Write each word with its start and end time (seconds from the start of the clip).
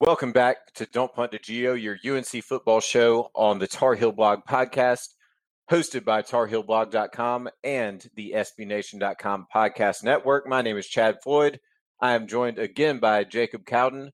Welcome 0.00 0.30
back 0.30 0.72
to 0.74 0.86
Don't 0.86 1.12
Punt 1.12 1.32
to 1.32 1.40
Geo, 1.40 1.74
your 1.74 1.98
UNC 2.08 2.44
football 2.44 2.78
show 2.78 3.32
on 3.34 3.58
the 3.58 3.66
Tar 3.66 3.96
Heel 3.96 4.12
Blog 4.12 4.44
podcast, 4.48 5.08
hosted 5.68 6.04
by 6.04 6.22
TarHeelBlog.com 6.22 7.48
and 7.64 8.08
the 8.14 8.32
SBNation.com 8.36 9.48
podcast 9.52 10.04
network. 10.04 10.46
My 10.46 10.62
name 10.62 10.76
is 10.76 10.86
Chad 10.86 11.16
Floyd. 11.20 11.58
I 12.00 12.12
am 12.12 12.28
joined 12.28 12.60
again 12.60 13.00
by 13.00 13.24
Jacob 13.24 13.66
Cowden 13.66 14.12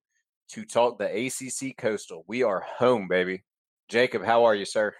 to 0.52 0.64
talk 0.64 0.98
the 0.98 1.26
ACC 1.26 1.76
Coastal. 1.76 2.24
We 2.26 2.42
are 2.42 2.60
home, 2.60 3.06
baby. 3.06 3.44
Jacob, 3.90 4.24
how 4.24 4.44
are 4.44 4.54
you, 4.54 4.64
sir? 4.64 4.94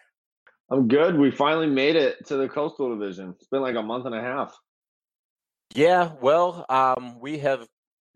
I'm 0.71 0.87
good. 0.87 1.19
We 1.19 1.31
finally 1.31 1.67
made 1.67 1.97
it 1.97 2.27
to 2.27 2.37
the 2.37 2.47
Coastal 2.47 2.95
Division. 2.95 3.31
It's 3.39 3.49
been 3.49 3.63
like 3.63 3.77
a 3.77 3.83
month 3.83 4.05
and 4.05 4.15
a 4.15 4.21
half. 4.21 4.55
Yeah, 5.75 6.11
well, 6.21 6.67
um, 6.69 7.19
we 7.21 7.39
have 7.39 7.67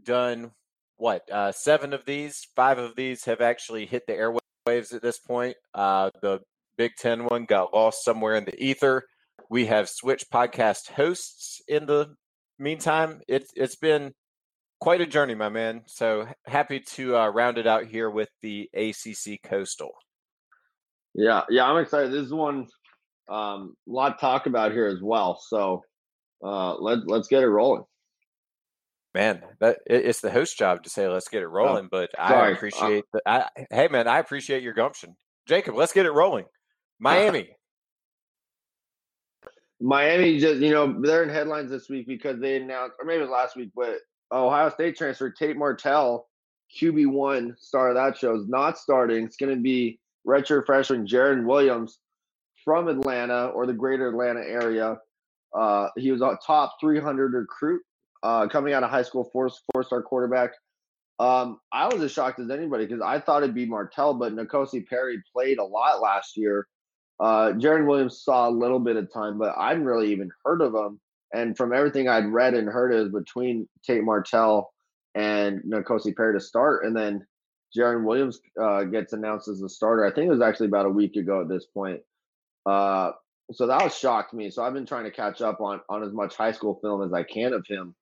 done 0.05 0.51
what 0.99 1.23
uh, 1.31 1.53
seven 1.53 1.93
of 1.93 2.05
these, 2.05 2.47
five 2.55 2.79
of 2.79 2.95
these 2.97 3.25
have 3.25 3.41
actually 3.41 3.87
hit 3.87 4.07
the 4.07 4.13
airwaves 4.13 4.93
at 4.93 5.03
this 5.03 5.19
point. 5.19 5.57
Uh, 5.75 6.11
the 6.21 6.41
Big 6.77 6.93
Ten 6.99 7.25
one 7.25 7.45
got 7.45 7.75
lost 7.75 8.05
somewhere 8.05 8.35
in 8.35 8.45
the 8.45 8.63
ether. 8.63 9.05
We 9.51 9.67
have 9.67 9.89
switched 9.89 10.31
podcast 10.31 10.91
hosts 10.91 11.63
in 11.67 11.87
the 11.87 12.15
meantime. 12.59 13.21
It's 13.27 13.51
it's 13.57 13.77
been 13.77 14.13
quite 14.81 15.01
a 15.01 15.07
journey, 15.07 15.35
my 15.35 15.49
man. 15.49 15.83
So 15.87 16.29
happy 16.47 16.81
to 16.81 17.17
uh, 17.17 17.29
round 17.29 17.59
it 17.59 17.67
out 17.67 17.87
here 17.87 18.11
with 18.11 18.29
the 18.43 18.69
ACC 18.75 19.43
Coastal. 19.43 19.91
Yeah, 21.15 21.43
yeah, 21.49 21.65
I'm 21.65 21.79
excited. 21.79 22.13
This 22.13 22.27
is 22.27 22.33
one 22.33 22.67
um, 23.29 23.75
a 23.89 23.93
lot 23.93 24.19
to 24.19 24.21
talk 24.21 24.47
about 24.47 24.73
here 24.73 24.87
as 24.87 25.01
well. 25.03 25.41
So 25.49 25.83
uh, 26.45 26.75
let 26.77 27.07
let's 27.07 27.29
get 27.29 27.43
it 27.43 27.49
rolling. 27.49 27.85
Man, 29.15 29.43
that 29.61 29.79
it's 29.87 30.21
the 30.21 30.31
host 30.31 30.59
job 30.59 30.83
to 30.83 30.91
say 30.91 31.09
let's 31.09 31.29
get 31.29 31.43
it 31.43 31.47
oh, 31.47 31.51
rolling, 31.51 31.87
oh, 31.87 31.89
but 31.91 32.11
I 32.19 32.29
sorry. 32.29 32.53
Uh 32.53 32.57
appreciate 32.57 33.05
uh, 33.05 33.07
the. 33.13 33.23
I, 33.27 33.49
hey, 33.71 33.89
man, 33.89 34.07
I 34.07 34.19
appreciate 34.19 34.63
your 34.63 34.75
gumption, 34.75 35.17
Jacob. 35.47 35.75
Let's 35.75 35.93
get 35.93 36.07
it 36.07 36.13
rolling. 36.13 36.45
Miami. 37.01 37.49
Miami 39.81 40.39
just 40.39 40.61
you 40.61 40.71
know 40.71 41.01
they're 41.01 41.23
in 41.23 41.29
headlines 41.29 41.71
this 41.71 41.89
week 41.89 42.07
because 42.07 42.41
they 42.41 42.57
announced, 42.57 42.97
or 43.01 43.07
maybe 43.07 43.21
it 43.21 43.23
was 43.23 43.31
last 43.31 43.57
week, 43.57 43.71
but 43.75 43.99
Ohio 44.33 44.69
State 44.71 44.97
transfer 44.97 45.31
Tate 45.31 45.57
Martell, 45.57 46.27
QB 46.79 47.07
one 47.07 47.55
star 47.59 47.91
of 47.91 47.95
that 47.95 48.19
show 48.19 48.35
is 48.35 48.49
not 48.49 48.79
starting. 48.79 49.25
It's 49.25 49.37
going 49.37 49.55
to 49.55 49.61
be 49.61 49.99
redshirt 50.27 50.67
freshman 50.67 51.07
Jarren 51.07 51.47
Williams 51.47 51.99
from 52.65 52.89
Atlanta 52.89 53.47
or 53.47 53.67
the 53.67 53.73
greater 53.73 54.09
Atlanta 54.09 54.41
area. 54.41 54.99
Uh, 55.57 55.89
he 55.97 56.11
was 56.13 56.21
a 56.21 56.39
top 56.47 56.75
300 56.81 57.33
recruit 57.33 57.81
uh, 58.23 58.49
coming 58.49 58.73
out 58.73 58.83
of 58.83 58.91
high 58.91 59.03
school, 59.03 59.29
four 59.33 59.51
four 59.73 59.83
star 59.83 60.03
quarterback. 60.03 60.51
Um, 61.19 61.59
I 61.73 61.93
was 61.93 62.03
as 62.03 62.13
shocked 62.13 62.39
as 62.39 62.51
anybody 62.51 62.87
because 62.87 63.03
I 63.03 63.19
thought 63.19 63.43
it'd 63.43 63.55
be 63.55 63.67
Martell, 63.67 64.15
but 64.15 64.35
N'Kosi 64.35 64.87
Perry 64.87 65.21
played 65.33 65.59
a 65.59 65.65
lot 65.65 66.01
last 66.01 66.37
year. 66.37 66.69
Uh, 67.19 67.53
Jarren 67.53 67.89
Williams 67.89 68.23
saw 68.23 68.49
a 68.49 68.51
little 68.51 68.79
bit 68.79 68.97
of 68.97 69.13
time, 69.13 69.39
but 69.39 69.55
I'd 69.59 69.85
really 69.85 70.13
even 70.13 70.31
heard 70.45 70.63
of 70.63 70.75
him. 70.75 71.01
And 71.35 71.57
from 71.57 71.75
everything 71.75 72.09
I'd 72.09 72.27
read 72.27 72.55
and 72.55 72.69
heard, 72.69 72.95
is 72.95 73.13
between 73.13 73.69
Tate 73.85 74.05
Martell 74.05 74.73
and 75.15 75.61
N'Kosi 75.65 76.17
Perry 76.17 76.35
to 76.35 76.41
start, 76.41 76.85
and 76.85 76.97
then 76.97 77.27
Jarren 77.77 78.05
Williams 78.05 78.41
uh, 78.61 78.85
gets 78.85 79.13
announced 79.13 79.49
as 79.49 79.59
the 79.59 79.69
starter. 79.69 80.05
I 80.05 80.13
think 80.13 80.29
it 80.29 80.33
was 80.33 80.41
actually 80.41 80.69
about 80.69 80.87
a 80.87 80.91
week 80.91 81.17
ago 81.17 81.41
at 81.41 81.49
this 81.49 81.67
point. 81.67 82.01
Uh, 82.65 83.11
so 83.53 83.67
that 83.67 83.83
was 83.83 83.97
shocked 83.97 84.33
me. 84.33 84.51
So 84.51 84.63
I've 84.63 84.75
been 84.75 84.87
trying 84.87 85.05
to 85.05 85.11
catch 85.11 85.41
up 85.41 85.61
on 85.61 85.81
on 85.89 86.03
as 86.03 86.13
much 86.13 86.37
high 86.37 86.53
school 86.53 86.79
film 86.83 87.03
as 87.03 87.13
I 87.13 87.23
can 87.23 87.53
of 87.53 87.65
him. 87.67 87.95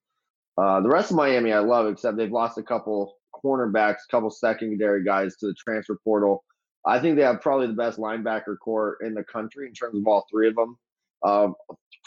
Uh, 0.58 0.80
the 0.80 0.88
rest 0.88 1.10
of 1.10 1.16
Miami 1.16 1.52
I 1.52 1.58
love, 1.58 1.86
except 1.86 2.16
they've 2.16 2.32
lost 2.32 2.58
a 2.58 2.62
couple 2.62 3.16
cornerbacks, 3.44 3.98
a 4.08 4.10
couple 4.10 4.30
secondary 4.30 5.04
guys 5.04 5.36
to 5.36 5.46
the 5.46 5.54
transfer 5.54 5.98
portal. 6.02 6.44
I 6.86 7.00
think 7.00 7.16
they 7.16 7.22
have 7.22 7.40
probably 7.40 7.66
the 7.66 7.72
best 7.72 7.98
linebacker 7.98 8.56
core 8.62 8.96
in 9.04 9.14
the 9.14 9.24
country 9.24 9.66
in 9.66 9.74
terms 9.74 9.98
of 9.98 10.06
all 10.06 10.24
three 10.30 10.48
of 10.48 10.54
them. 10.54 10.78
Um, 11.24 11.54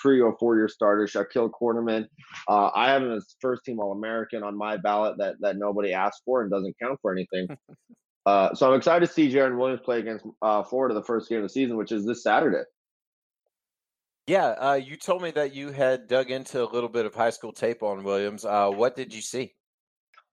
three 0.02 0.22
or 0.22 0.36
four 0.38 0.56
year 0.56 0.68
starter, 0.68 1.06
Shaquille 1.06 1.52
Quarterman. 1.52 2.08
Uh, 2.48 2.70
I 2.74 2.90
have 2.90 3.02
him 3.02 3.12
as 3.12 3.36
first 3.42 3.66
team 3.66 3.80
All 3.80 3.92
American 3.92 4.44
on 4.44 4.58
my 4.58 4.78
ballot 4.78 5.18
that 5.18 5.36
that 5.42 5.58
nobody 5.58 5.94
asked 5.94 6.22
for 6.26 6.42
and 6.42 6.50
doesn't 6.50 6.76
count 6.82 7.00
for 7.02 7.12
anything. 7.12 7.48
uh, 8.26 8.54
so 8.54 8.70
I'm 8.70 8.78
excited 8.78 9.06
to 9.06 9.14
see 9.14 9.32
Jarren 9.32 9.58
Williams 9.58 9.82
play 9.84 10.00
against 10.00 10.26
uh, 10.42 10.64
Florida 10.64 10.94
the 10.94 11.04
first 11.04 11.28
game 11.28 11.40
of 11.40 11.44
the 11.44 11.50
season, 11.50 11.76
which 11.76 11.92
is 11.92 12.06
this 12.06 12.24
Saturday. 12.24 12.64
Yeah, 14.30 14.50
uh, 14.60 14.76
you 14.76 14.96
told 14.96 15.24
me 15.24 15.32
that 15.32 15.56
you 15.56 15.72
had 15.72 16.08
dug 16.08 16.30
into 16.30 16.64
a 16.64 16.70
little 16.70 16.88
bit 16.88 17.08
of 17.08 17.16
high 17.16 17.32
school 17.32 17.52
tape 17.52 17.82
on 17.82 18.04
Williams. 18.04 18.46
Uh, 18.46 18.70
what 18.70 18.96
did 18.96 19.12
you 19.12 19.24
see? 19.24 19.56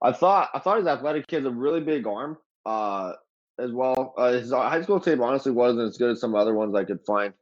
I 0.03 0.13
thought 0.13 0.51
I 0.53 0.59
thought 0.59 0.77
his 0.77 0.87
athletic 0.87 1.27
kid's 1.27 1.47
a 1.47 1.51
really 1.51 1.81
big 1.81 2.07
arm 2.07 2.37
uh, 2.67 3.15
as 3.59 3.73
well. 3.73 4.13
Uh, 4.19 4.33
his 4.33 4.53
high 4.53 4.83
school 4.83 5.01
tape 5.01 5.21
honestly 5.21 5.51
wasn't 5.51 5.89
as 5.89 5.97
good 5.97 6.11
as 6.11 6.21
some 6.21 6.35
other 6.35 6.53
ones 6.53 6.75
I 6.75 6.85
could 6.85 7.01
find, 7.07 7.33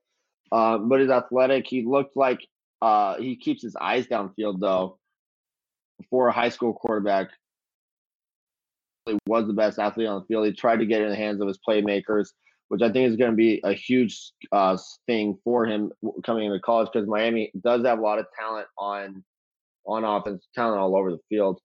um, 0.53 0.89
but 0.89 1.01
his 1.01 1.11
athletic, 1.11 1.67
he 1.67 1.85
looked 1.85 2.17
like 2.17 2.47
uh, 2.81 3.17
he 3.17 3.35
keeps 3.35 3.61
his 3.61 3.75
eyes 3.75 4.07
downfield 4.07 4.61
though. 4.61 5.01
For 6.09 6.29
a 6.29 6.33
high 6.33 6.51
school 6.51 6.73
quarterback, 6.73 7.31
he 9.07 9.19
was 9.27 9.49
the 9.49 9.55
best 9.55 9.81
athlete 9.81 10.07
on 10.07 10.21
the 10.21 10.27
field. 10.27 10.47
He 10.47 10.53
tried 10.53 10.79
to 10.79 10.87
get 10.87 11.03
in 11.03 11.09
the 11.09 11.17
hands 11.17 11.41
of 11.41 11.49
his 11.49 11.59
playmakers 11.69 12.29
which 12.75 12.83
I 12.83 12.91
think 12.91 13.09
is 13.09 13.15
going 13.15 13.31
to 13.31 13.37
be 13.37 13.61
a 13.63 13.73
huge 13.73 14.33
uh, 14.51 14.77
thing 15.07 15.39
for 15.45 15.65
him 15.65 15.93
coming 16.27 16.47
into 16.47 16.59
college 16.59 16.89
because 16.93 17.07
Miami 17.07 17.53
does 17.63 17.87
have 17.87 18.01
a 18.01 18.03
lot 18.03 18.19
of 18.19 18.27
talent 18.37 18.67
on 18.77 19.23
on 19.87 20.03
offense, 20.03 20.49
talent 20.57 20.81
all 20.81 20.97
over 20.97 21.13
the 21.13 21.21
field. 21.29 21.61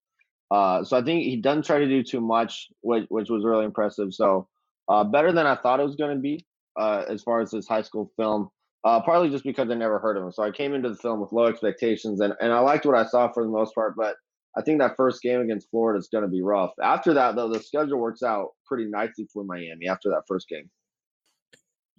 Uh, 0.52 0.84
so 0.84 0.96
I 0.96 1.02
think 1.02 1.24
he 1.24 1.36
doesn't 1.36 1.66
try 1.66 1.80
to 1.80 1.88
do 1.88 2.03
too 2.03 2.22
much, 2.22 2.68
which, 2.81 3.08
which 3.09 3.28
was 3.28 3.44
really 3.44 3.66
impressive. 3.66 4.14
So 4.14 4.47
uh, 4.88 5.03
better 5.03 5.31
than 5.31 5.47
I 5.47 5.56
thought 5.56 5.80
it 5.80 5.86
was 5.88 5.96
going 5.96 6.16
to 6.16 6.22
be 6.22 6.46
uh, 6.80 7.06
as 7.09 7.24
far 7.24 7.41
as 7.41 7.52
his 7.52 7.68
high 7.68 7.81
school 7.81 8.12
film. 8.16 8.50
Uh, 8.84 9.02
partly 9.02 9.31
just 9.31 9.44
because 9.44 9.68
I 9.72 9.74
never 9.74 9.97
heard 9.97 10.16
of 10.16 10.24
him. 10.24 10.31
So 10.31 10.44
I 10.44 10.52
came 10.52 10.76
into 10.76 10.90
the 10.90 10.96
film 10.96 11.20
with 11.20 11.31
low 11.31 11.47
expectations, 11.47 12.22
and, 12.22 12.36
and 12.40 12.53
I 12.53 12.59
liked 12.59 12.86
what 12.86 12.96
I 12.96 13.06
saw 13.08 13.31
for 13.31 13.44
the 13.44 13.50
most 13.50 13.74
part. 13.74 13.96
But 13.97 14.16
I 14.56 14.62
think 14.62 14.80
that 14.80 14.96
first 14.96 15.24
game 15.24 15.41
against 15.41 15.72
Florida 15.72 15.97
is 15.97 16.08
going 16.12 16.24
to 16.24 16.30
be 16.30 16.44
rough. 16.44 16.72
After 16.84 17.16
that, 17.16 17.36
though, 17.36 17.52
the 17.52 17.59
schedule 17.59 17.97
works 17.97 18.22
out 18.22 18.50
pretty 18.68 18.86
nicely 18.86 19.28
for 19.34 19.44
Miami 19.44 19.88
after 19.90 20.09
that 20.09 20.24
first 20.28 20.47
game. 20.47 20.70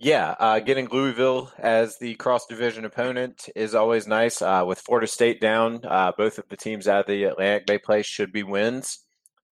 Yeah, 0.02 0.34
uh, 0.40 0.60
getting 0.60 0.88
Louisville 0.88 1.52
as 1.58 1.98
the 1.98 2.14
cross 2.14 2.46
division 2.46 2.86
opponent 2.86 3.50
is 3.54 3.74
always 3.74 4.06
nice. 4.06 4.40
Uh, 4.40 4.64
with 4.66 4.78
Florida 4.78 5.06
State 5.06 5.42
down, 5.42 5.82
uh, 5.84 6.12
both 6.16 6.38
of 6.38 6.48
the 6.48 6.56
teams 6.56 6.88
out 6.88 7.00
of 7.00 7.06
the 7.06 7.24
Atlantic 7.24 7.66
Bay 7.66 7.76
play 7.76 8.00
should 8.00 8.32
be 8.32 8.42
wins. 8.42 9.00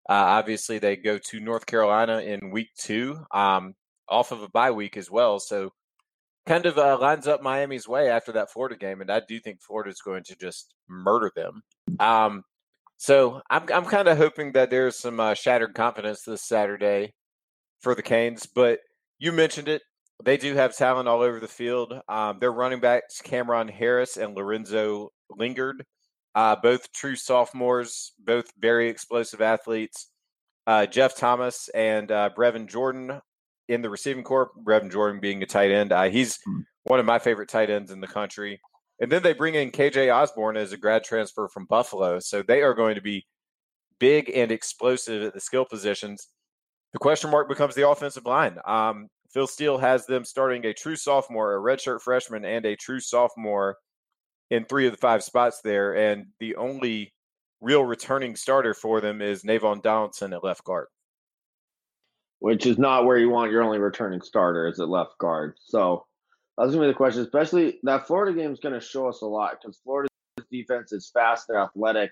Uh, 0.09 0.13
obviously, 0.13 0.79
they 0.79 0.95
go 0.95 1.19
to 1.19 1.39
North 1.39 1.67
Carolina 1.67 2.21
in 2.21 2.49
week 2.49 2.69
two, 2.75 3.23
um, 3.31 3.75
off 4.09 4.31
of 4.31 4.41
a 4.41 4.49
bye 4.49 4.71
week 4.71 4.97
as 4.97 5.11
well. 5.11 5.39
So, 5.39 5.69
kind 6.47 6.65
of 6.65 6.79
uh, 6.79 6.97
lines 6.99 7.27
up 7.27 7.43
Miami's 7.43 7.87
way 7.87 8.09
after 8.09 8.31
that 8.31 8.51
Florida 8.51 8.75
game, 8.75 9.01
and 9.01 9.11
I 9.11 9.21
do 9.27 9.39
think 9.39 9.61
Florida 9.61 9.91
is 9.91 10.01
going 10.01 10.23
to 10.23 10.35
just 10.35 10.73
murder 10.89 11.31
them. 11.35 11.61
Um, 11.99 12.41
so, 12.97 13.43
I'm 13.51 13.71
I'm 13.71 13.85
kind 13.85 14.07
of 14.07 14.17
hoping 14.17 14.53
that 14.53 14.71
there's 14.71 14.97
some 14.97 15.19
uh, 15.19 15.35
shattered 15.35 15.75
confidence 15.75 16.23
this 16.23 16.41
Saturday 16.41 17.13
for 17.81 17.93
the 17.93 18.01
Canes, 18.01 18.47
but 18.47 18.79
you 19.19 19.31
mentioned 19.31 19.67
it 19.67 19.83
they 20.23 20.37
do 20.37 20.53
have 20.55 20.75
talent 20.75 21.07
all 21.07 21.21
over 21.21 21.39
the 21.39 21.47
field. 21.47 21.99
Um, 22.07 22.39
their 22.39 22.51
running 22.51 22.79
backs, 22.79 23.21
Cameron 23.21 23.67
Harris 23.67 24.17
and 24.17 24.35
Lorenzo 24.35 25.11
Lingard, 25.29 25.85
uh, 26.35 26.55
both 26.61 26.91
true 26.91 27.15
sophomores, 27.15 28.13
both 28.19 28.51
very 28.59 28.89
explosive 28.89 29.41
athletes. 29.41 30.09
Uh, 30.67 30.85
Jeff 30.85 31.15
Thomas 31.15 31.69
and 31.69 32.11
uh, 32.11 32.29
Brevin 32.37 32.67
Jordan 32.67 33.21
in 33.69 33.81
the 33.81 33.89
receiving 33.89 34.23
corps. 34.23 34.51
Brevin 34.63 34.91
Jordan 34.91 35.19
being 35.19 35.41
a 35.41 35.45
tight 35.45 35.71
end. 35.71 35.91
Uh, 35.91 36.09
he's 36.09 36.39
hmm. 36.43 36.61
one 36.83 36.99
of 36.99 37.05
my 37.05 37.19
favorite 37.19 37.49
tight 37.49 37.69
ends 37.69 37.91
in 37.91 38.01
the 38.01 38.07
country. 38.07 38.59
And 38.99 39.09
then 39.09 39.23
they 39.23 39.33
bring 39.33 39.55
in 39.55 39.71
KJ 39.71 40.13
Osborn 40.13 40.57
as 40.57 40.73
a 40.73 40.77
grad 40.77 41.05
transfer 41.05 41.47
from 41.47 41.65
Buffalo. 41.65 42.19
So 42.19 42.41
they 42.41 42.61
are 42.61 42.73
going 42.73 42.95
to 42.95 43.01
be 43.01 43.25
big 43.99 44.29
and 44.33 44.51
explosive 44.51 45.23
at 45.23 45.33
the 45.33 45.39
skill 45.39 45.65
positions. 45.65 46.27
The 46.91 46.99
question 46.99 47.31
mark 47.31 47.47
becomes 47.47 47.75
the 47.75 47.87
offensive 47.87 48.25
line. 48.25 48.57
Um, 48.65 49.07
Phil 49.33 49.47
Steele 49.47 49.77
has 49.77 50.05
them 50.05 50.25
starting 50.25 50.65
a 50.65 50.73
true 50.73 50.95
sophomore, 50.95 51.55
a 51.55 51.61
redshirt 51.61 52.01
freshman, 52.01 52.45
and 52.45 52.65
a 52.65 52.75
true 52.75 52.99
sophomore 52.99 53.77
in 54.49 54.65
three 54.65 54.87
of 54.87 54.91
the 54.91 54.97
five 54.97 55.23
spots 55.23 55.61
there. 55.63 55.95
And 55.95 56.27
the 56.39 56.55
only 56.55 57.13
real 57.61 57.83
returning 57.83 58.35
starter 58.35 58.73
for 58.73 59.01
them 59.01 59.21
is 59.21 59.43
Navaughn 59.43 59.83
Donaldson 59.83 60.33
at 60.33 60.43
left 60.43 60.63
guard. 60.63 60.87
Which 62.39 62.65
is 62.65 62.77
not 62.77 63.05
where 63.05 63.17
you 63.17 63.29
want 63.29 63.51
your 63.51 63.63
only 63.63 63.79
returning 63.79 64.21
starter 64.21 64.67
is 64.67 64.79
at 64.79 64.89
left 64.89 65.17
guard. 65.19 65.55
So 65.59 66.05
that's 66.57 66.71
gonna 66.71 66.85
be 66.85 66.87
the 66.87 66.93
question. 66.93 67.21
Especially 67.21 67.79
that 67.83 68.07
Florida 68.07 68.35
game 68.35 68.51
is 68.51 68.59
gonna 68.59 68.81
show 68.81 69.07
us 69.07 69.21
a 69.21 69.25
lot 69.25 69.57
because 69.61 69.77
Florida's 69.83 70.09
defense 70.51 70.91
is 70.91 71.11
fast 71.13 71.49
and 71.49 71.57
athletic. 71.57 72.11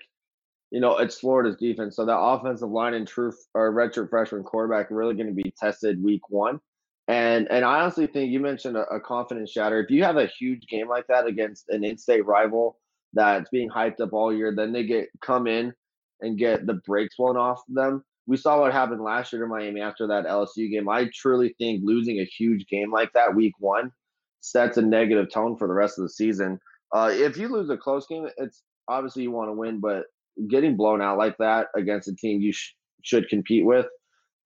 You 0.70 0.80
know, 0.80 0.98
it's 0.98 1.18
Florida's 1.18 1.56
defense. 1.56 1.96
So 1.96 2.04
that 2.04 2.18
offensive 2.18 2.68
line 2.68 2.94
and 2.94 3.08
true 3.08 3.32
or 3.54 3.72
redshirt 3.72 4.10
freshman 4.10 4.42
quarterback 4.42 4.88
really 4.90 5.14
going 5.14 5.28
to 5.28 5.32
be 5.32 5.52
tested 5.58 6.02
week 6.02 6.20
one. 6.28 6.60
And 7.08 7.48
and 7.50 7.64
I 7.64 7.80
honestly 7.80 8.06
think 8.06 8.30
you 8.30 8.40
mentioned 8.40 8.76
a, 8.76 8.82
a 8.88 9.00
confidence 9.00 9.50
shatter. 9.50 9.80
If 9.80 9.90
you 9.90 10.04
have 10.04 10.16
a 10.18 10.26
huge 10.26 10.66
game 10.68 10.88
like 10.88 11.06
that 11.08 11.26
against 11.26 11.68
an 11.70 11.84
in-state 11.84 12.26
rival 12.26 12.78
that's 13.14 13.50
being 13.50 13.70
hyped 13.70 14.00
up 14.00 14.12
all 14.12 14.34
year, 14.34 14.54
then 14.54 14.72
they 14.72 14.84
get 14.84 15.08
come 15.22 15.46
in 15.46 15.72
and 16.20 16.38
get 16.38 16.66
the 16.66 16.74
brakes 16.86 17.16
blown 17.16 17.36
off 17.36 17.62
them. 17.68 18.04
we 18.26 18.36
saw 18.36 18.60
what 18.60 18.72
happened 18.72 19.02
last 19.02 19.32
year 19.32 19.42
to 19.42 19.48
Miami 19.48 19.80
after 19.80 20.06
that 20.08 20.26
LSU 20.26 20.70
game. 20.70 20.88
I 20.88 21.08
truly 21.14 21.54
think 21.58 21.82
losing 21.84 22.18
a 22.20 22.24
huge 22.26 22.66
game 22.66 22.92
like 22.92 23.12
that 23.14 23.34
week 23.34 23.54
one 23.58 23.92
sets 24.40 24.76
a 24.76 24.82
negative 24.82 25.30
tone 25.32 25.56
for 25.56 25.66
the 25.68 25.74
rest 25.74 25.98
of 25.98 26.04
the 26.04 26.10
season. 26.10 26.60
Uh, 26.94 27.10
if 27.12 27.36
you 27.38 27.48
lose 27.48 27.70
a 27.70 27.76
close 27.76 28.06
game, 28.06 28.28
it's 28.36 28.62
obviously 28.88 29.22
you 29.22 29.30
want 29.30 29.48
to 29.48 29.54
win, 29.54 29.80
but 29.80 30.04
getting 30.50 30.76
blown 30.76 31.02
out 31.02 31.18
like 31.18 31.36
that 31.38 31.68
against 31.76 32.08
a 32.08 32.14
team 32.14 32.40
you 32.40 32.52
sh- 32.52 32.74
should 33.02 33.28
compete 33.28 33.64
with, 33.64 33.86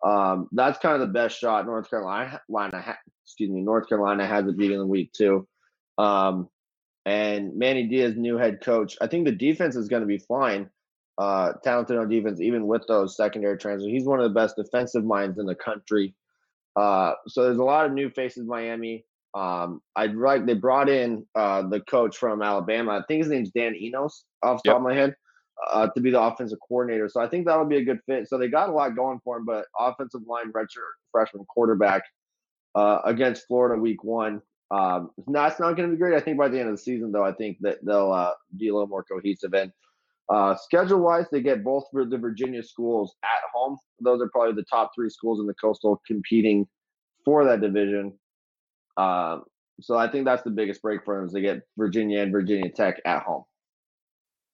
um, 0.03 0.49
that's 0.53 0.79
kind 0.79 1.01
of 1.01 1.01
the 1.01 1.13
best 1.13 1.39
shot 1.39 1.67
North 1.67 1.89
Carolina, 1.89 2.41
ha- 2.49 2.99
excuse 3.25 3.51
me, 3.51 3.61
North 3.61 3.89
Carolina 3.89 4.27
has 4.27 4.45
beginning 4.45 4.79
of 4.79 4.81
the 4.81 4.87
week 4.87 5.13
too. 5.13 5.47
Um, 5.99 6.49
and 7.05 7.57
Manny 7.57 7.87
Diaz, 7.87 8.15
new 8.17 8.37
head 8.37 8.61
coach. 8.61 8.97
I 9.01 9.07
think 9.07 9.25
the 9.25 9.33
defense 9.33 9.77
is 9.77 9.89
going 9.89 10.03
to 10.03 10.07
be 10.07 10.19
fine. 10.19 10.71
Uh, 11.19 11.53
talented 11.63 11.99
on 11.99 12.09
defense, 12.09 12.41
even 12.41 12.67
with 12.67 12.83
those 12.89 13.17
secondary 13.17 13.59
transfers. 13.59 13.87
He's 13.87 14.07
one 14.07 14.19
of 14.19 14.25
the 14.25 14.35
best 14.41 14.57
defensive 14.57 15.05
minds 15.05 15.39
in 15.39 15.47
the 15.47 15.55
country. 15.55 16.15
Uh, 16.75 17.13
so 17.29 17.45
there's 17.45 17.59
a 17.59 17.65
lot 17.65 17.87
of 17.87 17.93
new 17.93 18.11
faces 18.11 18.47
Miami. 18.47 19.05
Um, 19.35 19.81
I'd 19.95 20.15
like 20.15 20.47
they 20.47 20.55
brought 20.55 20.89
in 20.89 21.27
uh, 21.35 21.69
the 21.69 21.81
coach 21.81 22.17
from 22.17 22.43
Alabama. 22.43 22.93
I 22.93 23.03
think 23.07 23.23
his 23.23 23.31
name's 23.31 23.51
Dan 23.51 23.75
Enos, 23.75 24.25
off 24.43 24.63
the 24.63 24.71
yep. 24.71 24.75
top 24.75 24.81
of 24.81 24.89
my 24.89 24.95
head, 24.95 25.15
uh, 25.71 25.89
to 25.89 26.01
be 26.01 26.11
the 26.11 26.21
offensive 26.21 26.59
coordinator. 26.67 27.09
So 27.09 27.21
I 27.21 27.29
think 27.29 27.47
that'll 27.47 27.65
be 27.65 27.77
a 27.77 27.85
good 27.85 28.01
fit. 28.07 28.29
So 28.29 28.39
they 28.39 28.49
got 28.49 28.69
a 28.69 28.73
lot 28.73 28.97
going 28.97 29.21
for 29.25 29.37
him, 29.37 29.45
but 29.45 29.67
offensive 29.79 30.23
line 30.27 30.53
redshirt 30.53 30.93
freshman 31.11 31.45
quarterback 31.45 32.03
uh, 32.75 32.99
against 33.05 33.47
Florida 33.47 33.81
week 33.81 34.03
one. 34.03 34.43
Um, 34.71 35.11
that's 35.29 35.61
not 35.61 35.77
going 35.77 35.91
to 35.91 35.95
be 35.95 35.99
great. 35.99 36.15
I 36.15 36.21
think 36.21 36.39
by 36.39 36.49
the 36.49 36.59
end 36.59 36.71
of 36.71 36.77
the 36.77 36.83
season, 36.83 37.13
though, 37.13 37.25
I 37.25 37.33
think 37.33 37.59
that 37.61 37.85
they'll 37.85 38.13
uh, 38.13 38.33
be 38.57 38.69
a 38.69 38.73
little 38.73 38.89
more 38.89 39.05
cohesive. 39.05 39.53
And 39.53 39.71
uh, 40.31 40.57
schedule 40.57 41.01
wise, 41.01 41.27
they 41.31 41.43
get 41.43 41.63
both 41.63 41.85
the 41.93 42.17
Virginia 42.17 42.63
schools 42.63 43.15
at 43.23 43.41
home. 43.53 43.77
Those 44.01 44.23
are 44.23 44.31
probably 44.31 44.55
the 44.55 44.65
top 44.65 44.93
three 44.95 45.11
schools 45.11 45.41
in 45.41 45.47
the 45.47 45.55
coastal 45.55 46.01
competing 46.07 46.67
for 47.25 47.45
that 47.45 47.61
division. 47.61 48.15
Um, 48.97 49.45
so 49.81 49.97
I 49.97 50.09
think 50.09 50.25
that's 50.25 50.43
the 50.43 50.51
biggest 50.51 50.81
break 50.81 51.05
for 51.05 51.17
them 51.17 51.27
is 51.27 51.33
they 51.33 51.41
get 51.41 51.63
Virginia 51.77 52.21
and 52.21 52.33
Virginia 52.33 52.71
Tech 52.71 53.01
at 53.05 53.23
home. 53.23 53.45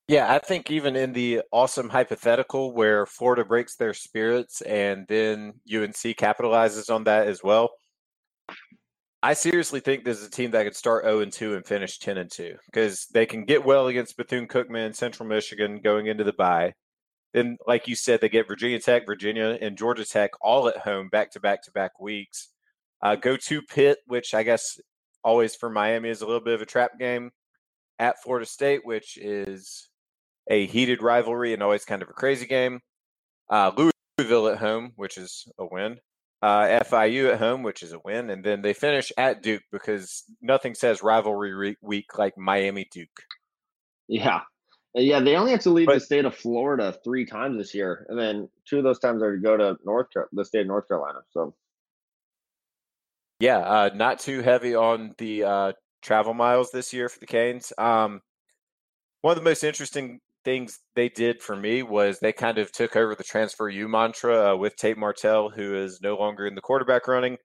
Yeah, 0.08 0.32
I 0.32 0.38
think 0.38 0.70
even 0.70 0.96
in 0.96 1.12
the 1.12 1.42
awesome 1.52 1.90
hypothetical 1.90 2.72
where 2.72 3.04
Florida 3.04 3.44
breaks 3.44 3.76
their 3.76 3.92
spirits 3.92 4.62
and 4.62 5.06
then 5.06 5.52
UNC 5.70 6.16
capitalizes 6.16 6.92
on 6.92 7.04
that 7.04 7.26
as 7.26 7.42
well, 7.42 7.68
I 9.22 9.34
seriously 9.34 9.80
think 9.80 10.04
this 10.04 10.18
is 10.18 10.26
a 10.26 10.30
team 10.30 10.52
that 10.52 10.64
could 10.64 10.74
start 10.76 11.04
0 11.04 11.20
and 11.20 11.30
2 11.32 11.56
and 11.56 11.66
finish 11.66 11.98
10 11.98 12.16
and 12.16 12.30
2 12.30 12.56
because 12.66 13.06
they 13.12 13.26
can 13.26 13.44
get 13.44 13.66
well 13.66 13.88
against 13.88 14.16
Bethune 14.16 14.48
Cookman, 14.48 14.94
Central 14.94 15.28
Michigan 15.28 15.80
going 15.84 16.06
into 16.06 16.24
the 16.24 16.32
bye. 16.32 16.72
Then, 17.34 17.58
like 17.66 17.86
you 17.86 17.94
said, 17.94 18.22
they 18.22 18.30
get 18.30 18.48
Virginia 18.48 18.80
Tech, 18.80 19.04
Virginia, 19.04 19.58
and 19.60 19.76
Georgia 19.76 20.06
Tech 20.06 20.30
all 20.40 20.68
at 20.68 20.78
home 20.78 21.10
back 21.10 21.32
to 21.32 21.40
back 21.40 21.62
to 21.64 21.70
back 21.72 22.00
weeks. 22.00 22.48
Uh, 23.02 23.14
go 23.14 23.36
to 23.36 23.60
Pitt, 23.60 23.98
which 24.06 24.32
I 24.32 24.42
guess 24.42 24.80
always 25.22 25.54
for 25.54 25.68
Miami 25.68 26.08
is 26.08 26.22
a 26.22 26.26
little 26.26 26.40
bit 26.40 26.54
of 26.54 26.62
a 26.62 26.66
trap 26.66 26.98
game. 26.98 27.30
At 27.98 28.22
Florida 28.22 28.46
State, 28.46 28.86
which 28.86 29.18
is 29.18 29.88
a 30.48 30.66
heated 30.66 31.02
rivalry 31.02 31.52
and 31.52 31.62
always 31.62 31.84
kind 31.84 32.02
of 32.02 32.08
a 32.08 32.14
crazy 32.14 32.46
game. 32.46 32.80
Uh, 33.50 33.70
Louisville 34.18 34.48
at 34.48 34.58
home, 34.58 34.92
which 34.96 35.18
is 35.18 35.46
a 35.58 35.66
win. 35.66 35.98
Uh, 36.40 36.80
FIU 36.84 37.32
at 37.32 37.38
home, 37.38 37.62
which 37.62 37.82
is 37.82 37.92
a 37.92 37.98
win, 38.04 38.30
and 38.30 38.44
then 38.44 38.62
they 38.62 38.72
finish 38.72 39.10
at 39.18 39.42
Duke 39.42 39.62
because 39.72 40.22
nothing 40.40 40.74
says 40.74 41.02
rivalry 41.02 41.76
week 41.82 42.16
like 42.16 42.38
Miami 42.38 42.86
Duke. 42.92 43.08
Yeah, 44.06 44.42
yeah, 44.94 45.20
they 45.20 45.34
only 45.34 45.50
have 45.50 45.60
to 45.62 45.70
leave 45.70 45.86
but, 45.86 45.94
the 45.94 46.00
state 46.00 46.24
of 46.24 46.36
Florida 46.36 46.96
three 47.04 47.26
times 47.26 47.58
this 47.58 47.74
year, 47.74 48.06
and 48.08 48.18
then 48.18 48.48
two 48.68 48.78
of 48.78 48.84
those 48.84 49.00
times 49.00 49.20
are 49.22 49.34
to 49.34 49.42
go 49.42 49.56
to 49.56 49.76
North 49.84 50.06
the 50.32 50.44
state 50.44 50.60
of 50.62 50.66
North 50.68 50.86
Carolina. 50.86 51.20
So 51.30 51.54
yeah, 53.40 53.58
uh, 53.58 53.90
not 53.94 54.18
too 54.18 54.40
heavy 54.40 54.74
on 54.74 55.14
the 55.18 55.44
uh, 55.44 55.72
travel 56.02 56.34
miles 56.34 56.70
this 56.70 56.92
year 56.92 57.08
for 57.08 57.20
the 57.20 57.26
Canes. 57.26 57.72
Um, 57.78 58.20
one 59.22 59.36
of 59.36 59.42
the 59.42 59.48
most 59.48 59.62
interesting 59.62 60.20
things 60.44 60.78
they 60.94 61.08
did 61.08 61.42
for 61.42 61.56
me 61.56 61.82
was 61.82 62.18
they 62.18 62.32
kind 62.32 62.58
of 62.58 62.72
took 62.72 62.96
over 62.96 63.14
the 63.14 63.24
transfer 63.24 63.68
U 63.68 63.88
mantra 63.88 64.52
uh, 64.52 64.56
with 64.56 64.76
Tate 64.76 64.98
Martell, 64.98 65.50
who 65.50 65.74
is 65.74 66.00
no 66.02 66.16
longer 66.16 66.46
in 66.46 66.54
the 66.54 66.60
quarterback 66.60 67.08
running, 67.08 67.36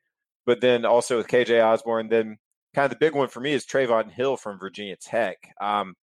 but 0.46 0.62
then 0.62 0.86
also 0.86 1.18
with 1.18 1.28
KJ 1.28 1.64
Osborn. 1.64 2.10
Then 2.10 2.38
kind 2.76 2.86
of 2.86 2.92
the 2.92 3.04
big 3.04 3.16
one 3.16 3.28
for 3.28 3.40
me 3.40 3.54
is 3.54 3.66
Trevon 3.66 4.12
Hill 4.12 4.38
from 4.38 4.60
Virginia 4.60 4.96
Tech. 4.96 5.38
Um, 5.62 5.96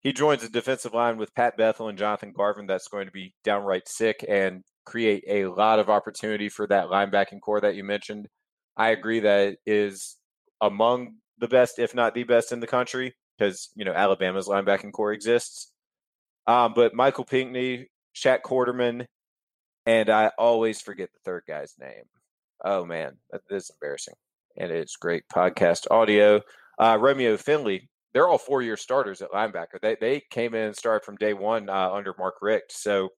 he 0.00 0.12
joins 0.12 0.42
the 0.42 0.48
defensive 0.48 0.94
line 0.94 1.16
with 1.16 1.34
Pat 1.34 1.56
Bethel 1.56 1.88
and 1.88 1.98
Jonathan 1.98 2.32
Garvin. 2.32 2.66
That's 2.66 2.88
going 2.88 3.06
to 3.06 3.12
be 3.12 3.34
downright 3.42 3.88
sick 3.88 4.24
and 4.28 4.62
create 4.84 5.24
a 5.28 5.46
lot 5.46 5.80
of 5.80 5.90
opportunity 5.90 6.48
for 6.48 6.66
that 6.68 6.86
linebacking 6.86 7.40
core 7.40 7.60
that 7.60 7.74
you 7.74 7.82
mentioned. 7.82 8.28
I 8.76 8.90
agree 8.90 9.20
that 9.20 9.56
is 9.66 10.16
among 10.60 11.16
the 11.38 11.48
best, 11.48 11.78
if 11.78 11.94
not 11.94 12.14
the 12.14 12.24
best 12.24 12.52
in 12.52 12.60
the 12.60 12.66
country, 12.66 13.14
because 13.36 13.70
you 13.74 13.84
know 13.84 13.92
Alabama's 13.92 14.46
linebacking 14.46 14.92
core 14.92 15.12
exists. 15.12 15.72
Um, 16.46 16.72
but 16.74 16.94
Michael 16.94 17.24
Pinckney, 17.24 17.88
Shaq 18.14 18.42
Quarterman, 18.42 19.06
and 19.84 20.10
I 20.10 20.30
always 20.38 20.80
forget 20.80 21.10
the 21.12 21.20
third 21.24 21.42
guy's 21.46 21.74
name. 21.78 22.04
Oh 22.64 22.84
man, 22.84 23.18
that 23.30 23.42
is 23.50 23.70
embarrassing. 23.70 24.14
And 24.56 24.70
it's 24.70 24.96
great 24.96 25.24
podcast 25.32 25.90
audio. 25.90 26.40
Uh, 26.78 26.96
Romeo 27.00 27.36
Finley, 27.36 27.88
they're 28.14 28.28
all 28.28 28.38
four 28.38 28.62
year 28.62 28.76
starters 28.76 29.20
at 29.20 29.30
linebacker. 29.30 29.80
They 29.82 29.96
they 30.00 30.22
came 30.30 30.54
in 30.54 30.68
and 30.68 30.76
started 30.76 31.04
from 31.04 31.16
day 31.16 31.34
one 31.34 31.68
uh, 31.68 31.90
under 31.92 32.14
Mark 32.18 32.36
Richt. 32.40 32.72
So 32.72 33.10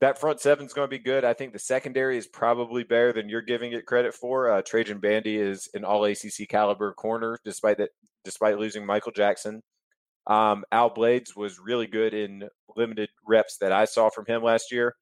that 0.00 0.18
front 0.18 0.40
seven 0.40 0.66
is 0.66 0.72
going 0.72 0.86
to 0.88 0.96
be 0.96 1.02
good. 1.02 1.24
I 1.24 1.34
think 1.34 1.52
the 1.52 1.58
secondary 1.58 2.18
is 2.18 2.26
probably 2.26 2.84
better 2.84 3.12
than 3.12 3.28
you're 3.28 3.42
giving 3.42 3.72
it 3.72 3.86
credit 3.86 4.14
for. 4.14 4.50
Uh, 4.50 4.62
Trajan 4.62 4.98
Bandy 4.98 5.36
is 5.36 5.68
an 5.74 5.84
All 5.84 6.04
ACC 6.04 6.48
caliber 6.48 6.92
corner, 6.92 7.38
despite 7.44 7.78
that, 7.78 7.90
despite 8.24 8.58
losing 8.58 8.84
Michael 8.84 9.12
Jackson. 9.12 9.62
Um, 10.26 10.64
Al 10.72 10.90
Blades 10.90 11.36
was 11.36 11.58
really 11.58 11.86
good 11.86 12.14
in 12.14 12.48
limited 12.76 13.10
reps 13.26 13.58
that 13.60 13.72
I 13.72 13.84
saw 13.84 14.10
from 14.10 14.26
him 14.26 14.42
last 14.42 14.72
year. 14.72 14.94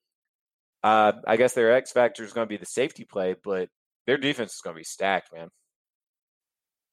Uh, 0.82 1.12
I 1.26 1.36
guess 1.36 1.54
their 1.54 1.72
X 1.72 1.92
factor 1.92 2.24
is 2.24 2.32
going 2.32 2.46
to 2.46 2.48
be 2.48 2.56
the 2.56 2.66
safety 2.66 3.04
play, 3.04 3.36
but 3.44 3.68
their 4.06 4.18
defense 4.18 4.54
is 4.54 4.60
going 4.62 4.74
to 4.74 4.80
be 4.80 4.84
stacked, 4.84 5.32
man. 5.32 5.48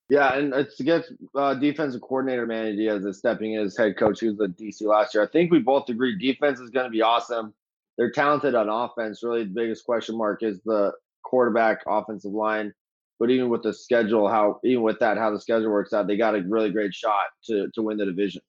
Yeah, 0.09 0.35
and 0.35 0.53
it's 0.53 0.79
against 0.79 1.11
uh, 1.35 1.53
defensive 1.55 2.01
coordinator 2.01 2.45
Manny 2.45 2.75
Diaz 2.75 3.05
is 3.05 3.17
stepping 3.17 3.53
in 3.53 3.61
as 3.61 3.77
head 3.77 3.97
coach. 3.97 4.19
He 4.19 4.27
was 4.27 4.37
the 4.37 4.47
DC 4.47 4.81
last 4.81 5.13
year. 5.13 5.23
I 5.23 5.27
think 5.27 5.51
we 5.51 5.59
both 5.59 5.89
agree 5.89 6.17
defense 6.17 6.59
is 6.59 6.71
going 6.71 6.85
to 6.85 6.91
be 6.91 7.01
awesome 7.01 7.53
they're 7.99 8.09
talented 8.09 8.55
on 8.55 8.69
offense. 8.69 9.21
Really, 9.21 9.43
the 9.43 9.49
biggest 9.49 9.83
question 9.83 10.17
mark 10.17 10.41
is 10.41 10.61
the 10.63 10.93
quarterback, 11.21 11.81
offensive 11.85 12.31
line. 12.31 12.73
But 13.19 13.29
even 13.29 13.49
with 13.49 13.63
the 13.63 13.73
schedule, 13.73 14.29
how 14.29 14.59
even 14.63 14.83
with 14.83 14.99
that, 14.99 15.17
how 15.17 15.31
the 15.31 15.39
schedule 15.39 15.71
works 15.71 15.91
out, 15.93 16.07
they 16.07 16.17
got 16.17 16.35
a 16.35 16.41
really 16.41 16.71
great 16.71 16.93
shot 16.93 17.25
to 17.45 17.69
to 17.73 17.81
win 17.81 17.97
the 17.97 18.05
division. 18.05 18.41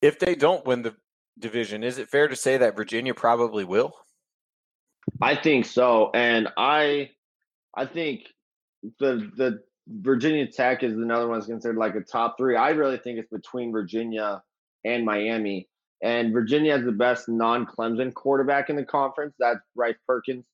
If 0.00 0.18
they 0.18 0.34
don't 0.34 0.64
win 0.66 0.82
the 0.82 0.94
division, 1.38 1.84
is 1.84 1.98
it 1.98 2.08
fair 2.08 2.28
to 2.28 2.36
say 2.36 2.56
that 2.56 2.74
Virginia 2.74 3.14
probably 3.14 3.64
will? 3.64 3.94
I 5.20 5.36
think 5.36 5.66
so, 5.66 6.10
and 6.14 6.48
I, 6.56 7.10
I 7.76 7.86
think 7.86 8.28
the 8.98 9.30
the 9.36 9.62
Virginia 9.88 10.46
Tech 10.46 10.82
is 10.82 10.94
another 10.94 11.28
one 11.28 11.38
that's 11.38 11.48
considered 11.48 11.76
like 11.76 11.94
a 11.94 12.00
top 12.00 12.36
three. 12.38 12.56
I 12.56 12.70
really 12.70 12.98
think 12.98 13.18
it's 13.18 13.30
between 13.30 13.72
Virginia 13.72 14.42
and 14.84 15.04
Miami. 15.04 15.68
And 16.02 16.32
Virginia 16.32 16.72
has 16.76 16.84
the 16.84 16.92
best 16.92 17.28
non 17.28 17.66
Clemson 17.66 18.12
quarterback 18.12 18.70
in 18.70 18.76
the 18.76 18.84
conference. 18.84 19.34
That's 19.38 19.60
Bryce 19.76 19.96
Perkins. 20.06 20.46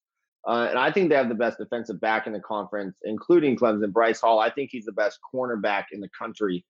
Uh, 0.47 0.67
and 0.71 0.79
I 0.79 0.91
think 0.91 1.09
they 1.09 1.17
have 1.17 1.29
the 1.29 1.35
best 1.35 1.59
defensive 1.59 2.01
back 2.01 2.27
in 2.27 2.33
the 2.33 2.41
conference, 2.41 2.97
including 3.05 3.57
Clemson. 3.57 3.93
Bryce 3.93 4.21
Hall, 4.21 4.39
I 4.39 4.51
think 4.51 4.71
he's 4.73 4.85
the 4.85 4.93
best 4.93 5.19
cornerback 5.35 5.87
in 5.93 6.01
the 6.01 6.09
country. 6.17 6.65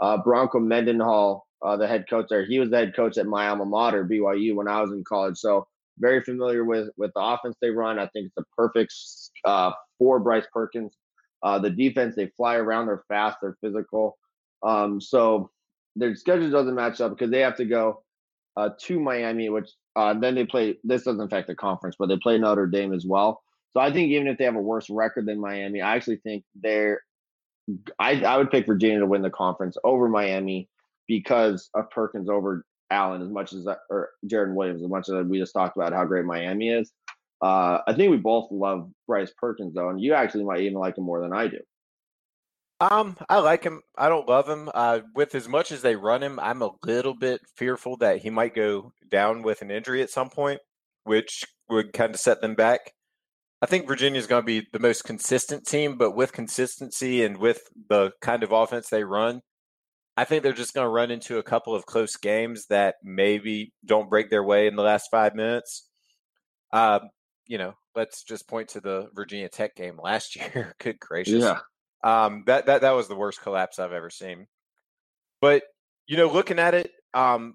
Uh, 0.00 0.16
Bronco 0.16 0.58
Mendenhall, 0.58 1.46
uh, 1.62 1.76
the 1.76 1.86
head 1.86 2.06
coach 2.08 2.26
there, 2.30 2.44
he 2.44 2.58
was 2.58 2.70
the 2.70 2.78
head 2.78 2.96
coach 2.96 3.18
at 3.18 3.26
my 3.26 3.48
alma 3.48 3.66
mater, 3.66 4.04
BYU, 4.04 4.54
when 4.54 4.68
I 4.68 4.80
was 4.80 4.90
in 4.92 5.04
college. 5.04 5.36
So 5.36 5.66
very 5.98 6.22
familiar 6.22 6.64
with 6.64 6.88
with 6.96 7.12
the 7.14 7.20
offense 7.20 7.56
they 7.60 7.70
run. 7.70 7.98
I 7.98 8.06
think 8.08 8.26
it's 8.26 8.34
the 8.34 8.44
perfect 8.56 8.94
uh, 9.44 9.72
for 9.98 10.18
Bryce 10.18 10.46
Perkins. 10.52 10.96
Uh, 11.42 11.58
the 11.58 11.70
defense, 11.70 12.16
they 12.16 12.30
fly 12.36 12.56
around, 12.56 12.86
they're 12.86 13.04
fast, 13.08 13.38
they're 13.40 13.56
physical. 13.60 14.18
Um, 14.62 15.00
so 15.00 15.50
their 15.96 16.14
schedule 16.14 16.50
doesn't 16.50 16.74
match 16.74 17.00
up 17.00 17.12
because 17.12 17.30
they 17.30 17.40
have 17.40 17.56
to 17.56 17.64
go 17.64 18.02
uh, 18.56 18.70
to 18.80 19.00
Miami, 19.00 19.48
which 19.48 19.70
uh, 19.96 20.14
then 20.14 20.34
they 20.34 20.44
play. 20.44 20.76
This 20.84 21.04
doesn't 21.04 21.20
affect 21.20 21.46
the 21.46 21.54
conference, 21.54 21.96
but 21.98 22.08
they 22.08 22.18
play 22.18 22.38
Notre 22.38 22.66
Dame 22.66 22.92
as 22.92 23.04
well. 23.06 23.42
So 23.72 23.80
I 23.80 23.92
think 23.92 24.10
even 24.10 24.26
if 24.26 24.38
they 24.38 24.44
have 24.44 24.56
a 24.56 24.60
worse 24.60 24.90
record 24.90 25.26
than 25.26 25.40
Miami, 25.40 25.80
I 25.80 25.96
actually 25.96 26.16
think 26.16 26.44
they're. 26.54 27.02
I 27.98 28.22
I 28.22 28.36
would 28.36 28.50
pick 28.50 28.66
Virginia 28.66 29.00
to 29.00 29.06
win 29.06 29.22
the 29.22 29.30
conference 29.30 29.76
over 29.84 30.08
Miami 30.08 30.68
because 31.06 31.70
of 31.74 31.90
Perkins 31.90 32.28
over 32.28 32.64
Allen 32.90 33.22
as 33.22 33.28
much 33.28 33.52
as 33.52 33.66
or 33.88 34.10
Jarren 34.26 34.54
Williams 34.54 34.82
as 34.82 34.88
much 34.88 35.08
as 35.08 35.26
we 35.26 35.38
just 35.38 35.52
talked 35.52 35.76
about 35.76 35.92
how 35.92 36.04
great 36.04 36.24
Miami 36.24 36.70
is. 36.70 36.92
Uh, 37.42 37.78
I 37.86 37.94
think 37.94 38.10
we 38.10 38.18
both 38.18 38.48
love 38.50 38.90
Bryce 39.06 39.32
Perkins 39.38 39.74
though, 39.74 39.88
and 39.88 40.00
you 40.00 40.14
actually 40.14 40.44
might 40.44 40.60
even 40.60 40.78
like 40.78 40.98
him 40.98 41.04
more 41.04 41.20
than 41.20 41.32
I 41.32 41.48
do. 41.48 41.60
Um, 42.80 43.16
I 43.28 43.38
like 43.40 43.62
him. 43.64 43.82
I 43.98 44.08
don't 44.08 44.28
love 44.28 44.48
him. 44.48 44.70
Uh, 44.72 45.00
with 45.14 45.34
as 45.34 45.48
much 45.48 45.70
as 45.70 45.82
they 45.82 45.96
run 45.96 46.22
him, 46.22 46.40
I'm 46.40 46.62
a 46.62 46.70
little 46.84 47.14
bit 47.14 47.40
fearful 47.56 47.96
that 47.98 48.18
he 48.22 48.30
might 48.30 48.54
go 48.54 48.92
down 49.10 49.42
with 49.42 49.60
an 49.62 49.70
injury 49.70 50.02
at 50.02 50.10
some 50.10 50.30
point. 50.30 50.60
which 51.04 51.44
would 51.70 51.92
kind 51.94 52.14
of 52.14 52.20
set 52.20 52.42
them 52.42 52.54
back. 52.54 52.92
I 53.62 53.66
think 53.66 53.88
Virginia 53.88 54.18
is 54.20 54.26
going 54.28 54.42
to 54.42 54.46
be 54.46 54.66
the 54.72 54.78
most 54.80 55.04
consistent 55.04 55.66
team, 55.66 55.98
but 55.98 56.12
with 56.16 56.32
consistency 56.32 57.24
and 57.24 57.38
with 57.38 57.62
the 57.88 58.12
kind 58.22 58.42
of 58.44 58.52
offense 58.52 58.88
they 58.90 59.04
run, 59.04 59.42
I 60.16 60.24
think 60.24 60.42
they're 60.42 60.52
just 60.52 60.74
going 60.74 60.84
to 60.86 60.90
run 60.90 61.10
into 61.10 61.38
a 61.38 61.42
couple 61.42 61.74
of 61.74 61.86
close 61.86 62.16
games 62.16 62.66
that 62.70 62.96
maybe 63.04 63.72
don't 63.84 64.10
break 64.10 64.30
their 64.30 64.44
way 64.44 64.66
in 64.68 64.76
the 64.76 64.82
last 64.82 65.08
five 65.10 65.34
minutes. 65.34 65.88
Uh, 66.72 67.00
you 67.46 67.58
know, 67.58 67.74
let's 67.96 68.22
just 68.24 68.48
point 68.48 68.68
to 68.70 68.80
the 68.80 69.08
Virginia 69.14 69.48
Tech 69.48 69.74
game 69.76 69.98
last 70.02 70.36
year. 70.54 70.74
Good 70.80 71.00
gracious. 71.00 71.42
Yeah. 71.42 71.60
Um, 72.02 72.44
that, 72.46 72.66
that, 72.66 72.80
that 72.82 72.92
was 72.92 73.08
the 73.08 73.16
worst 73.16 73.42
collapse 73.42 73.78
I've 73.78 73.92
ever 73.92 74.10
seen. 74.10 74.46
But, 75.40 75.64
you 76.06 76.16
know, 76.16 76.30
looking 76.30 76.58
at 76.58 76.74
it, 76.74 76.92
um, 77.14 77.54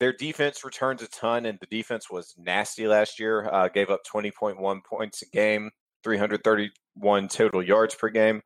their 0.00 0.12
defense 0.12 0.64
returns 0.64 1.02
a 1.02 1.08
ton, 1.08 1.46
and 1.46 1.58
the 1.60 1.66
defense 1.66 2.10
was 2.10 2.34
nasty 2.38 2.86
last 2.86 3.18
year. 3.18 3.48
Uh, 3.50 3.68
gave 3.68 3.90
up 3.90 4.00
20.1 4.12 4.84
points 4.84 5.22
a 5.22 5.26
game, 5.26 5.70
331 6.04 7.28
total 7.28 7.62
yards 7.62 7.94
per 7.94 8.08
game. 8.08 8.42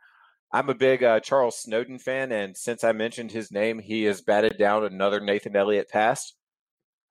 I'm 0.55 0.69
a 0.69 0.75
big 0.75 1.03
uh, 1.03 1.21
Charles 1.21 1.59
Snowden 1.59 1.99
fan, 1.99 2.33
and 2.33 2.57
since 2.57 2.85
I 2.85 2.93
mentioned 2.93 3.33
his 3.33 3.51
name, 3.51 3.79
he 3.79 4.05
has 4.05 4.21
batted 4.21 4.59
down 4.59 4.85
another 4.85 5.21
Nathan 5.21 5.57
Elliott 5.57 5.89
pass. 5.89 6.35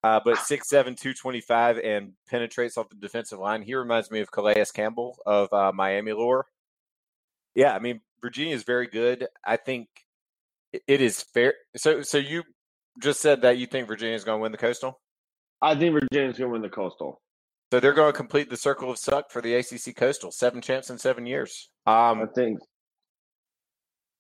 Uh, 0.04 0.20
but 0.24 0.38
6'7", 0.38 0.70
225, 0.70 1.78
and 1.78 2.14
penetrates 2.28 2.78
off 2.78 2.90
the 2.90 2.96
defensive 2.96 3.38
line. 3.38 3.62
He 3.62 3.76
reminds 3.76 4.10
me 4.10 4.20
of 4.20 4.32
Calais 4.32 4.66
Campbell 4.74 5.18
of 5.28 5.54
uh, 5.54 5.72
Miami 5.74 6.14
lore. 6.14 6.48
Yeah, 7.56 7.74
I 7.74 7.80
mean, 7.80 8.02
Virginia 8.22 8.56
is 8.56 8.64
very 8.64 8.88
good. 8.88 9.28
I 9.46 9.58
think 9.58 9.88
it 10.74 11.02
is 11.02 11.22
fair. 11.34 11.54
So, 11.76 12.02
so 12.02 12.18
you 12.18 12.44
just 13.02 13.22
said 13.22 13.42
that 13.42 13.58
you 13.58 13.68
think 13.68 13.88
Virginia 13.88 14.16
is 14.16 14.24
going 14.24 14.40
to 14.40 14.42
win 14.42 14.52
the 14.52 14.58
Coastal? 14.58 15.00
I 15.62 15.76
think 15.76 15.94
Virginia's 15.94 16.38
going 16.38 16.50
to 16.50 16.54
win 16.54 16.62
the 16.62 16.70
Coastal. 16.70 17.22
So 17.72 17.80
they're 17.80 17.94
going 17.94 18.12
to 18.12 18.18
complete 18.18 18.50
the 18.50 18.58
circle 18.58 18.92
of 18.92 18.98
suck 18.98 19.32
for 19.32 19.42
the 19.42 19.56
ACC 19.56 19.96
Coastal. 19.96 20.32
Seven 20.32 20.62
champs 20.62 20.90
in 20.90 20.98
seven 20.98 21.26
years. 21.26 21.70
Um, 21.86 22.22
I 22.22 22.26
think. 22.36 22.60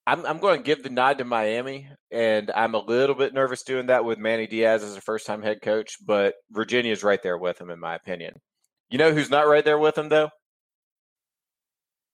I'm, 0.07 0.25
I'm 0.25 0.39
going 0.39 0.57
to 0.57 0.63
give 0.63 0.83
the 0.83 0.89
nod 0.89 1.19
to 1.19 1.25
Miami, 1.25 1.87
and 2.11 2.49
I'm 2.55 2.73
a 2.73 2.83
little 2.83 3.15
bit 3.15 3.33
nervous 3.33 3.63
doing 3.63 3.87
that 3.87 4.03
with 4.03 4.17
Manny 4.17 4.47
Diaz 4.47 4.83
as 4.83 4.95
a 4.95 5.01
first 5.01 5.27
time 5.27 5.43
head 5.43 5.61
coach, 5.61 5.97
but 6.05 6.35
Virginia's 6.49 7.03
right 7.03 7.21
there 7.21 7.37
with 7.37 7.59
him, 7.61 7.69
in 7.69 7.79
my 7.79 7.95
opinion. 7.95 8.33
You 8.89 8.97
know 8.97 9.13
who's 9.13 9.29
not 9.29 9.47
right 9.47 9.63
there 9.63 9.77
with 9.77 9.97
him, 9.97 10.09
though? 10.09 10.29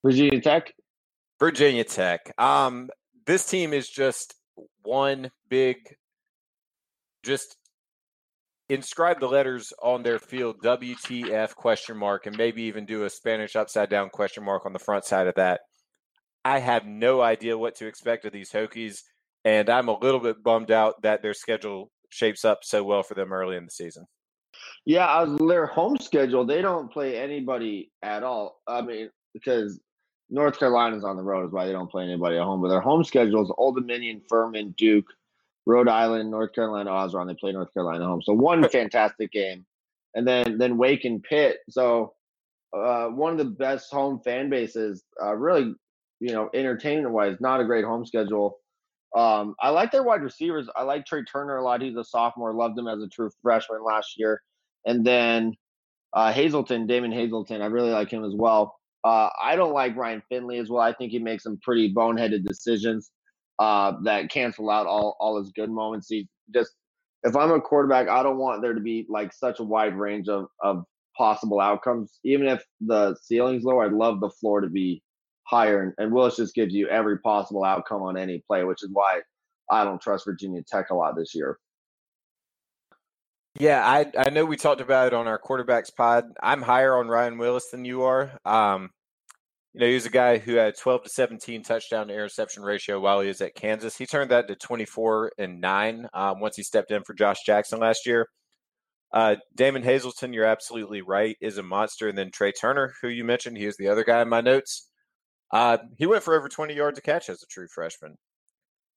Virginia 0.03 0.41
Tech? 0.41 0.73
Virginia 1.39 1.83
Tech. 1.83 2.33
Um, 2.39 2.89
this 3.25 3.45
team 3.45 3.73
is 3.73 3.87
just 3.87 4.35
one 4.83 5.29
big 5.49 5.77
just 7.23 7.57
inscribe 8.69 9.19
the 9.19 9.27
letters 9.27 9.71
on 9.81 10.03
their 10.03 10.19
field 10.19 10.57
WTF 10.63 11.55
question 11.55 11.97
mark 11.97 12.25
and 12.25 12.37
maybe 12.37 12.63
even 12.63 12.85
do 12.85 13.03
a 13.03 13.09
Spanish 13.09 13.55
upside 13.55 13.89
down 13.89 14.09
question 14.09 14.43
mark 14.43 14.65
on 14.65 14.73
the 14.73 14.79
front 14.79 15.05
side 15.05 15.27
of 15.27 15.35
that. 15.35 15.61
I 16.43 16.59
have 16.59 16.85
no 16.85 17.21
idea 17.21 17.57
what 17.57 17.75
to 17.75 17.87
expect 17.87 18.25
of 18.25 18.31
these 18.31 18.51
Hokies, 18.51 19.01
and 19.43 19.69
I'm 19.69 19.89
a 19.89 19.99
little 19.99 20.19
bit 20.19 20.41
bummed 20.41 20.71
out 20.71 21.01
that 21.01 21.21
their 21.21 21.33
schedule 21.33 21.91
shapes 22.09 22.45
up 22.45 22.59
so 22.63 22.83
well 22.83 23.03
for 23.03 23.13
them 23.13 23.33
early 23.33 23.57
in 23.57 23.65
the 23.65 23.71
season. 23.71 24.05
Yeah, 24.85 25.25
their 25.39 25.65
home 25.65 25.97
schedule, 25.97 26.45
they 26.45 26.61
don't 26.61 26.91
play 26.91 27.17
anybody 27.17 27.91
at 28.01 28.23
all. 28.23 28.61
I 28.67 28.81
mean, 28.81 29.09
because 29.33 29.79
North 30.29 30.59
Carolina's 30.59 31.03
on 31.03 31.15
the 31.15 31.23
road 31.23 31.45
is 31.45 31.51
why 31.51 31.65
they 31.65 31.71
don't 31.71 31.89
play 31.89 32.03
anybody 32.03 32.37
at 32.37 32.43
home. 32.43 32.61
But 32.61 32.69
their 32.69 32.81
home 32.81 33.03
schedule 33.03 33.43
is 33.43 33.51
Old 33.57 33.75
Dominion, 33.75 34.21
Furman, 34.27 34.73
Duke, 34.77 35.05
Rhode 35.65 35.87
Island, 35.87 36.29
North 36.29 36.53
Carolina, 36.53 36.91
Osron. 36.91 37.27
They 37.27 37.35
play 37.35 37.51
North 37.51 37.73
Carolina 37.73 38.05
home. 38.05 38.21
So 38.21 38.33
one 38.33 38.67
fantastic 38.69 39.31
game, 39.31 39.65
and 40.15 40.27
then 40.27 40.57
then 40.57 40.77
Wake 40.77 41.05
and 41.05 41.23
Pitt. 41.23 41.59
So 41.69 42.13
uh, 42.75 43.07
one 43.07 43.33
of 43.33 43.37
the 43.37 43.45
best 43.45 43.91
home 43.91 44.19
fan 44.23 44.49
bases. 44.49 45.03
Uh, 45.21 45.35
really, 45.35 45.73
you 46.19 46.31
know, 46.31 46.49
entertainment 46.53 47.13
wise, 47.13 47.37
not 47.39 47.61
a 47.61 47.65
great 47.65 47.85
home 47.85 48.05
schedule. 48.05 48.59
Um, 49.15 49.55
I 49.59 49.69
like 49.69 49.91
their 49.91 50.03
wide 50.03 50.21
receivers. 50.21 50.67
I 50.75 50.83
like 50.83 51.05
Trey 51.05 51.23
Turner 51.23 51.57
a 51.57 51.63
lot. 51.63 51.81
He's 51.81 51.95
a 51.95 52.03
sophomore. 52.03 52.53
Loved 52.53 52.77
him 52.77 52.87
as 52.87 53.01
a 53.01 53.07
true 53.07 53.31
freshman 53.41 53.83
last 53.83 54.19
year. 54.19 54.41
And 54.85 55.05
then 55.05 55.53
uh, 56.13 56.31
Hazelton, 56.31 56.87
Damon 56.87 57.11
Hazelton. 57.11 57.61
I 57.61 57.67
really 57.67 57.91
like 57.91 58.11
him 58.11 58.23
as 58.23 58.33
well. 58.35 58.76
Uh, 59.07 59.29
I 59.41 59.55
don't 59.55 59.71
like 59.71 59.95
Ryan 59.95 60.21
Finley 60.27 60.57
as 60.57 60.69
well. 60.69 60.81
I 60.81 60.91
think 60.91 61.11
he 61.13 61.19
makes 61.19 61.43
some 61.43 61.57
pretty 61.63 61.93
boneheaded 61.93 62.45
decisions 62.45 63.11
uh, 63.57 63.93
that 64.03 64.29
cancel 64.29 64.69
out 64.69 64.85
all 64.85 65.15
all 65.21 65.37
his 65.37 65.49
good 65.53 65.69
moments. 65.69 66.07
He 66.09 66.27
just 66.53 66.73
if 67.23 67.33
I'm 67.33 67.51
a 67.51 67.61
quarterback, 67.61 68.09
I 68.09 68.21
don't 68.21 68.37
want 68.37 68.61
there 68.61 68.73
to 68.73 68.81
be 68.81 69.05
like 69.07 69.31
such 69.31 69.61
a 69.61 69.63
wide 69.63 69.95
range 69.95 70.27
of 70.27 70.47
of 70.61 70.83
possible 71.17 71.61
outcomes. 71.61 72.19
Even 72.25 72.47
if 72.47 72.61
the 72.81 73.15
ceiling's 73.21 73.63
low, 73.63 73.79
I'd 73.79 73.93
love 73.93 74.19
the 74.19 74.29
floor 74.29 74.59
to 74.59 74.67
be 74.67 75.01
higher. 75.43 75.83
And, 75.83 75.93
and 75.97 76.11
Willis 76.11 76.35
just 76.35 76.53
gives 76.53 76.73
you 76.73 76.89
every 76.89 77.17
possible 77.19 77.63
outcome 77.63 78.01
on 78.01 78.17
any 78.17 78.43
play, 78.45 78.65
which 78.65 78.83
is 78.83 78.89
why 78.91 79.21
I 79.71 79.85
don't 79.85 80.01
trust 80.01 80.25
Virginia 80.25 80.63
Tech 80.67 80.89
a 80.89 80.95
lot 80.95 81.15
this 81.15 81.33
year. 81.33 81.57
Yeah, 83.57 83.87
I 83.87 84.11
I 84.17 84.31
know 84.31 84.43
we 84.43 84.57
talked 84.57 84.81
about 84.81 85.07
it 85.07 85.13
on 85.13 85.27
our 85.27 85.39
quarterbacks 85.39 85.95
pod. 85.95 86.25
I'm 86.43 86.61
higher 86.61 86.97
on 86.97 87.07
Ryan 87.07 87.37
Willis 87.37 87.69
than 87.69 87.85
you 87.85 88.03
are. 88.03 88.37
Um, 88.43 88.91
you 89.77 89.81
know, 89.81 89.89
he 89.89 89.93
was 89.93 90.07
a 90.07 90.09
guy 90.09 90.39
who 90.39 90.55
had 90.55 90.75
12 90.75 91.03
to 91.03 91.09
17 91.09 91.61
touchdown 91.61 92.07
to 92.07 92.13
interception 92.13 92.63
ratio 92.63 92.99
while 92.99 93.21
he 93.21 93.27
was 93.27 93.41
at 93.41 93.53
Kansas. 93.53 93.95
He 93.95 94.07
turned 94.07 94.31
that 94.31 94.47
to 94.47 94.55
24 94.55 95.33
and 95.37 95.61
nine 95.61 96.07
um, 96.15 96.39
once 96.39 96.55
he 96.55 96.63
stepped 96.63 96.89
in 96.89 97.03
for 97.03 97.13
Josh 97.13 97.43
Jackson 97.45 97.79
last 97.79 98.07
year. 98.07 98.27
Uh, 99.13 99.35
Damon 99.53 99.83
Hazelton, 99.83 100.33
you're 100.33 100.45
absolutely 100.45 101.03
right, 101.03 101.37
is 101.41 101.59
a 101.59 101.63
monster. 101.63 102.09
And 102.09 102.17
then 102.17 102.31
Trey 102.31 102.51
Turner, 102.53 102.95
who 103.03 103.07
you 103.07 103.23
mentioned, 103.23 103.55
he 103.55 103.67
was 103.67 103.77
the 103.77 103.87
other 103.87 104.03
guy 104.03 104.19
in 104.23 104.29
my 104.29 104.41
notes. 104.41 104.89
Uh, 105.53 105.77
he 105.95 106.07
went 106.07 106.23
for 106.23 106.33
over 106.33 106.49
20 106.49 106.73
yards 106.73 106.97
a 106.97 107.01
catch 107.03 107.29
as 107.29 107.43
a 107.43 107.47
true 107.47 107.67
freshman. 107.67 108.15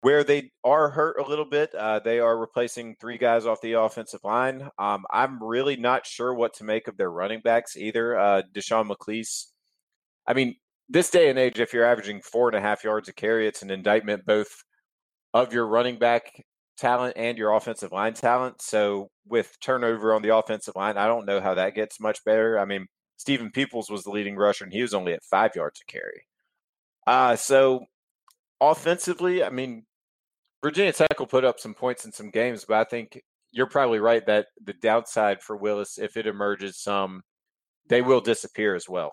Where 0.01 0.25
they 0.25 0.51
are 0.65 0.89
hurt 0.89 1.19
a 1.19 1.29
little 1.29 1.45
bit, 1.45 1.75
uh, 1.75 1.99
they 1.99 2.21
are 2.21 2.39
replacing 2.39 2.97
three 2.99 3.19
guys 3.19 3.45
off 3.45 3.61
the 3.61 3.75
offensive 3.75 4.25
line. 4.25 4.67
Um, 4.79 5.05
I'm 5.11 5.45
really 5.45 5.77
not 5.77 6.07
sure 6.07 6.33
what 6.33 6.55
to 6.55 6.65
make 6.65 6.89
of 6.89 6.97
their 6.97 7.11
running 7.11 7.43
backs 7.45 7.77
either. 7.77 8.19
Uh, 8.19 8.43
Deshaun 8.55 8.91
McClease, 8.91 9.49
I 10.27 10.33
mean, 10.33 10.57
this 10.91 11.09
day 11.09 11.31
and 11.31 11.39
age, 11.39 11.61
if 11.61 11.73
you're 11.73 11.85
averaging 11.85 12.21
four 12.21 12.49
and 12.49 12.57
a 12.57 12.61
half 12.61 12.83
yards 12.83 13.09
a 13.09 13.13
carry, 13.13 13.47
it's 13.47 13.63
an 13.63 13.71
indictment 13.71 14.27
both 14.27 14.65
of 15.33 15.53
your 15.53 15.67
running 15.67 15.99
back 15.99 16.45
talent 16.77 17.15
and 17.17 17.39
your 17.39 17.53
offensive 17.53 17.93
line 17.93 18.13
talent. 18.13 18.61
So 18.61 19.09
with 19.27 19.57
turnover 19.61 20.13
on 20.13 20.23
the 20.23 20.35
offensive 20.35 20.75
line, 20.75 20.97
I 20.99 21.07
don't 21.07 21.27
know 21.27 21.41
how 21.41 21.55
that 21.55 21.77
gets 21.77 22.01
much 22.01 22.25
better. 22.25 22.59
I 22.59 22.65
mean, 22.65 22.87
Steven 23.19 23.51
Peoples 23.51 23.89
was 23.89 24.03
the 24.03 24.11
leading 24.11 24.35
rusher, 24.35 24.65
and 24.65 24.73
he 24.73 24.83
was 24.83 24.93
only 24.93 25.13
at 25.13 25.23
five 25.23 25.55
yards 25.55 25.81
a 25.81 25.91
carry. 25.91 26.27
Uh, 27.07 27.37
so 27.37 27.85
offensively, 28.61 29.45
I 29.45 29.51
mean, 29.51 29.85
Virginia 30.63 30.93
Tech 30.93 31.19
will 31.19 31.27
put 31.27 31.45
up 31.45 31.61
some 31.61 31.75
points 31.75 32.05
in 32.05 32.13
some 32.13 32.31
games, 32.31 32.65
but 32.67 32.79
I 32.79 32.85
think 32.85 33.23
you're 33.53 33.67
probably 33.67 34.01
right 34.01 34.27
that 34.27 34.47
the 34.65 34.73
downside 34.73 35.43
for 35.43 35.57
Willis, 35.57 35.99
if 35.99 36.17
it 36.17 36.27
emerges 36.27 36.79
some, 36.79 37.23
they 37.89 38.03
will 38.03 38.21
disappear 38.21 38.75
as 38.75 38.89
well. 38.89 39.13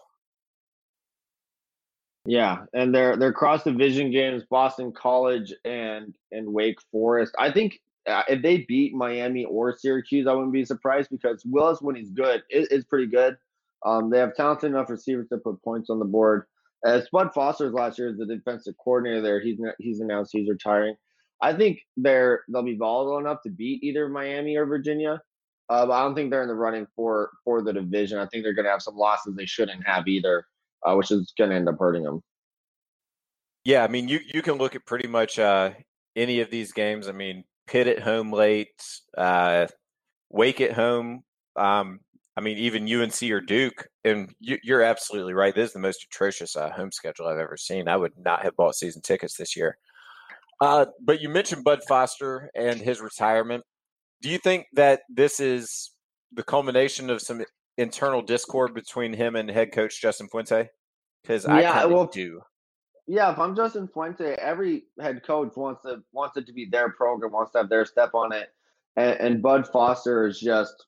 Yeah, 2.30 2.66
and 2.74 2.94
their 2.94 3.16
their 3.16 3.32
cross 3.32 3.64
division 3.64 4.12
games, 4.12 4.44
Boston 4.50 4.92
College 4.92 5.54
and 5.64 6.14
and 6.34 6.52
Wake 6.52 6.78
Forest. 6.92 7.34
I 7.40 7.50
think 7.52 7.80
uh, 8.06 8.24
if 8.28 8.42
they 8.42 8.66
beat 8.68 8.94
Miami 8.94 9.46
or 9.46 9.78
Syracuse, 9.78 10.28
I 10.28 10.34
wouldn't 10.34 10.52
be 10.52 10.66
surprised 10.66 11.10
because 11.10 11.42
Willis, 11.46 11.82
when 11.82 11.96
he's 11.96 12.10
good, 12.10 12.44
is, 12.50 12.68
is 12.68 12.84
pretty 12.84 13.08
good. 13.08 13.38
Um, 13.86 14.10
they 14.10 14.20
have 14.20 14.36
talented 14.36 14.72
enough 14.72 14.90
receivers 14.90 15.30
to 15.30 15.38
put 15.38 15.64
points 15.64 15.90
on 15.90 16.00
the 16.00 16.06
board. 16.06 16.48
Uh, 16.86 17.00
Bud 17.14 17.30
Foster's 17.34 17.74
last 17.74 17.98
year 17.98 18.10
as 18.10 18.18
the 18.18 18.26
defensive 18.26 18.76
coordinator 18.84 19.22
there. 19.22 19.40
He's 19.40 19.58
he's 19.80 20.02
announced 20.02 20.32
he's 20.34 20.50
retiring. 20.50 20.96
I 21.42 21.54
think 21.54 21.80
they're 21.96 22.42
they'll 22.50 22.62
be 22.62 22.76
volatile 22.76 23.20
enough 23.20 23.42
to 23.44 23.50
beat 23.50 23.82
either 23.84 24.10
Miami 24.10 24.58
or 24.58 24.66
Virginia. 24.66 25.22
Uh, 25.70 25.90
I 25.90 26.04
don't 26.04 26.14
think 26.14 26.32
they're 26.32 26.42
in 26.42 26.50
the 26.50 26.56
running 26.56 26.88
for 26.94 27.30
for 27.46 27.62
the 27.62 27.72
division. 27.72 28.20
I 28.20 28.26
think 28.26 28.44
they're 28.44 28.54
going 28.54 28.66
to 28.66 28.72
have 28.72 28.82
some 28.82 28.98
losses 28.98 29.34
they 29.34 29.46
shouldn't 29.46 29.88
have 29.88 30.10
either 30.10 30.46
uh, 30.86 30.96
which 30.96 31.12
is 31.12 31.34
going 31.38 31.50
to 31.50 31.56
end 31.56 31.70
up 31.70 31.78
hurting 31.80 32.04
them. 32.04 32.22
Yeah, 33.64 33.84
I 33.84 33.88
mean, 33.88 34.08
you 34.08 34.20
you 34.34 34.42
can 34.42 34.54
look 34.54 34.76
at 34.76 34.86
pretty 34.86 35.08
much 35.08 35.40
uh, 35.40 35.72
any 36.16 36.40
of 36.40 36.50
these 36.50 36.72
games. 36.72 37.08
I 37.08 37.12
mean, 37.12 37.44
Pitt 37.68 37.88
at 37.88 38.00
home 38.00 38.32
late, 38.32 38.82
uh, 39.18 39.68
Wake 40.30 40.62
at 40.62 40.74
home. 40.74 41.24
Um, 41.56 42.00
I 42.38 42.42
mean, 42.42 42.58
even 42.60 42.92
UNC 42.92 43.22
or 43.32 43.42
Duke, 43.42 43.88
and 44.06 44.32
you, 44.40 44.76
are 44.76 44.84
absolutely 44.84 45.34
right. 45.34 45.56
This 45.56 45.70
is 45.70 45.74
the 45.74 45.80
most 45.80 46.04
atrocious 46.04 46.56
uh, 46.56 46.70
home 46.70 46.92
schedule 46.92 47.26
I've 47.26 47.40
ever 47.40 47.58
seen. 47.58 47.88
I 47.88 47.98
would 47.98 48.14
not 48.16 48.44
have 48.44 48.56
bought 48.56 48.76
season 48.76 49.02
tickets 49.02 49.36
this 49.36 49.56
year. 49.56 49.80
Uh, 50.62 50.86
but 51.04 51.20
you 51.20 51.30
mentioned 51.30 51.64
Bud 51.64 51.82
Foster 51.88 52.52
and 52.56 52.80
his 52.80 53.02
retirement. 53.02 53.64
Do 54.22 54.30
you 54.30 54.38
think 54.38 54.68
that 54.74 55.02
this 55.10 55.40
is 55.40 55.92
the 56.32 56.44
culmination 56.44 57.10
of 57.10 57.22
some 57.22 57.44
internal 57.78 58.22
discord 58.22 58.74
between 58.74 59.14
him 59.14 59.36
and 59.36 59.50
head 59.50 59.72
coach 59.72 60.02
Justin 60.02 60.28
Fuente? 60.28 60.70
Because 61.22 61.46
I 61.46 61.62
yeah, 61.62 61.86
well, 61.86 62.06
do. 62.06 62.42
Yeah, 63.08 63.32
if 63.32 63.40
I'm 63.40 63.56
Justin 63.56 63.88
Fuente, 63.88 64.36
every 64.36 64.84
head 65.00 65.24
coach 65.26 65.54
wants 65.56 65.84
to 65.84 66.04
wants 66.12 66.38
it 66.38 66.46
to 66.48 66.54
be 66.54 66.66
their 66.66 66.90
program, 66.90 67.32
wants 67.32 67.52
to 67.54 67.60
have 67.60 67.70
their 67.70 67.86
step 67.86 68.12
on 68.14 68.34
it, 68.34 68.50
and, 68.96 69.20
and 69.20 69.42
Bud 69.42 69.68
Foster 69.68 70.28
is 70.28 70.40
just, 70.40 70.86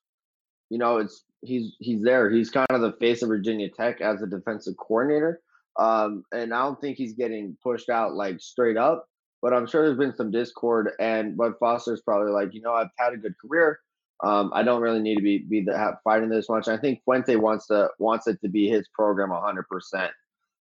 you 0.69 0.77
know, 0.77 0.97
it's 0.97 1.23
he's 1.41 1.75
he's 1.79 2.03
there. 2.03 2.29
He's 2.29 2.49
kind 2.49 2.67
of 2.69 2.81
the 2.81 2.93
face 2.99 3.21
of 3.21 3.29
Virginia 3.29 3.69
Tech 3.69 4.01
as 4.01 4.21
a 4.21 4.27
defensive 4.27 4.75
coordinator. 4.77 5.41
Um, 5.77 6.23
and 6.33 6.53
I 6.53 6.63
don't 6.63 6.79
think 6.81 6.97
he's 6.97 7.13
getting 7.13 7.55
pushed 7.63 7.89
out 7.89 8.13
like 8.13 8.41
straight 8.41 8.75
up, 8.75 9.07
but 9.41 9.53
I'm 9.53 9.65
sure 9.65 9.85
there's 9.85 9.97
been 9.97 10.15
some 10.15 10.31
discord. 10.31 10.89
And 10.99 11.37
Bud 11.37 11.53
Foster's 11.59 12.01
probably 12.01 12.31
like, 12.31 12.53
you 12.53 12.61
know, 12.61 12.73
I've 12.73 12.89
had 12.97 13.13
a 13.13 13.17
good 13.17 13.35
career. 13.39 13.79
Um, 14.21 14.51
I 14.53 14.63
don't 14.63 14.81
really 14.81 14.99
need 14.99 15.15
to 15.15 15.21
be 15.21 15.39
be 15.39 15.61
the, 15.61 15.97
fighting 16.03 16.29
this 16.29 16.49
much. 16.49 16.67
I 16.67 16.77
think 16.77 17.01
Fuente 17.05 17.35
wants 17.35 17.67
to 17.67 17.89
wants 17.99 18.27
it 18.27 18.39
to 18.41 18.49
be 18.49 18.67
his 18.67 18.87
program 18.93 19.29
100. 19.29 19.63
percent 19.67 20.11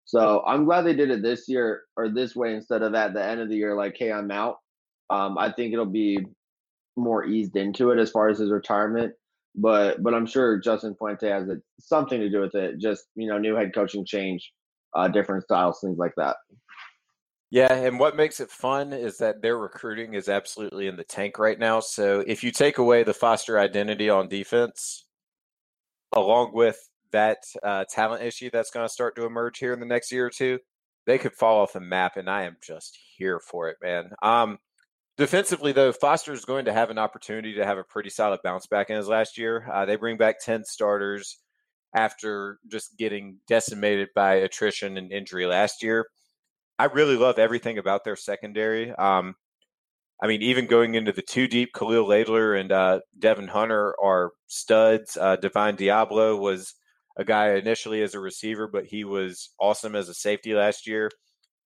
So 0.05 0.43
I'm 0.45 0.65
glad 0.65 0.83
they 0.83 0.95
did 0.95 1.11
it 1.11 1.21
this 1.21 1.47
year 1.47 1.83
or 1.97 2.09
this 2.09 2.35
way 2.35 2.53
instead 2.53 2.81
of 2.81 2.95
at 2.95 3.13
the 3.13 3.23
end 3.23 3.41
of 3.41 3.49
the 3.49 3.55
year 3.55 3.75
like, 3.75 3.95
hey, 3.97 4.11
I'm 4.11 4.31
out. 4.31 4.57
Um, 5.09 5.37
I 5.37 5.51
think 5.51 5.73
it'll 5.73 5.85
be 5.85 6.19
more 6.95 7.25
eased 7.25 7.55
into 7.55 7.91
it 7.91 7.99
as 7.99 8.11
far 8.11 8.29
as 8.29 8.39
his 8.39 8.51
retirement. 8.51 9.13
But 9.55 10.01
but 10.03 10.13
I'm 10.13 10.25
sure 10.25 10.59
Justin 10.59 10.95
Fuente 10.95 11.27
has 11.29 11.49
something 11.79 12.19
to 12.19 12.29
do 12.29 12.39
with 12.39 12.55
it. 12.55 12.77
Just 12.77 13.05
you 13.15 13.27
know, 13.27 13.37
new 13.37 13.55
head 13.55 13.73
coaching 13.73 14.05
change, 14.05 14.53
uh, 14.95 15.09
different 15.09 15.43
styles, 15.43 15.81
things 15.81 15.97
like 15.97 16.13
that. 16.17 16.37
Yeah, 17.51 17.73
and 17.73 17.99
what 17.99 18.15
makes 18.15 18.39
it 18.39 18.51
fun 18.51 18.93
is 18.93 19.17
that 19.17 19.41
their 19.41 19.57
recruiting 19.57 20.13
is 20.13 20.29
absolutely 20.29 20.85
in 20.85 20.95
the 20.95 21.03
tank 21.03 21.39
right 21.39 21.57
now. 21.57 21.79
So 21.79 22.23
if 22.27 22.43
you 22.43 22.51
take 22.51 22.77
away 22.77 23.01
the 23.01 23.13
Foster 23.13 23.57
identity 23.57 24.07
on 24.09 24.27
defense, 24.27 25.05
along 26.13 26.51
with 26.53 26.77
that 27.11 27.39
uh, 27.63 27.85
talent 27.89 28.21
issue 28.23 28.51
that's 28.51 28.69
going 28.69 28.85
to 28.85 28.93
start 28.93 29.15
to 29.15 29.25
emerge 29.25 29.57
here 29.57 29.73
in 29.73 29.79
the 29.79 29.85
next 29.87 30.11
year 30.11 30.27
or 30.27 30.29
two, 30.29 30.59
they 31.07 31.17
could 31.17 31.33
fall 31.33 31.61
off 31.61 31.73
the 31.73 31.79
map, 31.79 32.17
and 32.17 32.29
I 32.29 32.43
am 32.43 32.57
just 32.61 32.95
here 33.17 33.39
for 33.39 33.67
it, 33.69 33.77
man. 33.81 34.11
Um, 34.21 34.59
defensively, 35.17 35.71
though, 35.71 35.91
Foster 35.91 36.33
is 36.33 36.45
going 36.45 36.65
to 36.65 36.73
have 36.73 36.91
an 36.91 36.99
opportunity 36.99 37.55
to 37.55 37.65
have 37.65 37.79
a 37.79 37.83
pretty 37.83 38.11
solid 38.11 38.41
bounce 38.43 38.67
back 38.67 38.91
in 38.91 38.95
his 38.95 39.07
last 39.07 39.39
year. 39.39 39.67
Uh, 39.73 39.85
they 39.85 39.95
bring 39.95 40.17
back 40.17 40.35
ten 40.39 40.63
starters 40.63 41.39
after 41.95 42.59
just 42.67 42.95
getting 42.99 43.37
decimated 43.47 44.09
by 44.13 44.35
attrition 44.35 44.97
and 44.97 45.11
injury 45.11 45.47
last 45.47 45.81
year. 45.81 46.05
I 46.79 46.85
really 46.85 47.17
love 47.17 47.37
everything 47.37 47.77
about 47.77 48.05
their 48.05 48.15
secondary. 48.15 48.91
Um, 48.91 49.35
I 50.23 50.27
mean, 50.27 50.41
even 50.41 50.65
going 50.65 50.95
into 50.95 51.11
the 51.11 51.21
two 51.21 51.47
deep, 51.47 51.73
Khalil 51.73 52.07
Ladler 52.07 52.59
and 52.59 52.71
uh, 52.71 53.01
Devon 53.19 53.49
Hunter 53.49 53.95
are 54.01 54.31
studs. 54.47 55.17
Uh, 55.17 55.35
Divine 55.35 55.75
Deablo 55.75 56.39
was 56.39 56.73
a 57.17 57.25
guy 57.25 57.55
initially 57.55 58.01
as 58.01 58.15
a 58.15 58.19
receiver, 58.19 58.67
but 58.67 58.85
he 58.85 59.03
was 59.03 59.49
awesome 59.59 59.95
as 59.95 60.07
a 60.07 60.13
safety 60.13 60.53
last 60.53 60.87
year. 60.87 61.11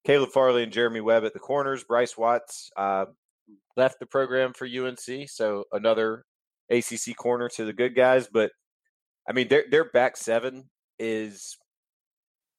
Caleb 0.04 0.30
Farley 0.30 0.64
and 0.64 0.72
Jeremy 0.72 1.00
Webb 1.00 1.24
at 1.24 1.32
the 1.32 1.38
corners. 1.38 1.84
Bryce 1.84 2.18
Watts 2.18 2.70
uh, 2.76 3.06
left 3.76 4.00
the 4.00 4.06
program 4.06 4.52
for 4.52 4.66
UNC, 4.66 5.28
so 5.28 5.64
another 5.72 6.24
ACC 6.70 7.16
corner 7.16 7.48
to 7.50 7.64
the 7.64 7.72
good 7.72 7.94
guys. 7.94 8.28
But 8.32 8.50
I 9.28 9.32
mean, 9.32 9.48
their 9.48 9.64
their 9.70 9.84
back 9.84 10.16
seven 10.16 10.70
is 10.98 11.56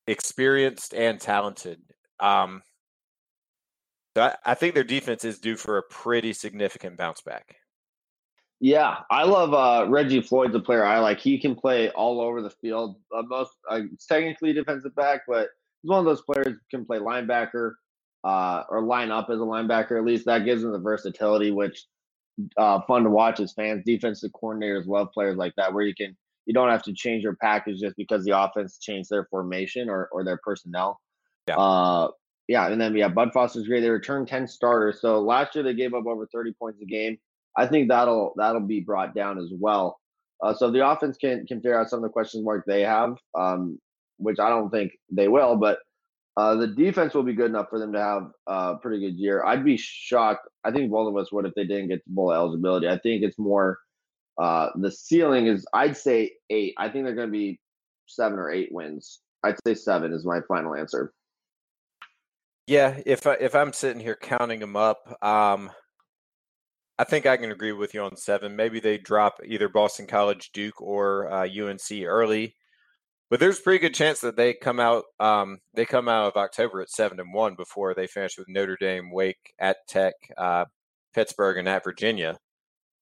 experienced 0.07 0.93
and 0.93 1.19
talented. 1.19 1.79
Um, 2.19 2.61
so 4.15 4.23
I, 4.23 4.35
I 4.45 4.53
think 4.53 4.73
their 4.73 4.83
defense 4.83 5.25
is 5.25 5.39
due 5.39 5.57
for 5.57 5.77
a 5.77 5.83
pretty 5.83 6.33
significant 6.33 6.97
bounce 6.97 7.21
back. 7.21 7.57
Yeah, 8.61 8.99
I 9.11 9.23
love 9.23 9.53
uh, 9.53 9.89
Reggie 9.89 10.21
Floyd's 10.21 10.55
a 10.55 10.59
player 10.59 10.85
I 10.85 10.99
like. 10.99 11.19
He 11.19 11.37
can 11.37 11.55
play 11.55 11.89
all 11.89 12.21
over 12.21 12.41
the 12.41 12.49
field. 12.49 12.95
Uh, 13.15 13.23
most 13.23 13.51
uh, 13.69 13.81
technically 14.07 14.53
defensive 14.53 14.95
back, 14.95 15.21
but 15.27 15.49
he's 15.81 15.89
one 15.89 15.99
of 15.99 16.05
those 16.05 16.21
players 16.21 16.57
can 16.71 16.85
play 16.85 16.99
linebacker 16.99 17.73
uh, 18.23 18.63
or 18.69 18.81
line 18.81 19.11
up 19.11 19.29
as 19.29 19.39
a 19.39 19.43
linebacker. 19.43 19.97
At 19.97 20.05
least 20.05 20.25
that 20.25 20.45
gives 20.45 20.63
him 20.63 20.71
the 20.71 20.79
versatility, 20.79 21.51
which 21.51 21.85
uh, 22.57 22.79
fun 22.87 23.03
to 23.03 23.09
watch 23.09 23.41
as 23.41 23.51
fans. 23.53 23.83
Defensive 23.85 24.31
coordinators 24.31 24.87
love 24.87 25.09
players 25.13 25.35
like 25.35 25.53
that, 25.57 25.73
where 25.73 25.85
you 25.85 25.93
can 25.93 26.15
you 26.45 26.53
don't 26.53 26.69
have 26.69 26.83
to 26.83 26.93
change 26.93 27.23
your 27.23 27.35
package 27.35 27.81
just 27.81 27.97
because 27.97 28.23
the 28.23 28.39
offense 28.39 28.77
changed 28.79 29.09
their 29.09 29.25
formation 29.25 29.89
or 29.89 30.07
or 30.13 30.23
their 30.23 30.39
personnel. 30.43 31.01
Yeah. 31.47 31.57
Uh, 31.57 32.11
yeah, 32.47 32.67
and 32.67 32.79
then 32.79 32.95
yeah, 32.95 33.07
Bud 33.07 33.31
Foster's 33.33 33.67
great. 33.67 33.81
They 33.81 33.89
returned 33.89 34.27
ten 34.27 34.47
starters. 34.47 35.01
So 35.01 35.21
last 35.21 35.55
year 35.55 35.63
they 35.63 35.73
gave 35.73 35.93
up 35.93 36.05
over 36.05 36.27
thirty 36.27 36.53
points 36.53 36.81
a 36.81 36.85
game. 36.85 37.17
I 37.57 37.67
think 37.67 37.89
that'll 37.89 38.33
that'll 38.37 38.61
be 38.61 38.81
brought 38.81 39.15
down 39.15 39.39
as 39.39 39.51
well. 39.57 39.99
Uh, 40.43 40.53
so 40.53 40.69
the 40.69 40.87
offense 40.87 41.17
can 41.17 41.45
can 41.47 41.57
figure 41.57 41.79
out 41.79 41.89
some 41.89 41.99
of 41.99 42.03
the 42.03 42.09
questions 42.09 42.43
mark 42.43 42.65
they 42.67 42.81
have, 42.81 43.17
um, 43.37 43.79
which 44.17 44.39
I 44.39 44.49
don't 44.49 44.69
think 44.69 44.91
they 45.11 45.27
will. 45.27 45.55
But 45.55 45.79
uh, 46.37 46.55
the 46.55 46.67
defense 46.67 47.13
will 47.13 47.23
be 47.23 47.33
good 47.33 47.49
enough 47.49 47.69
for 47.69 47.79
them 47.79 47.93
to 47.93 47.99
have 47.99 48.23
a 48.47 48.75
pretty 48.75 48.99
good 48.99 49.17
year. 49.17 49.43
I'd 49.43 49.63
be 49.63 49.77
shocked. 49.77 50.47
I 50.63 50.71
think 50.71 50.91
both 50.91 51.07
of 51.07 51.17
us 51.17 51.31
would 51.31 51.45
if 51.45 51.53
they 51.55 51.65
didn't 51.65 51.87
get 51.87 52.03
the 52.05 52.13
bowl 52.13 52.33
eligibility. 52.33 52.87
I 52.87 52.99
think 52.99 53.23
it's 53.23 53.39
more 53.39 53.79
uh, 54.37 54.69
the 54.75 54.91
ceiling 54.91 55.47
is 55.47 55.65
I'd 55.73 55.97
say 55.97 56.33
eight. 56.49 56.73
I 56.77 56.89
think 56.89 57.05
they're 57.05 57.15
going 57.15 57.29
to 57.29 57.31
be 57.31 57.59
seven 58.07 58.37
or 58.37 58.51
eight 58.51 58.69
wins. 58.71 59.21
I'd 59.43 59.55
say 59.65 59.75
seven 59.75 60.11
is 60.11 60.25
my 60.25 60.41
final 60.47 60.75
answer. 60.75 61.13
Yeah, 62.67 62.99
if 63.05 63.27
I, 63.27 63.33
if 63.35 63.53
I'm 63.53 63.73
sitting 63.73 64.01
here 64.01 64.17
counting 64.19 64.59
them 64.59 64.75
up, 64.75 65.17
um, 65.23 65.69
I 66.97 67.03
think 67.03 67.25
I 67.25 67.37
can 67.37 67.51
agree 67.51 67.73
with 67.73 67.93
you 67.93 68.01
on 68.01 68.15
seven. 68.15 68.55
Maybe 68.55 68.79
they 68.79 68.97
drop 68.97 69.39
either 69.45 69.69
Boston 69.69 70.07
College, 70.07 70.51
Duke, 70.51 70.81
or 70.81 71.31
uh, 71.31 71.47
UNC 71.47 71.91
early, 72.05 72.55
but 73.29 73.39
there's 73.39 73.59
a 73.59 73.61
pretty 73.61 73.79
good 73.79 73.93
chance 73.93 74.21
that 74.21 74.35
they 74.37 74.53
come 74.53 74.79
out 74.79 75.03
um, 75.19 75.59
they 75.75 75.85
come 75.85 76.07
out 76.07 76.27
of 76.27 76.37
October 76.37 76.81
at 76.81 76.89
seven 76.89 77.19
and 77.19 77.33
one 77.33 77.55
before 77.55 77.93
they 77.93 78.07
finish 78.07 78.37
with 78.37 78.47
Notre 78.49 78.77
Dame, 78.79 79.11
Wake, 79.11 79.53
at 79.59 79.77
Tech, 79.87 80.13
uh, 80.37 80.65
Pittsburgh, 81.13 81.57
and 81.57 81.69
at 81.69 81.83
Virginia. 81.83 82.37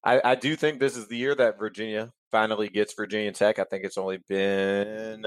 I, 0.03 0.21
I 0.23 0.35
do 0.35 0.55
think 0.57 0.79
this 0.79 0.97
is 0.97 1.07
the 1.07 1.17
year 1.17 1.35
that 1.35 1.59
Virginia 1.59 2.11
finally 2.31 2.67
gets 2.67 2.93
Virginia 2.95 3.31
Tech. 3.31 3.59
I 3.59 3.63
think 3.63 3.85
it's 3.85 3.97
only 3.97 4.19
been 4.27 5.25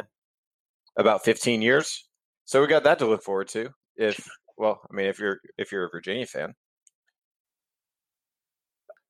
about 0.98 1.24
15 1.24 1.62
years, 1.62 2.06
so 2.44 2.60
we 2.60 2.66
got 2.66 2.84
that 2.84 2.98
to 2.98 3.06
look 3.06 3.22
forward 3.22 3.48
to 3.48 3.70
if 3.96 4.28
well, 4.56 4.80
I 4.90 4.94
mean, 4.94 5.06
if 5.06 5.18
you're 5.18 5.38
if 5.58 5.72
you're 5.72 5.86
a 5.86 5.90
Virginia 5.90 6.26
fan. 6.26 6.54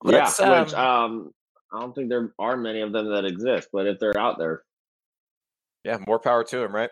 Let's, 0.03 0.38
yeah, 0.38 0.62
which 0.62 0.75
um, 0.75 0.85
um, 0.85 1.31
I 1.72 1.81
don't 1.81 1.94
think 1.94 2.11
there 2.11 2.33
are 2.38 2.57
many 2.57 2.81
of 2.83 2.92
them 2.92 3.11
that 3.11 3.25
exist, 3.25 3.68
but 3.72 3.87
if 3.87 3.99
they're 3.99 4.18
out 4.18 4.38
there, 4.38 4.62
yeah, 5.85 5.99
more 6.07 6.18
power 6.18 6.44
to 6.44 6.59
them, 6.59 6.75
right? 6.75 6.90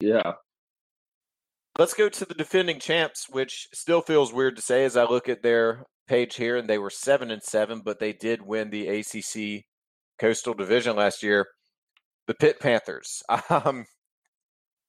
Yeah. 0.00 0.32
Let's 1.78 1.94
go 1.94 2.08
to 2.10 2.24
the 2.26 2.34
defending 2.34 2.80
champs, 2.80 3.26
which 3.30 3.68
still 3.72 4.02
feels 4.02 4.32
weird 4.32 4.56
to 4.56 4.62
say 4.62 4.84
as 4.84 4.96
I 4.96 5.04
look 5.04 5.28
at 5.28 5.42
their 5.42 5.84
page 6.06 6.36
here, 6.36 6.56
and 6.56 6.68
they 6.68 6.78
were 6.78 6.90
seven 6.90 7.30
and 7.30 7.42
seven, 7.42 7.80
but 7.82 7.98
they 7.98 8.12
did 8.12 8.42
win 8.42 8.68
the 8.68 8.88
ACC 8.88 9.64
Coastal 10.18 10.54
Division 10.54 10.96
last 10.96 11.22
year. 11.22 11.46
The 12.26 12.34
Pitt 12.34 12.60
Panthers. 12.60 13.22
Um, 13.48 13.86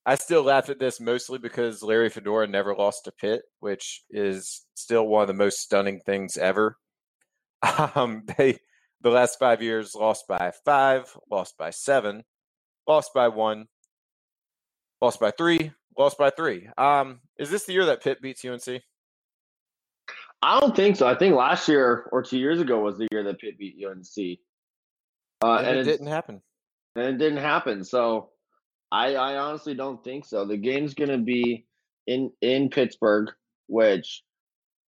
I 0.06 0.16
still 0.16 0.44
laugh 0.44 0.70
at 0.70 0.80
this 0.80 1.00
mostly 1.00 1.40
because 1.40 1.82
Larry 1.82 2.10
Fedora 2.10 2.48
never 2.48 2.76
lost 2.76 3.06
to 3.06 3.12
Pitt, 3.12 3.44
which 3.60 4.04
is 4.10 4.66
still 4.76 5.08
one 5.08 5.22
of 5.22 5.28
the 5.28 5.34
most 5.34 5.60
stunning 5.60 6.00
things 6.06 6.38
ever. 6.38 6.78
Um, 7.96 8.24
they 8.38 8.60
the 9.00 9.10
last 9.10 9.40
five 9.40 9.62
years 9.62 9.96
lost 9.96 10.28
by 10.28 10.52
five, 10.66 11.16
lost 11.32 11.58
by 11.58 11.70
seven, 11.70 12.24
lost 12.88 13.12
by 13.14 13.30
one, 13.30 13.68
lost 15.02 15.20
by 15.22 15.32
three, 15.32 15.72
lost 15.98 16.18
by 16.18 16.30
three. 16.30 16.68
Um, 16.78 17.22
is 17.38 17.50
this 17.50 17.66
the 17.66 17.72
year 17.72 17.86
that 17.86 18.04
Pitt 18.04 18.22
beats 18.22 18.44
UNC? 18.44 18.82
I 20.42 20.60
don't 20.60 20.76
think 20.76 20.98
so. 20.98 21.08
I 21.08 21.16
think 21.16 21.36
last 21.36 21.70
year 21.70 22.10
or 22.12 22.22
two 22.22 22.38
years 22.38 22.60
ago 22.60 22.82
was 22.82 22.98
the 22.98 23.08
year 23.12 23.24
that 23.24 23.40
Pitt 23.40 23.58
beat 23.58 23.78
UNC. 23.86 24.40
Uh, 25.42 25.58
and, 25.60 25.68
and 25.68 25.80
it 25.80 25.84
didn't 25.86 26.08
happen. 26.08 26.42
And 26.98 27.06
it 27.06 27.18
didn't 27.18 27.42
happen. 27.42 27.86
So 27.86 28.30
I, 28.94 29.16
I 29.16 29.38
honestly 29.38 29.74
don't 29.74 30.04
think 30.04 30.24
so. 30.24 30.46
The 30.46 30.56
game's 30.56 30.94
to 30.94 31.18
be 31.18 31.66
in 32.06 32.32
in 32.42 32.70
Pittsburgh, 32.70 33.32
which 33.68 34.24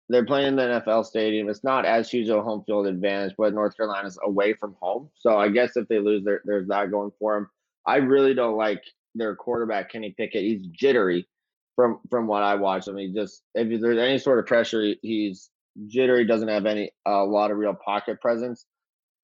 they're 0.09 0.27
playing 0.27 0.49
in 0.49 0.55
the 0.57 0.61
NFL 0.85 1.05
stadium. 1.05 1.49
It's 1.49 1.63
not 1.63 1.85
as 1.85 2.07
huge 2.07 2.29
a 2.29 2.39
home 2.39 2.63
field 2.67 2.85
advantage, 2.85 3.33
but 3.35 3.55
North 3.55 3.75
Carolina's 3.75 4.19
away 4.23 4.53
from 4.53 4.75
home. 4.79 5.09
So 5.15 5.35
I 5.35 5.49
guess 5.49 5.75
if 5.75 5.87
they 5.87 5.97
lose, 5.97 6.23
there, 6.23 6.41
there's 6.45 6.67
that 6.67 6.91
going 6.91 7.11
for 7.17 7.33
them. 7.33 7.49
I 7.87 7.95
really 7.95 8.35
don't 8.35 8.57
like 8.57 8.83
their 9.15 9.35
quarterback 9.35 9.91
Kenny 9.91 10.13
Pickett. 10.15 10.43
He's 10.43 10.67
jittery 10.67 11.27
from 11.75 11.99
from 12.11 12.27
what 12.27 12.43
I 12.43 12.55
watch. 12.55 12.87
I 12.87 12.91
mean, 12.91 13.11
just 13.15 13.41
if 13.55 13.81
there's 13.81 13.97
any 13.97 14.19
sort 14.19 14.37
of 14.37 14.45
pressure, 14.45 14.93
he's 15.01 15.49
jittery. 15.87 16.27
Doesn't 16.27 16.47
have 16.47 16.67
any 16.67 16.91
a 17.07 17.23
lot 17.23 17.49
of 17.49 17.57
real 17.57 17.73
pocket 17.73 18.21
presence. 18.21 18.67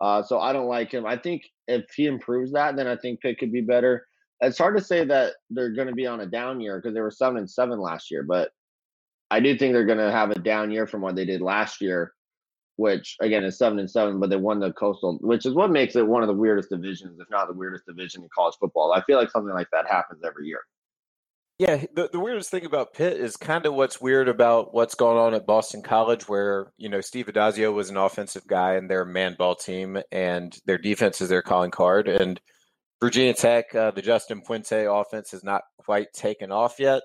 Uh, 0.02 0.24
so 0.24 0.40
I 0.40 0.54
don't 0.54 0.68
like 0.68 0.92
him. 0.92 1.06
I 1.06 1.18
think 1.18 1.44
if 1.68 1.86
he 1.96 2.08
improves 2.08 2.54
that, 2.54 2.76
then 2.76 2.88
I 2.88 2.96
think 2.96 3.22
Pitt 3.22 3.38
could 3.38 3.52
be 3.52 3.62
better 3.62 4.08
it's 4.42 4.58
hard 4.58 4.76
to 4.78 4.84
say 4.84 5.06
that 5.06 5.34
they're 5.50 5.72
going 5.72 5.88
to 5.88 5.94
be 5.94 6.08
on 6.08 6.22
a 6.22 6.26
down 6.26 6.60
year 6.60 6.78
because 6.78 6.94
they 6.94 7.02
were 7.02 7.12
seven 7.12 7.38
and 7.38 7.50
seven 7.50 7.80
last 7.80 8.10
year, 8.10 8.24
but 8.24 8.52
I 9.30 9.40
do 9.40 9.58
think 9.58 9.74
they're 9.74 9.86
going 9.86 9.98
to 10.00 10.12
have 10.12 10.32
a 10.32 10.40
down 10.40 10.72
year 10.72 10.88
from 10.88 11.02
what 11.02 11.16
they 11.16 11.26
did 11.26 11.42
last 11.42 11.80
year, 11.80 12.14
which 12.76 13.16
again 13.22 13.44
is 13.44 13.58
seven 13.58 13.80
and 13.80 13.90
seven, 13.90 14.20
but 14.20 14.30
they 14.30 14.36
won 14.36 14.60
the 14.60 14.74
coastal, 14.74 15.20
which 15.22 15.46
is 15.46 15.54
what 15.54 15.72
makes 15.72 15.96
it 15.96 16.06
one 16.06 16.24
of 16.24 16.28
the 16.28 16.34
weirdest 16.34 16.70
divisions, 16.70 17.20
if 17.20 17.30
not 17.30 17.48
the 17.48 17.54
weirdest 17.54 17.86
division 17.86 18.24
in 18.24 18.30
college 18.36 18.56
football. 18.60 18.92
I 18.92 19.02
feel 19.04 19.18
like 19.18 19.32
something 19.32 19.54
like 19.54 19.70
that 19.72 19.88
happens 19.88 20.22
every 20.26 20.48
year. 20.48 20.62
Yeah, 21.60 21.86
the, 21.94 22.10
the 22.12 22.20
weirdest 22.20 22.50
thing 22.50 22.66
about 22.66 22.94
Pitt 22.94 23.18
is 23.18 23.38
kind 23.38 23.68
of 23.68 23.76
what's 23.76 24.02
weird 24.02 24.28
about 24.28 24.74
what's 24.74 24.96
going 24.96 25.20
on 25.20 25.36
at 25.36 25.46
Boston 25.46 25.84
College, 25.84 26.28
where 26.28 26.72
you 26.78 26.90
know 26.90 27.02
Steve 27.02 27.28
Addazio 27.28 27.72
was 27.72 27.92
an 27.92 27.98
offensive 27.98 28.48
guy 28.48 28.74
and 28.74 28.90
they're 28.90 29.04
a 29.04 29.06
man 29.06 29.36
ball 29.38 29.54
team, 29.54 30.02
and 30.12 30.58
their 30.66 30.80
defense 30.80 31.22
is 31.22 31.30
their 31.30 31.44
calling 31.44 31.70
card, 31.70 32.08
and 32.08 32.42
Virginia 33.02 33.34
Tech, 33.34 33.74
uh, 33.74 33.92
the 33.92 34.02
Justin 34.02 34.42
Fuente 34.42 34.86
offense 34.86 35.32
has 35.32 35.44
not 35.44 35.64
quite 35.80 36.14
taken 36.14 36.52
off 36.52 36.80
yet. 36.80 37.02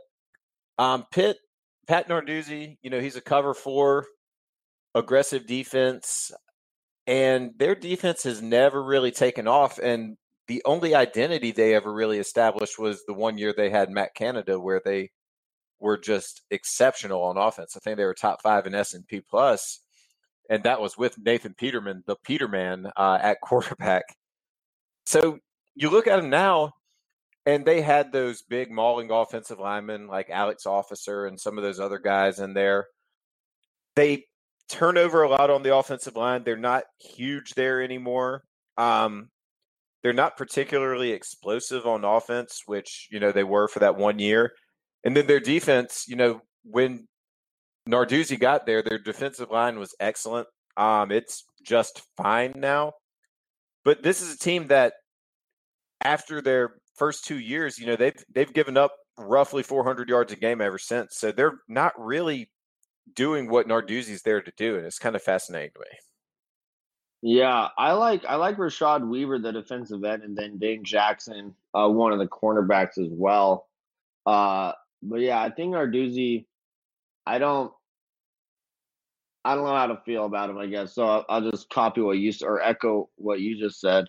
Um, 0.78 1.06
Pitt, 1.10 1.38
Pat 1.86 2.08
Narduzzi, 2.08 2.76
you 2.82 2.90
know, 2.90 3.00
he's 3.00 3.16
a 3.16 3.22
cover 3.22 3.54
four, 3.54 4.04
aggressive 4.94 5.46
defense, 5.46 6.30
and 7.06 7.52
their 7.58 7.74
defense 7.74 8.24
has 8.24 8.42
never 8.42 8.82
really 8.82 9.10
taken 9.10 9.48
off. 9.48 9.78
And 9.78 10.18
the 10.48 10.62
only 10.66 10.94
identity 10.94 11.50
they 11.50 11.74
ever 11.74 11.92
really 11.92 12.18
established 12.18 12.78
was 12.78 13.02
the 13.06 13.14
one 13.14 13.38
year 13.38 13.54
they 13.56 13.70
had 13.70 13.90
Matt 13.90 14.14
Canada, 14.14 14.60
where 14.60 14.82
they 14.84 15.10
were 15.80 15.96
just 15.96 16.42
exceptional 16.50 17.22
on 17.22 17.38
offense. 17.38 17.74
I 17.74 17.80
think 17.80 17.96
they 17.96 18.04
were 18.04 18.14
top 18.14 18.42
five 18.42 18.66
in 18.66 18.74
S 18.74 18.92
and 18.92 19.06
P 19.06 19.22
plus, 19.22 19.80
and 20.50 20.62
that 20.64 20.80
was 20.80 20.98
with 20.98 21.16
Nathan 21.18 21.54
Peterman, 21.54 22.04
the 22.06 22.16
Peterman 22.16 22.88
uh, 22.96 23.18
at 23.22 23.40
quarterback. 23.42 24.04
So 25.06 25.38
you 25.76 25.90
look 25.90 26.06
at 26.06 26.16
them 26.16 26.30
now, 26.30 26.72
and 27.44 27.64
they 27.64 27.80
had 27.80 28.10
those 28.10 28.42
big 28.42 28.72
mauling 28.72 29.10
offensive 29.10 29.60
linemen 29.60 30.08
like 30.08 30.30
Alex 30.30 30.66
Officer 30.66 31.26
and 31.26 31.38
some 31.38 31.58
of 31.58 31.62
those 31.62 31.78
other 31.78 31.98
guys 31.98 32.40
in 32.40 32.54
there. 32.54 32.86
They 33.94 34.24
turn 34.68 34.98
over 34.98 35.22
a 35.22 35.28
lot 35.28 35.50
on 35.50 35.62
the 35.62 35.76
offensive 35.76 36.16
line. 36.16 36.42
They're 36.42 36.56
not 36.56 36.84
huge 36.98 37.54
there 37.54 37.80
anymore. 37.80 38.42
Um, 38.76 39.28
they're 40.02 40.12
not 40.12 40.36
particularly 40.36 41.12
explosive 41.12 41.86
on 41.86 42.04
offense, 42.04 42.62
which 42.66 43.08
you 43.10 43.20
know 43.20 43.32
they 43.32 43.44
were 43.44 43.68
for 43.68 43.80
that 43.80 43.96
one 43.96 44.18
year. 44.18 44.52
And 45.04 45.16
then 45.16 45.26
their 45.26 45.40
defense, 45.40 46.06
you 46.08 46.16
know, 46.16 46.40
when 46.64 47.06
Narduzzi 47.88 48.40
got 48.40 48.66
there, 48.66 48.82
their 48.82 48.98
defensive 48.98 49.50
line 49.50 49.78
was 49.78 49.94
excellent. 50.00 50.48
Um, 50.76 51.12
it's 51.12 51.44
just 51.62 52.02
fine 52.16 52.54
now. 52.56 52.92
But 53.84 54.02
this 54.02 54.20
is 54.20 54.34
a 54.34 54.38
team 54.38 54.66
that 54.68 54.94
after 56.02 56.40
their 56.40 56.74
first 56.96 57.24
two 57.24 57.38
years, 57.38 57.78
you 57.78 57.86
know, 57.86 57.96
they've 57.96 58.24
they've 58.32 58.52
given 58.52 58.76
up 58.76 58.92
roughly 59.18 59.62
400 59.62 60.08
yards 60.08 60.32
a 60.32 60.36
game 60.36 60.60
ever 60.60 60.78
since. 60.78 61.16
So 61.16 61.32
they're 61.32 61.58
not 61.68 61.92
really 61.98 62.50
doing 63.14 63.48
what 63.48 63.68
Narduzzi's 63.68 64.22
there 64.22 64.42
to 64.42 64.52
do, 64.56 64.76
and 64.76 64.86
it's 64.86 64.98
kind 64.98 65.16
of 65.16 65.22
fascinating 65.22 65.70
to 65.74 65.80
me. 65.80 65.86
Yeah, 67.22 67.68
I 67.78 67.92
like 67.92 68.24
I 68.26 68.36
like 68.36 68.56
Rashad 68.56 69.08
Weaver, 69.08 69.38
the 69.38 69.52
defensive 69.52 70.04
end, 70.04 70.22
and 70.22 70.36
then 70.36 70.58
Dane 70.58 70.84
Jackson, 70.84 71.54
uh, 71.74 71.88
one 71.88 72.12
of 72.12 72.18
the 72.18 72.26
cornerbacks 72.26 72.98
as 72.98 73.10
well. 73.10 73.66
Uh, 74.26 74.72
but 75.02 75.20
yeah, 75.20 75.40
I 75.40 75.50
think 75.50 75.74
Narduzzi. 75.74 76.46
I 77.26 77.38
don't. 77.38 77.72
I 79.44 79.54
don't 79.54 79.64
know 79.64 79.76
how 79.76 79.86
to 79.86 80.00
feel 80.04 80.24
about 80.24 80.50
him. 80.50 80.58
I 80.58 80.66
guess 80.66 80.94
so. 80.94 81.06
I'll, 81.06 81.24
I'll 81.28 81.50
just 81.50 81.70
copy 81.70 82.00
what 82.00 82.18
you 82.18 82.32
or 82.42 82.60
echo 82.60 83.08
what 83.16 83.40
you 83.40 83.58
just 83.58 83.80
said. 83.80 84.06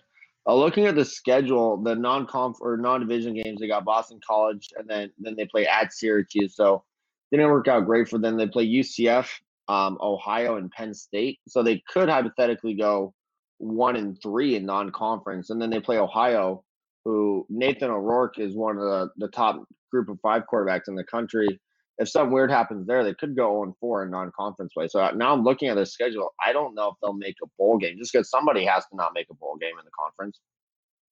Uh, 0.48 0.54
looking 0.54 0.86
at 0.86 0.94
the 0.94 1.04
schedule, 1.04 1.76
the 1.76 1.94
non-conf 1.94 2.56
or 2.60 2.78
non-division 2.78 3.34
games, 3.34 3.60
they 3.60 3.68
got 3.68 3.84
Boston 3.84 4.18
College, 4.26 4.68
and 4.78 4.88
then 4.88 5.10
then 5.18 5.36
they 5.36 5.44
play 5.44 5.66
at 5.66 5.92
Syracuse. 5.92 6.56
So 6.56 6.84
didn't 7.30 7.50
work 7.50 7.68
out 7.68 7.84
great 7.84 8.08
for 8.08 8.18
them. 8.18 8.38
They 8.38 8.46
play 8.46 8.66
UCF, 8.66 9.28
um, 9.68 9.98
Ohio, 10.00 10.56
and 10.56 10.70
Penn 10.70 10.94
State. 10.94 11.38
So 11.46 11.62
they 11.62 11.82
could 11.88 12.08
hypothetically 12.08 12.74
go 12.74 13.12
one 13.58 13.96
and 13.96 14.16
three 14.22 14.56
in 14.56 14.64
non-conference, 14.64 15.50
and 15.50 15.60
then 15.60 15.68
they 15.68 15.80
play 15.80 15.98
Ohio, 15.98 16.64
who 17.04 17.46
Nathan 17.50 17.90
O'Rourke 17.90 18.38
is 18.38 18.56
one 18.56 18.78
of 18.78 18.84
the, 18.84 19.10
the 19.18 19.28
top 19.28 19.62
group 19.90 20.08
of 20.08 20.18
five 20.22 20.44
quarterbacks 20.50 20.88
in 20.88 20.94
the 20.94 21.04
country. 21.04 21.60
If 21.98 22.08
something 22.08 22.32
weird 22.32 22.50
happens 22.50 22.86
there, 22.86 23.02
they 23.02 23.14
could 23.14 23.36
go 23.36 23.62
0 23.64 23.76
4 23.80 24.04
in 24.04 24.10
non 24.10 24.30
conference 24.36 24.72
play. 24.72 24.88
So 24.88 25.10
now 25.10 25.32
I'm 25.32 25.42
looking 25.42 25.68
at 25.68 25.74
the 25.74 25.86
schedule. 25.86 26.32
I 26.44 26.52
don't 26.52 26.74
know 26.74 26.88
if 26.88 26.94
they'll 27.02 27.12
make 27.12 27.36
a 27.42 27.46
bowl 27.58 27.78
game 27.78 27.96
just 27.98 28.12
because 28.12 28.30
somebody 28.30 28.64
has 28.64 28.84
to 28.86 28.96
not 28.96 29.12
make 29.14 29.26
a 29.30 29.34
bowl 29.34 29.56
game 29.60 29.78
in 29.78 29.84
the 29.84 29.90
conference. 29.98 30.38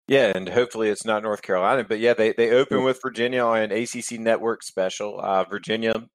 Yeah, 0.08 0.32
and 0.34 0.48
hopefully 0.48 0.88
it's 0.88 1.04
not 1.04 1.24
North 1.24 1.42
Carolina. 1.42 1.82
But 1.82 1.98
yeah, 1.98 2.14
they, 2.14 2.32
they 2.32 2.50
open 2.50 2.84
with 2.84 3.00
Virginia 3.02 3.42
on 3.42 3.58
an 3.58 3.72
ACC 3.72 4.20
network 4.20 4.62
special. 4.62 5.20
Uh, 5.20 5.42
Virginia 5.44 6.06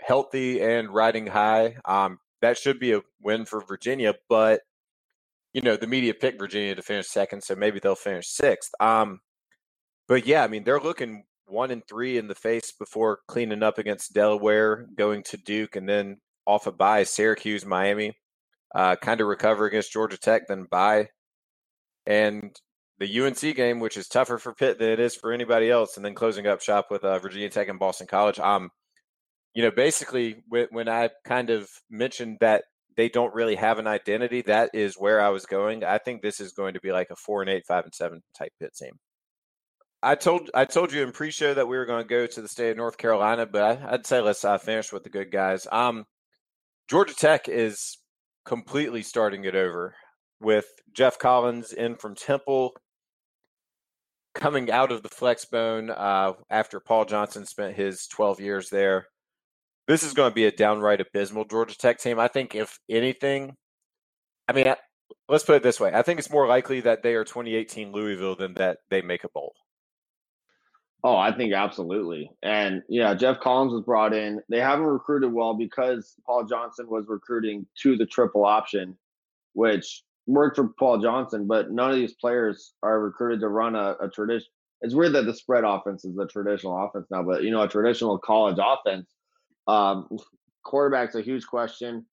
healthy 0.00 0.60
and 0.60 0.90
riding 0.92 1.26
high. 1.26 1.76
Um, 1.84 2.18
that 2.42 2.58
should 2.58 2.78
be 2.78 2.92
a 2.92 3.00
win 3.22 3.44
for 3.44 3.64
Virginia, 3.64 4.14
but 4.28 4.60
you 5.52 5.62
know 5.62 5.76
the 5.76 5.86
media 5.86 6.14
picked 6.14 6.38
Virginia 6.38 6.74
to 6.74 6.82
finish 6.82 7.08
second, 7.08 7.42
so 7.42 7.54
maybe 7.54 7.80
they'll 7.80 7.94
finish 7.94 8.28
sixth. 8.28 8.70
Um, 8.80 9.20
but 10.08 10.26
yeah, 10.26 10.44
I 10.44 10.48
mean 10.48 10.64
they're 10.64 10.80
looking 10.80 11.24
one 11.46 11.70
and 11.70 11.82
three 11.88 12.18
in 12.18 12.28
the 12.28 12.34
face 12.34 12.72
before 12.72 13.20
cleaning 13.28 13.62
up 13.62 13.78
against 13.78 14.14
Delaware, 14.14 14.86
going 14.96 15.22
to 15.24 15.36
Duke, 15.36 15.76
and 15.76 15.88
then 15.88 16.18
off 16.46 16.66
a 16.66 16.70
of 16.70 16.78
bye 16.78 17.04
Syracuse, 17.04 17.64
Miami. 17.64 18.14
Uh, 18.74 18.96
kind 18.96 19.20
of 19.20 19.28
recover 19.28 19.66
against 19.66 19.92
Georgia 19.92 20.18
Tech, 20.18 20.48
then 20.48 20.66
bye, 20.68 21.08
and 22.06 22.56
the 22.98 23.20
UNC 23.20 23.56
game, 23.56 23.80
which 23.80 23.96
is 23.96 24.08
tougher 24.08 24.38
for 24.38 24.52
Pitt 24.52 24.78
than 24.78 24.88
it 24.88 25.00
is 25.00 25.14
for 25.14 25.32
anybody 25.32 25.70
else, 25.70 25.96
and 25.96 26.04
then 26.04 26.14
closing 26.14 26.46
up 26.46 26.60
shop 26.60 26.86
with 26.90 27.04
uh, 27.04 27.18
Virginia 27.18 27.48
Tech 27.50 27.68
and 27.68 27.78
Boston 27.78 28.06
College. 28.06 28.38
Um, 28.38 28.70
you 29.54 29.62
know, 29.62 29.70
basically 29.70 30.42
when 30.48 30.88
I 30.88 31.10
kind 31.24 31.50
of 31.50 31.68
mentioned 31.88 32.38
that 32.40 32.64
they 32.96 33.08
don't 33.08 33.34
really 33.34 33.56
have 33.56 33.78
an 33.78 33.86
identity, 33.86 34.42
that 34.42 34.70
is 34.74 34.94
where 34.96 35.20
I 35.20 35.28
was 35.28 35.46
going. 35.46 35.84
I 35.84 35.98
think 35.98 36.22
this 36.22 36.40
is 36.40 36.52
going 36.52 36.74
to 36.74 36.80
be 36.80 36.92
like 36.92 37.08
a 37.10 37.16
four 37.16 37.42
and 37.42 37.50
eight, 37.50 37.64
five 37.66 37.84
and 37.84 37.94
seven 37.94 38.22
type 38.36 38.52
Pitt 38.60 38.72
team. 38.74 38.92
I 40.04 40.16
told 40.16 40.50
I 40.54 40.66
told 40.66 40.92
you 40.92 41.02
in 41.02 41.12
pre-show 41.12 41.54
that 41.54 41.66
we 41.66 41.78
were 41.78 41.86
going 41.86 42.04
to 42.04 42.08
go 42.08 42.26
to 42.26 42.42
the 42.42 42.48
state 42.48 42.70
of 42.70 42.76
North 42.76 42.98
Carolina, 42.98 43.46
but 43.46 43.82
I, 43.82 43.92
would 43.92 44.06
say 44.06 44.20
let's 44.20 44.44
uh, 44.44 44.58
finish 44.58 44.92
with 44.92 45.02
the 45.02 45.08
good 45.08 45.30
guys. 45.30 45.66
Um, 45.72 46.04
Georgia 46.88 47.14
Tech 47.14 47.48
is 47.48 47.96
completely 48.44 49.02
starting 49.02 49.44
it 49.44 49.54
over 49.54 49.94
with 50.40 50.66
Geoff 50.92 51.18
Collins 51.18 51.72
in 51.72 51.96
from 51.96 52.14
Temple, 52.14 52.74
coming 54.34 54.70
out 54.70 54.92
of 54.92 55.02
the 55.02 55.08
flex 55.08 55.46
bone 55.46 55.88
uh, 55.88 56.34
after 56.50 56.80
Paul 56.80 57.06
Johnson 57.06 57.46
spent 57.46 57.74
his 57.74 58.06
12 58.08 58.40
years 58.40 58.68
there. 58.68 59.06
This 59.88 60.02
is 60.02 60.12
going 60.12 60.30
to 60.30 60.34
be 60.34 60.44
a 60.44 60.52
downright 60.52 61.00
abysmal 61.00 61.46
Georgia 61.46 61.78
Tech 61.78 61.98
team. 61.98 62.18
I 62.18 62.28
think, 62.28 62.54
if 62.54 62.78
anything, 62.90 63.56
I 64.48 64.52
mean, 64.52 64.66
let's 65.30 65.44
put 65.44 65.56
it 65.56 65.62
this 65.62 65.80
way: 65.80 65.92
I 65.94 66.02
think 66.02 66.18
it's 66.18 66.30
more 66.30 66.46
likely 66.46 66.80
that 66.82 67.02
they 67.02 67.14
are 67.14 67.24
2018 67.24 67.92
Louisville 67.92 68.36
than 68.36 68.52
that 68.54 68.78
they 68.90 69.00
make 69.00 69.24
a 69.24 69.30
bowl. 69.30 69.54
Oh, 71.06 71.16
I 71.16 71.36
think 71.36 71.52
absolutely. 71.52 72.30
And 72.42 72.82
yeah, 72.88 73.12
Geoff 73.12 73.38
Collins 73.40 73.74
was 73.74 73.82
brought 73.82 74.14
in. 74.14 74.40
They 74.48 74.58
haven't 74.58 74.86
recruited 74.86 75.34
well 75.34 75.52
because 75.52 76.14
Paul 76.24 76.46
Johnson 76.46 76.86
was 76.88 77.04
recruiting 77.08 77.66
to 77.82 77.94
the 77.94 78.06
triple 78.06 78.46
option, 78.46 78.96
which 79.52 80.02
worked 80.26 80.56
for 80.56 80.68
Paul 80.78 80.98
Johnson, 81.02 81.46
but 81.46 81.70
none 81.70 81.90
of 81.90 81.96
these 81.96 82.14
players 82.14 82.72
are 82.82 83.00
recruited 83.00 83.40
to 83.40 83.48
run 83.48 83.76
a, 83.76 83.96
a 84.00 84.08
tradition. 84.08 84.48
It's 84.80 84.94
weird 84.94 85.12
that 85.12 85.26
the 85.26 85.34
spread 85.34 85.64
offense 85.64 86.06
is 86.06 86.16
the 86.16 86.26
traditional 86.26 86.82
offense 86.82 87.06
now, 87.10 87.22
but 87.22 87.42
you 87.42 87.50
know, 87.50 87.62
a 87.62 87.68
traditional 87.68 88.18
college 88.18 88.56
offense. 88.58 89.06
Um, 89.66 90.08
quarterback's 90.64 91.16
a 91.16 91.20
huge 91.20 91.46
question 91.46 92.06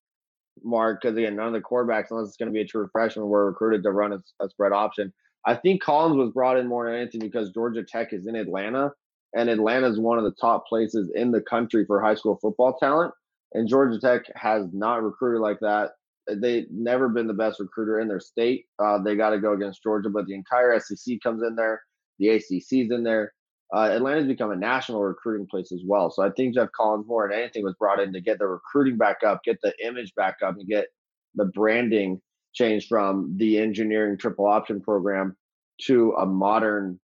mark 0.62 1.00
because 1.00 1.16
again, 1.16 1.36
none 1.36 1.46
of 1.46 1.52
the 1.54 1.60
quarterbacks, 1.60 2.08
unless 2.10 2.28
it's 2.28 2.36
going 2.36 2.48
to 2.48 2.52
be 2.52 2.60
a 2.60 2.66
true 2.66 2.88
freshman, 2.92 3.26
were 3.26 3.46
recruited 3.46 3.82
to 3.84 3.90
run 3.90 4.12
a, 4.12 4.44
a 4.44 4.50
spread 4.50 4.72
option. 4.72 5.14
I 5.46 5.54
think 5.54 5.82
Collins 5.82 6.16
was 6.16 6.30
brought 6.30 6.58
in 6.58 6.68
more 6.68 6.86
than 6.86 7.00
anything 7.00 7.20
because 7.20 7.50
Georgia 7.50 7.82
Tech 7.82 8.12
is 8.12 8.26
in 8.26 8.36
Atlanta, 8.36 8.92
and 9.34 9.48
Atlanta 9.48 9.88
is 9.88 9.98
one 9.98 10.18
of 10.18 10.24
the 10.24 10.34
top 10.40 10.66
places 10.66 11.10
in 11.14 11.30
the 11.32 11.40
country 11.40 11.84
for 11.86 12.00
high 12.00 12.14
school 12.14 12.38
football 12.40 12.76
talent. 12.78 13.12
And 13.54 13.68
Georgia 13.68 13.98
Tech 14.00 14.22
has 14.34 14.66
not 14.72 15.02
recruited 15.02 15.40
like 15.40 15.58
that. 15.60 15.90
They've 16.30 16.66
never 16.70 17.08
been 17.08 17.26
the 17.26 17.34
best 17.34 17.58
recruiter 17.58 18.00
in 18.00 18.08
their 18.08 18.20
state. 18.20 18.66
Uh, 18.78 18.98
they 19.02 19.16
got 19.16 19.30
to 19.30 19.40
go 19.40 19.52
against 19.52 19.82
Georgia, 19.82 20.08
but 20.08 20.26
the 20.26 20.34
entire 20.34 20.78
SEC 20.78 21.18
comes 21.22 21.42
in 21.42 21.56
there. 21.56 21.82
The 22.18 22.28
ACC's 22.28 22.90
in 22.90 23.02
there. 23.02 23.32
Uh, 23.74 23.88
Atlanta's 23.90 24.26
become 24.26 24.52
a 24.52 24.56
national 24.56 25.02
recruiting 25.02 25.46
place 25.50 25.72
as 25.72 25.82
well. 25.84 26.10
So 26.10 26.22
I 26.22 26.30
think 26.30 26.54
Geoff 26.54 26.68
Collins, 26.76 27.06
more 27.08 27.28
than 27.28 27.38
anything, 27.38 27.64
was 27.64 27.74
brought 27.78 28.00
in 28.00 28.12
to 28.12 28.20
get 28.20 28.38
the 28.38 28.46
recruiting 28.46 28.98
back 28.98 29.18
up, 29.26 29.42
get 29.44 29.58
the 29.62 29.72
image 29.84 30.14
back 30.14 30.36
up, 30.44 30.56
and 30.56 30.68
get 30.68 30.86
the 31.34 31.46
branding 31.46 32.20
changed 32.52 32.88
from 32.88 33.34
the 33.36 33.58
engineering 33.58 34.18
triple 34.18 34.46
option 34.46 34.80
program 34.80 35.36
to 35.82 36.12
a 36.12 36.26
modern, 36.26 37.00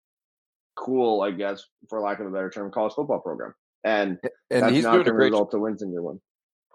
cool, 0.74 1.22
I 1.22 1.30
guess, 1.30 1.64
for 1.88 2.00
lack 2.00 2.20
of 2.20 2.26
a 2.26 2.30
better 2.30 2.50
term, 2.50 2.70
college 2.70 2.94
football 2.94 3.20
program. 3.20 3.54
And, 3.84 4.18
and 4.50 4.62
that's 4.62 4.72
he's 4.72 4.84
not 4.84 4.94
doing 4.94 5.08
a 5.08 5.10
great 5.12 5.32
result 5.32 5.52
to 5.52 5.58
wins 5.58 5.82
in 5.82 5.92
year 5.92 6.02
one. 6.02 6.20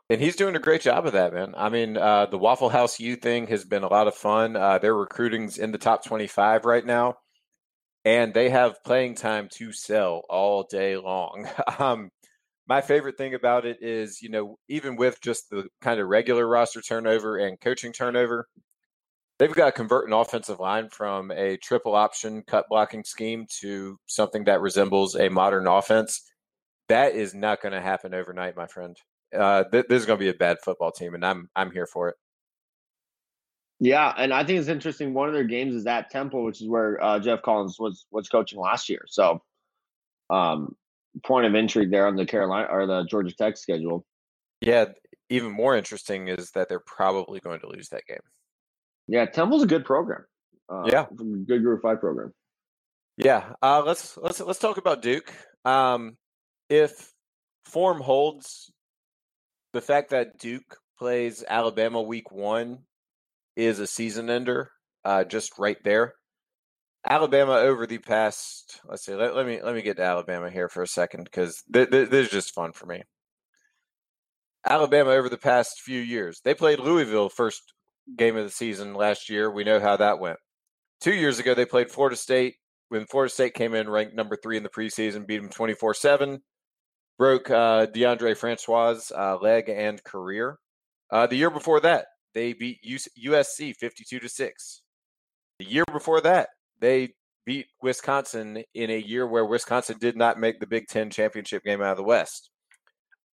And 0.10 0.20
he's 0.20 0.36
doing 0.36 0.58
a 0.58 0.60
great 0.60 0.82
job 0.82 1.06
of 1.06 1.14
that, 1.14 1.34
man. 1.34 1.54
I 1.56 1.70
mean, 1.70 1.96
uh, 1.96 2.26
the 2.26 2.38
Waffle 2.38 2.68
House 2.68 3.00
U 3.00 3.16
thing 3.16 3.48
has 3.48 3.64
been 3.64 3.84
a 3.84 3.88
lot 3.88 4.08
of 4.08 4.16
fun. 4.16 4.58
Uh, 4.58 4.78
their 4.78 4.94
recruiting's 4.94 5.58
in 5.58 5.72
the 5.72 5.78
top 5.78 6.04
25 6.04 6.66
right 6.66 6.86
now, 6.86 7.18
and 8.04 8.34
they 8.34 8.50
have 8.50 8.84
playing 8.84 9.16
time 9.16 9.48
to 9.54 9.72
sell 9.72 10.24
all 10.30 10.64
day 10.64 10.98
long. 10.98 11.48
um, 11.80 12.12
my 12.72 12.80
favorite 12.80 13.18
thing 13.18 13.34
about 13.34 13.66
it 13.66 13.80
is, 13.82 14.22
you 14.22 14.30
know, 14.30 14.58
even 14.70 14.96
with 14.96 15.20
just 15.20 15.50
the 15.50 15.68
kind 15.82 16.00
of 16.00 16.08
regular 16.08 16.48
roster 16.48 16.80
turnover 16.82 17.38
and 17.38 17.60
coaching 17.60 17.92
turnover, 17.92 18.48
they've 19.38 19.54
got 19.54 19.66
to 19.66 19.72
convert 19.74 20.08
an 20.08 20.14
offensive 20.14 20.58
line 20.58 20.88
from 20.88 21.32
a 21.32 21.58
triple 21.58 21.96
option 21.96 22.42
cut 22.48 22.68
blocking 22.70 23.04
scheme 23.04 23.46
to 23.60 24.00
something 24.06 24.46
that 24.46 24.62
resembles 24.62 25.16
a 25.16 25.28
modern 25.28 25.68
offense. 25.68 26.22
That 26.88 27.14
is 27.14 27.34
not 27.36 27.62
going 27.62 27.74
to 27.74 27.82
happen 27.82 28.14
overnight, 28.14 28.56
my 28.56 28.68
friend. 28.68 28.96
Uh, 29.38 29.66
th- 29.70 29.88
this 29.90 30.00
is 30.00 30.06
going 30.06 30.20
to 30.20 30.24
be 30.24 30.30
a 30.30 30.34
bad 30.34 30.60
football 30.64 30.94
team, 30.94 31.14
and 31.14 31.26
I'm 31.26 31.50
I'm 31.58 31.72
here 31.72 31.88
for 31.88 32.08
it. 32.08 32.16
Yeah, 33.82 34.14
and 34.18 34.34
I 34.34 34.46
think 34.46 34.60
it's 34.60 34.70
interesting. 34.70 35.14
One 35.14 35.28
of 35.28 35.34
their 35.34 35.44
games 35.44 35.76
is 35.76 35.86
at 35.88 36.10
Temple, 36.10 36.46
which 36.46 36.62
is 36.62 36.70
where 36.70 37.04
uh, 37.04 37.20
Geoff 37.20 37.42
Collins 37.42 37.78
was 37.78 38.06
was 38.12 38.30
coaching 38.30 38.62
last 38.62 38.88
year. 38.88 39.04
So, 39.10 39.42
um, 40.30 40.78
point 41.24 41.46
of 41.46 41.56
intrigue 41.56 41.92
there 41.92 42.08
on 42.08 42.16
the 42.16 42.26
Carolina 42.26 42.68
or 42.72 42.86
the 42.86 43.04
Georgia 43.04 43.34
Tech 43.34 43.58
schedule. 43.58 44.06
Yeah, 44.62 44.86
even 45.30 45.52
more 45.52 45.76
interesting 45.76 46.28
is 46.28 46.52
that 46.52 46.70
they're 46.70 46.80
probably 46.80 47.40
going 47.40 47.60
to 47.62 47.70
lose 47.70 47.90
that 47.90 48.06
game. 48.08 48.20
Yeah, 49.08 49.26
Temple's 49.26 49.64
a 49.64 49.68
good 49.68 49.86
program. 49.86 50.26
Uh, 50.70 50.84
yeah, 50.86 51.06
good 51.16 51.64
Group 51.64 51.82
Five 51.82 52.00
program. 52.00 52.34
Yeah, 53.18 53.54
uh, 53.62 53.84
let's 53.86 54.18
let's 54.18 54.40
let's 54.40 54.60
talk 54.60 54.78
about 54.78 55.02
Duke. 55.02 55.34
Um, 55.66 56.18
if 56.70 57.12
form 57.66 58.00
holds, 58.00 58.72
the 59.74 59.82
fact 59.82 60.12
that 60.12 60.38
Duke 60.38 60.78
plays 60.98 61.44
Alabama 61.48 62.02
Week 62.02 62.32
One 62.32 62.80
is 63.56 63.80
a 63.80 63.88
season 63.88 64.30
ender, 64.30 64.72
uh, 65.04 65.24
just 65.24 65.60
right 65.60 65.78
there. 65.84 66.14
Alabama 67.08 67.54
over 67.54 67.88
the 67.88 67.98
past, 67.98 68.80
let's 68.88 69.06
see, 69.06 69.16
let, 69.16 69.36
let 69.36 69.46
me 69.46 69.60
let 69.62 69.74
me 69.74 69.82
get 69.82 69.98
to 69.98 70.04
Alabama 70.04 70.50
here 70.50 70.70
for 70.70 70.84
a 70.84 70.88
second 70.88 71.24
because 71.24 71.64
th- 71.74 71.90
th- 71.90 72.10
this 72.10 72.28
is 72.28 72.32
just 72.32 72.54
fun 72.54 72.74
for 72.74 72.86
me. 72.86 73.02
Alabama 74.70 75.10
over 75.12 75.28
the 75.28 75.38
past 75.38 75.82
few 75.82 76.00
years, 76.00 76.42
they 76.44 76.54
played 76.54 76.80
Louisville 76.80 77.30
first 77.30 77.74
game 78.16 78.38
of 78.38 78.44
the 78.44 78.52
season 78.52 78.94
last 78.94 79.30
year. 79.30 79.50
We 79.50 79.64
know 79.64 79.80
how 79.80 79.98
that 79.98 80.20
went. 80.20 80.38
Two 81.00 81.14
years 81.14 81.40
ago, 81.40 81.56
they 81.56 81.66
played 81.66 81.90
Florida 81.90 82.16
State 82.16 82.56
when 82.90 83.06
Florida 83.06 83.34
State 83.34 83.54
came 83.54 83.74
in 83.74 83.90
ranked 83.90 84.14
number 84.14 84.36
three 84.36 84.58
in 84.58 84.64
the 84.64 84.70
preseason, 84.70 85.26
beat 85.26 85.38
them 85.38 85.50
24 85.50 85.94
7, 85.94 86.42
broke 87.18 87.50
uh, 87.50 87.88
Deondre 87.88 88.38
Francois' 88.38 89.00
uh, 89.18 89.38
leg 89.42 89.70
and 89.70 90.04
career. 90.04 90.58
Uh, 91.10 91.26
the 91.26 91.38
year 91.38 91.50
before 91.50 91.80
that, 91.80 92.06
they 92.34 92.54
beat 92.54 92.80
USC 92.86 93.74
52 93.76 94.20
to 94.20 94.30
6. 94.30 94.82
The 95.60 95.66
year 95.66 95.86
before 95.92 96.22
that, 96.22 96.50
they 96.82 97.14
beat 97.46 97.68
Wisconsin 97.82 98.64
in 98.74 98.90
a 98.90 98.98
year 98.98 99.26
where 99.26 99.46
Wisconsin 99.46 99.98
did 100.00 100.18
not 100.18 100.40
make 100.40 100.60
the 100.60 100.68
Big 100.68 100.88
Ten 100.88 101.10
championship 101.10 101.64
game 101.64 101.82
out 101.82 101.92
of 101.92 101.98
the 101.98 102.04
West. 102.04 102.50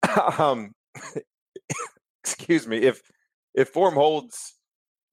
um, 0.38 0.72
excuse 2.24 2.66
me. 2.66 2.78
If 2.78 3.00
if 3.54 3.70
form 3.70 3.94
holds, 3.94 4.54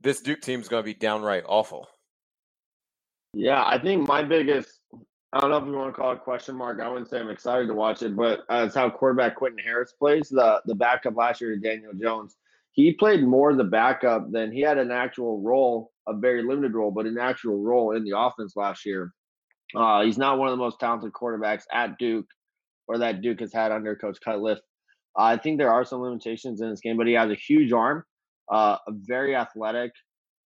this 0.02 0.22
Duke 0.22 0.42
team 0.42 0.62
is 0.62 0.68
going 0.68 0.84
to 0.84 0.86
be 0.86 0.94
downright 0.94 1.44
awful. 1.48 1.88
Yeah, 3.34 3.64
I 3.66 3.80
think 3.80 4.08
my 4.08 4.22
biggest 4.22 4.80
I 5.34 5.40
don't 5.40 5.50
know 5.50 5.58
if 5.58 5.66
you 5.66 5.74
want 5.74 5.94
to 5.94 6.00
call 6.00 6.14
it 6.14 6.22
question 6.22 6.56
mark. 6.56 6.80
I 6.80 6.88
wouldn't 6.88 7.10
say 7.10 7.20
I'm 7.20 7.30
excited 7.30 7.68
to 7.68 7.74
watch 7.74 8.04
it, 8.04 8.16
but 8.16 8.42
uh, 8.50 8.64
it's 8.66 8.76
how 8.76 8.90
quarterback 8.90 9.36
Quentin 9.36 9.60
Harris 9.60 9.94
plays. 9.94 10.30
The 10.30 10.62
the 10.66 10.76
backup 10.76 11.16
last 11.16 11.42
year 11.42 11.56
to 11.56 11.60
Daniel 11.60 11.94
Jones 11.94 12.38
he 12.76 12.92
played 12.92 13.24
more 13.24 13.54
the 13.54 13.64
backup 13.64 14.32
than 14.32 14.52
he 14.52 14.60
had 14.60 14.78
an 14.78 14.92
actual 14.92 15.40
role, 15.40 15.94
a 16.08 16.16
very 16.16 16.44
limited 16.44 16.74
role, 16.74 16.92
but 16.92 17.06
an 17.06 17.18
actual 17.18 17.58
role 17.62 17.96
in 17.96 18.04
the 18.04 18.18
offense 18.18 18.54
last 18.56 18.86
year. 18.86 19.12
Uh, 19.76 20.04
he's 20.04 20.18
not 20.18 20.38
one 20.38 20.48
of 20.48 20.54
the 20.54 20.64
most 20.64 20.80
talented 20.80 21.12
quarterbacks 21.12 21.64
at 21.74 21.98
Duke 21.98 22.28
or 22.88 23.00
that 23.00 23.22
Duke 23.22 23.40
has 23.40 23.54
had 23.54 23.72
under 23.72 23.96
Coach 23.96 24.18
Cutcliffe. 24.24 24.60
Uh, 25.18 25.24
I 25.24 25.38
think 25.38 25.58
there 25.58 25.72
are 25.72 25.86
some 25.86 26.02
limitations 26.02 26.62
in 26.62 26.70
this 26.70 26.82
game, 26.82 26.98
but 26.98 27.08
he 27.08 27.14
has 27.14 27.32
a 27.32 27.36
huge 27.36 27.72
arm, 27.72 28.04
uh, 28.52 28.78
very 28.90 29.36
athletic, 29.36 29.92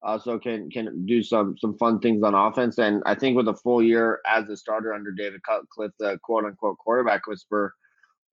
uh, 0.06 0.18
so 0.18 0.40
can 0.40 0.70
can 0.70 1.06
do 1.06 1.22
some 1.22 1.56
some 1.58 1.78
fun 1.78 2.00
things 2.00 2.24
on 2.24 2.34
offense. 2.34 2.78
And 2.78 3.04
I 3.06 3.16
think 3.16 3.36
with 3.36 3.48
a 3.48 3.56
full 3.56 3.84
year 3.84 4.20
as 4.26 4.48
a 4.50 4.56
starter 4.56 4.94
under 4.94 5.12
David 5.12 5.42
Cutcliffe, 5.44 5.92
the 6.00 6.18
quote 6.24 6.46
unquote 6.46 6.78
quarterback 6.78 7.28
whisperer, 7.28 7.74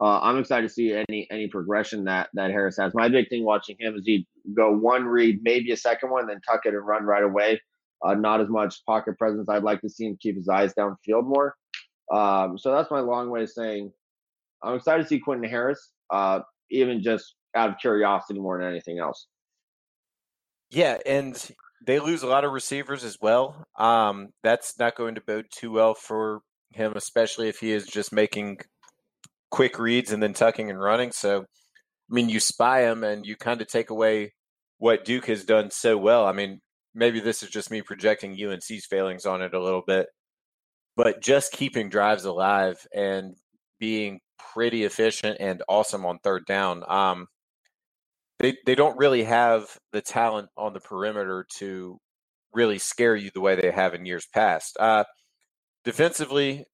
uh, 0.00 0.20
I'm 0.20 0.38
excited 0.38 0.68
to 0.68 0.72
see 0.72 0.92
any 0.92 1.26
any 1.30 1.48
progression 1.48 2.04
that 2.04 2.28
that 2.34 2.50
Harris 2.50 2.76
has. 2.76 2.92
My 2.94 3.08
big 3.08 3.28
thing 3.28 3.44
watching 3.44 3.76
him 3.78 3.96
is 3.96 4.04
he 4.04 4.26
go 4.54 4.72
one 4.72 5.04
read, 5.04 5.40
maybe 5.42 5.72
a 5.72 5.76
second 5.76 6.10
one, 6.10 6.26
then 6.26 6.40
tuck 6.48 6.60
it 6.64 6.74
and 6.74 6.86
run 6.86 7.04
right 7.04 7.24
away. 7.24 7.60
Uh, 8.04 8.14
not 8.14 8.42
as 8.42 8.48
much 8.48 8.84
pocket 8.84 9.16
presence. 9.16 9.48
I'd 9.48 9.62
like 9.62 9.80
to 9.80 9.88
see 9.88 10.04
him 10.04 10.18
keep 10.20 10.36
his 10.36 10.48
eyes 10.48 10.74
downfield 10.74 11.24
more. 11.24 11.54
Um, 12.12 12.58
so 12.58 12.72
that's 12.72 12.90
my 12.90 13.00
long 13.00 13.30
way 13.30 13.44
of 13.44 13.50
saying 13.50 13.90
I'm 14.62 14.76
excited 14.76 15.04
to 15.04 15.08
see 15.08 15.18
Quentin 15.18 15.48
Harris, 15.48 15.92
uh, 16.10 16.40
even 16.70 17.02
just 17.02 17.34
out 17.54 17.70
of 17.70 17.78
curiosity 17.78 18.38
more 18.38 18.58
than 18.58 18.68
anything 18.68 18.98
else. 18.98 19.26
Yeah, 20.70 20.98
and 21.06 21.50
they 21.86 22.00
lose 22.00 22.22
a 22.22 22.26
lot 22.26 22.44
of 22.44 22.52
receivers 22.52 23.02
as 23.02 23.16
well. 23.20 23.64
Um, 23.78 24.28
that's 24.42 24.78
not 24.78 24.96
going 24.96 25.14
to 25.14 25.20
bode 25.20 25.46
too 25.50 25.70
well 25.70 25.94
for 25.94 26.40
him, 26.72 26.92
especially 26.96 27.48
if 27.48 27.58
he 27.58 27.72
is 27.72 27.86
just 27.86 28.12
making 28.12 28.58
quick 29.50 29.78
reads 29.78 30.12
and 30.12 30.22
then 30.22 30.34
tucking 30.34 30.70
and 30.70 30.80
running. 30.80 31.12
So, 31.12 31.40
I 31.40 32.14
mean, 32.14 32.28
you 32.28 32.40
spy 32.40 32.82
him 32.82 33.04
and 33.04 33.26
you 33.26 33.36
kind 33.36 33.60
of 33.60 33.68
take 33.68 33.90
away 33.90 34.32
what 34.78 35.04
Duke 35.04 35.26
has 35.26 35.44
done 35.44 35.70
so 35.70 35.96
well. 35.96 36.26
I 36.26 36.32
mean, 36.32 36.60
maybe 36.94 37.20
this 37.20 37.42
is 37.42 37.50
just 37.50 37.70
me 37.70 37.82
projecting 37.82 38.32
UNC's 38.32 38.86
failings 38.86 39.26
on 39.26 39.42
it 39.42 39.54
a 39.54 39.62
little 39.62 39.82
bit, 39.86 40.06
but 40.96 41.22
just 41.22 41.52
keeping 41.52 41.88
drives 41.88 42.24
alive 42.24 42.78
and 42.94 43.34
being 43.78 44.20
pretty 44.52 44.84
efficient 44.84 45.38
and 45.40 45.62
awesome 45.68 46.04
on 46.06 46.18
third 46.18 46.44
down. 46.46 46.82
Um, 46.88 47.26
they 48.38 48.56
they 48.66 48.74
don't 48.74 48.98
really 48.98 49.24
have 49.24 49.64
the 49.92 50.02
talent 50.02 50.48
on 50.56 50.74
the 50.74 50.80
perimeter 50.80 51.46
to 51.58 51.98
really 52.52 52.78
scare 52.78 53.16
you 53.16 53.30
the 53.32 53.40
way 53.40 53.54
they 53.54 53.70
have 53.70 53.94
in 53.94 54.06
years 54.06 54.26
past. 54.32 54.76
Uh, 54.78 55.04
defensively, 55.84 56.64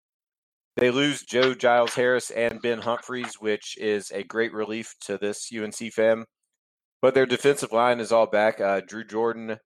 they 0.76 0.90
lose 0.90 1.22
Joe 1.22 1.54
Giles 1.54 1.94
Harris 1.94 2.30
and 2.30 2.62
Ben 2.62 2.80
Humphreys, 2.80 3.35
which 3.35 3.76
is 3.78 4.11
a 4.11 4.22
great 4.22 4.52
relief 4.52 4.94
to 5.02 5.18
this 5.18 5.50
UNC 5.54 5.92
fam. 5.92 6.24
But 7.02 7.14
their 7.14 7.26
defensive 7.26 7.72
line 7.72 8.00
is 8.00 8.12
all 8.12 8.26
back. 8.26 8.61
Uh, 8.61 8.80
Drew 8.87 9.04
Jordan 9.04 9.58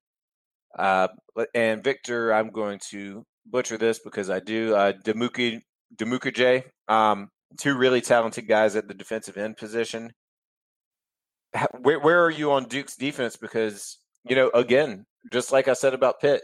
uh, 0.78 1.08
and 1.54 1.84
Victor, 1.84 2.32
I'm 2.32 2.50
going 2.50 2.80
to 2.90 3.22
butcher 3.46 3.78
this 3.78 4.00
because 4.00 4.30
I 4.30 4.40
do. 4.40 4.74
Uh, 4.74 4.92
Demuka, 5.04 5.60
Demuka 5.96 6.34
J, 6.34 6.64
um, 6.88 7.28
two 7.58 7.76
really 7.76 8.00
talented 8.00 8.48
guys 8.48 8.74
at 8.74 8.88
the 8.88 8.94
defensive 8.94 9.36
end 9.36 9.56
position. 9.56 10.10
Where, 11.80 12.00
where 12.00 12.24
are 12.24 12.30
you 12.30 12.52
on 12.52 12.64
Duke's 12.64 12.96
defense? 12.96 13.36
Because, 13.36 13.98
you 14.28 14.34
know, 14.34 14.50
again, 14.52 15.04
just 15.32 15.52
like 15.52 15.68
I 15.68 15.74
said 15.74 15.94
about 15.94 16.20
Pitt, 16.20 16.42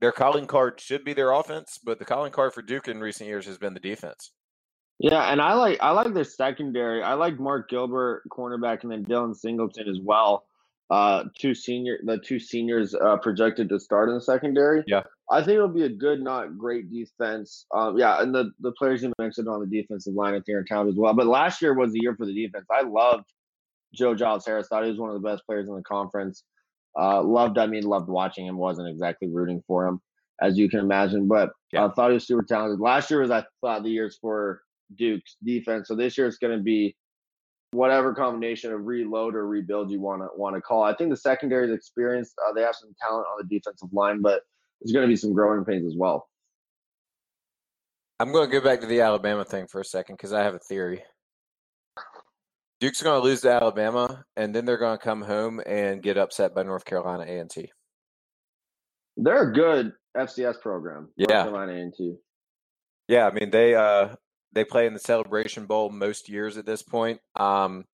their 0.00 0.12
calling 0.12 0.46
card 0.46 0.80
should 0.80 1.04
be 1.04 1.12
their 1.12 1.32
offense, 1.32 1.78
but 1.82 1.98
the 1.98 2.04
calling 2.04 2.32
card 2.32 2.54
for 2.54 2.62
Duke 2.62 2.88
in 2.88 3.00
recent 3.00 3.28
years 3.28 3.46
has 3.46 3.58
been 3.58 3.74
the 3.74 3.80
defense. 3.80 4.32
Yeah, 4.98 5.30
and 5.30 5.40
I 5.40 5.54
like 5.54 5.78
I 5.80 5.90
like 5.90 6.12
their 6.12 6.24
secondary. 6.24 7.02
I 7.02 7.14
like 7.14 7.38
Mark 7.38 7.70
Gilbert, 7.70 8.24
cornerback, 8.30 8.82
and 8.82 8.90
then 8.90 9.04
Dylan 9.04 9.34
Singleton 9.34 9.88
as 9.88 10.00
well. 10.02 10.44
Uh, 10.90 11.24
two 11.38 11.54
senior, 11.54 11.98
the 12.04 12.18
two 12.18 12.38
seniors 12.38 12.94
uh, 12.94 13.16
projected 13.18 13.68
to 13.68 13.78
start 13.78 14.08
in 14.08 14.16
the 14.16 14.20
secondary. 14.20 14.82
Yeah, 14.86 15.02
I 15.30 15.40
think 15.40 15.56
it'll 15.56 15.68
be 15.68 15.84
a 15.84 15.88
good, 15.88 16.20
not 16.20 16.58
great 16.58 16.90
defense. 16.90 17.66
Um, 17.76 17.96
yeah, 17.96 18.20
and 18.20 18.34
the 18.34 18.50
the 18.60 18.72
players 18.72 19.02
you 19.02 19.12
mentioned 19.20 19.48
on 19.48 19.60
the 19.60 19.66
defensive 19.66 20.14
line 20.14 20.34
at 20.34 20.42
here 20.46 20.58
in 20.58 20.64
town 20.66 20.88
as 20.88 20.96
well. 20.96 21.14
But 21.14 21.26
last 21.26 21.62
year 21.62 21.74
was 21.74 21.92
the 21.92 22.00
year 22.02 22.16
for 22.16 22.26
the 22.26 22.34
defense. 22.34 22.66
I 22.72 22.82
loved 22.82 23.24
Joe 23.94 24.16
Giles 24.16 24.46
Harris. 24.46 24.66
Thought 24.68 24.84
he 24.84 24.90
was 24.90 24.98
one 24.98 25.10
of 25.10 25.20
the 25.20 25.28
best 25.28 25.46
players 25.46 25.68
in 25.68 25.76
the 25.76 25.82
conference. 25.82 26.42
Uh, 26.98 27.22
loved, 27.22 27.58
I 27.58 27.66
mean, 27.66 27.84
loved 27.84 28.08
watching 28.08 28.46
him. 28.46 28.56
Wasn't 28.56 28.88
exactly 28.88 29.28
rooting 29.28 29.62
for 29.66 29.86
him, 29.86 30.00
as 30.40 30.56
you 30.56 30.68
can 30.68 30.80
imagine, 30.80 31.28
but 31.28 31.50
I 31.74 31.78
uh, 31.78 31.92
thought 31.92 32.10
he 32.10 32.14
was 32.14 32.26
super 32.26 32.42
talented. 32.42 32.80
Last 32.80 33.10
year 33.10 33.20
was, 33.20 33.30
I 33.30 33.44
thought, 33.60 33.82
the 33.82 33.90
years 33.90 34.18
for 34.20 34.62
Duke's 34.96 35.36
defense. 35.44 35.88
So 35.88 35.94
this 35.94 36.16
year 36.16 36.26
it's 36.26 36.38
going 36.38 36.56
to 36.56 36.62
be 36.62 36.96
whatever 37.72 38.14
combination 38.14 38.72
of 38.72 38.86
reload 38.86 39.34
or 39.34 39.46
rebuild 39.46 39.90
you 39.90 40.00
want 40.00 40.22
to 40.22 40.28
want 40.36 40.56
to 40.56 40.62
call. 40.62 40.82
I 40.82 40.94
think 40.94 41.10
the 41.10 41.16
secondary 41.16 41.68
is 41.68 41.74
experienced. 41.74 42.34
Uh, 42.46 42.52
they 42.52 42.62
have 42.62 42.74
some 42.74 42.94
talent 43.00 43.26
on 43.30 43.46
the 43.46 43.56
defensive 43.56 43.92
line, 43.92 44.22
but 44.22 44.42
there's 44.80 44.92
going 44.92 45.06
to 45.06 45.08
be 45.08 45.16
some 45.16 45.34
growing 45.34 45.64
pains 45.64 45.86
as 45.86 45.94
well. 45.96 46.28
I'm 48.20 48.32
going 48.32 48.50
to 48.50 48.52
go 48.52 48.64
back 48.64 48.80
to 48.80 48.86
the 48.86 49.00
Alabama 49.00 49.44
thing 49.44 49.66
for 49.68 49.80
a 49.80 49.84
second 49.84 50.16
because 50.16 50.32
I 50.32 50.42
have 50.42 50.54
a 50.54 50.58
theory. 50.58 51.04
Duke's 52.80 53.02
going 53.02 53.20
to 53.20 53.24
lose 53.24 53.40
to 53.40 53.50
Alabama, 53.50 54.24
and 54.36 54.54
then 54.54 54.64
they're 54.64 54.78
going 54.78 54.96
to 54.96 55.04
come 55.04 55.22
home 55.22 55.60
and 55.66 56.02
get 56.02 56.16
upset 56.16 56.54
by 56.54 56.62
North 56.62 56.84
Carolina 56.84 57.24
A 57.24 57.38
and 57.38 57.50
T. 57.50 57.72
They're 59.16 59.50
a 59.50 59.52
good 59.52 59.92
FCS 60.16 60.60
program. 60.60 61.08
Yeah, 61.16 61.26
North 61.28 61.44
Carolina 61.44 61.72
A 61.72 61.82
and 61.82 61.94
T. 61.94 62.14
Yeah, 63.08 63.26
I 63.26 63.32
mean 63.32 63.50
they 63.50 63.74
uh 63.74 64.14
they 64.52 64.64
play 64.64 64.86
in 64.86 64.92
the 64.92 65.00
Celebration 65.00 65.66
Bowl 65.66 65.90
most 65.90 66.28
years 66.28 66.56
at 66.56 66.66
this 66.66 66.82
point. 66.82 67.20
Um, 67.36 67.84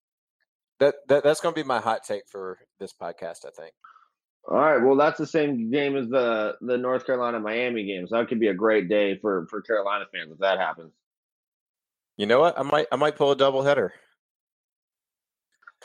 that, 0.79 0.95
that 1.07 1.23
that's 1.23 1.39
going 1.39 1.55
to 1.55 1.61
be 1.61 1.67
my 1.67 1.79
hot 1.79 2.03
take 2.03 2.27
for 2.27 2.59
this 2.79 2.93
podcast. 2.93 3.45
I 3.45 3.49
think. 3.57 3.73
All 4.47 4.57
right. 4.57 4.77
Well, 4.77 4.95
that's 4.95 5.17
the 5.17 5.25
same 5.25 5.71
game 5.71 5.95
as 5.95 6.07
the 6.09 6.55
the 6.61 6.77
North 6.77 7.05
Carolina 7.05 7.39
Miami 7.39 7.85
game, 7.85 8.07
so 8.07 8.17
that 8.17 8.27
could 8.27 8.39
be 8.39 8.47
a 8.47 8.53
great 8.53 8.89
day 8.89 9.17
for 9.17 9.47
for 9.49 9.61
Carolina 9.61 10.05
fans 10.11 10.31
if 10.31 10.39
that 10.39 10.59
happens. 10.59 10.91
You 12.17 12.27
know 12.27 12.39
what? 12.39 12.57
I 12.59 12.63
might 12.63 12.87
I 12.91 12.95
might 12.97 13.15
pull 13.15 13.31
a 13.31 13.35
double 13.35 13.63
header. 13.63 13.93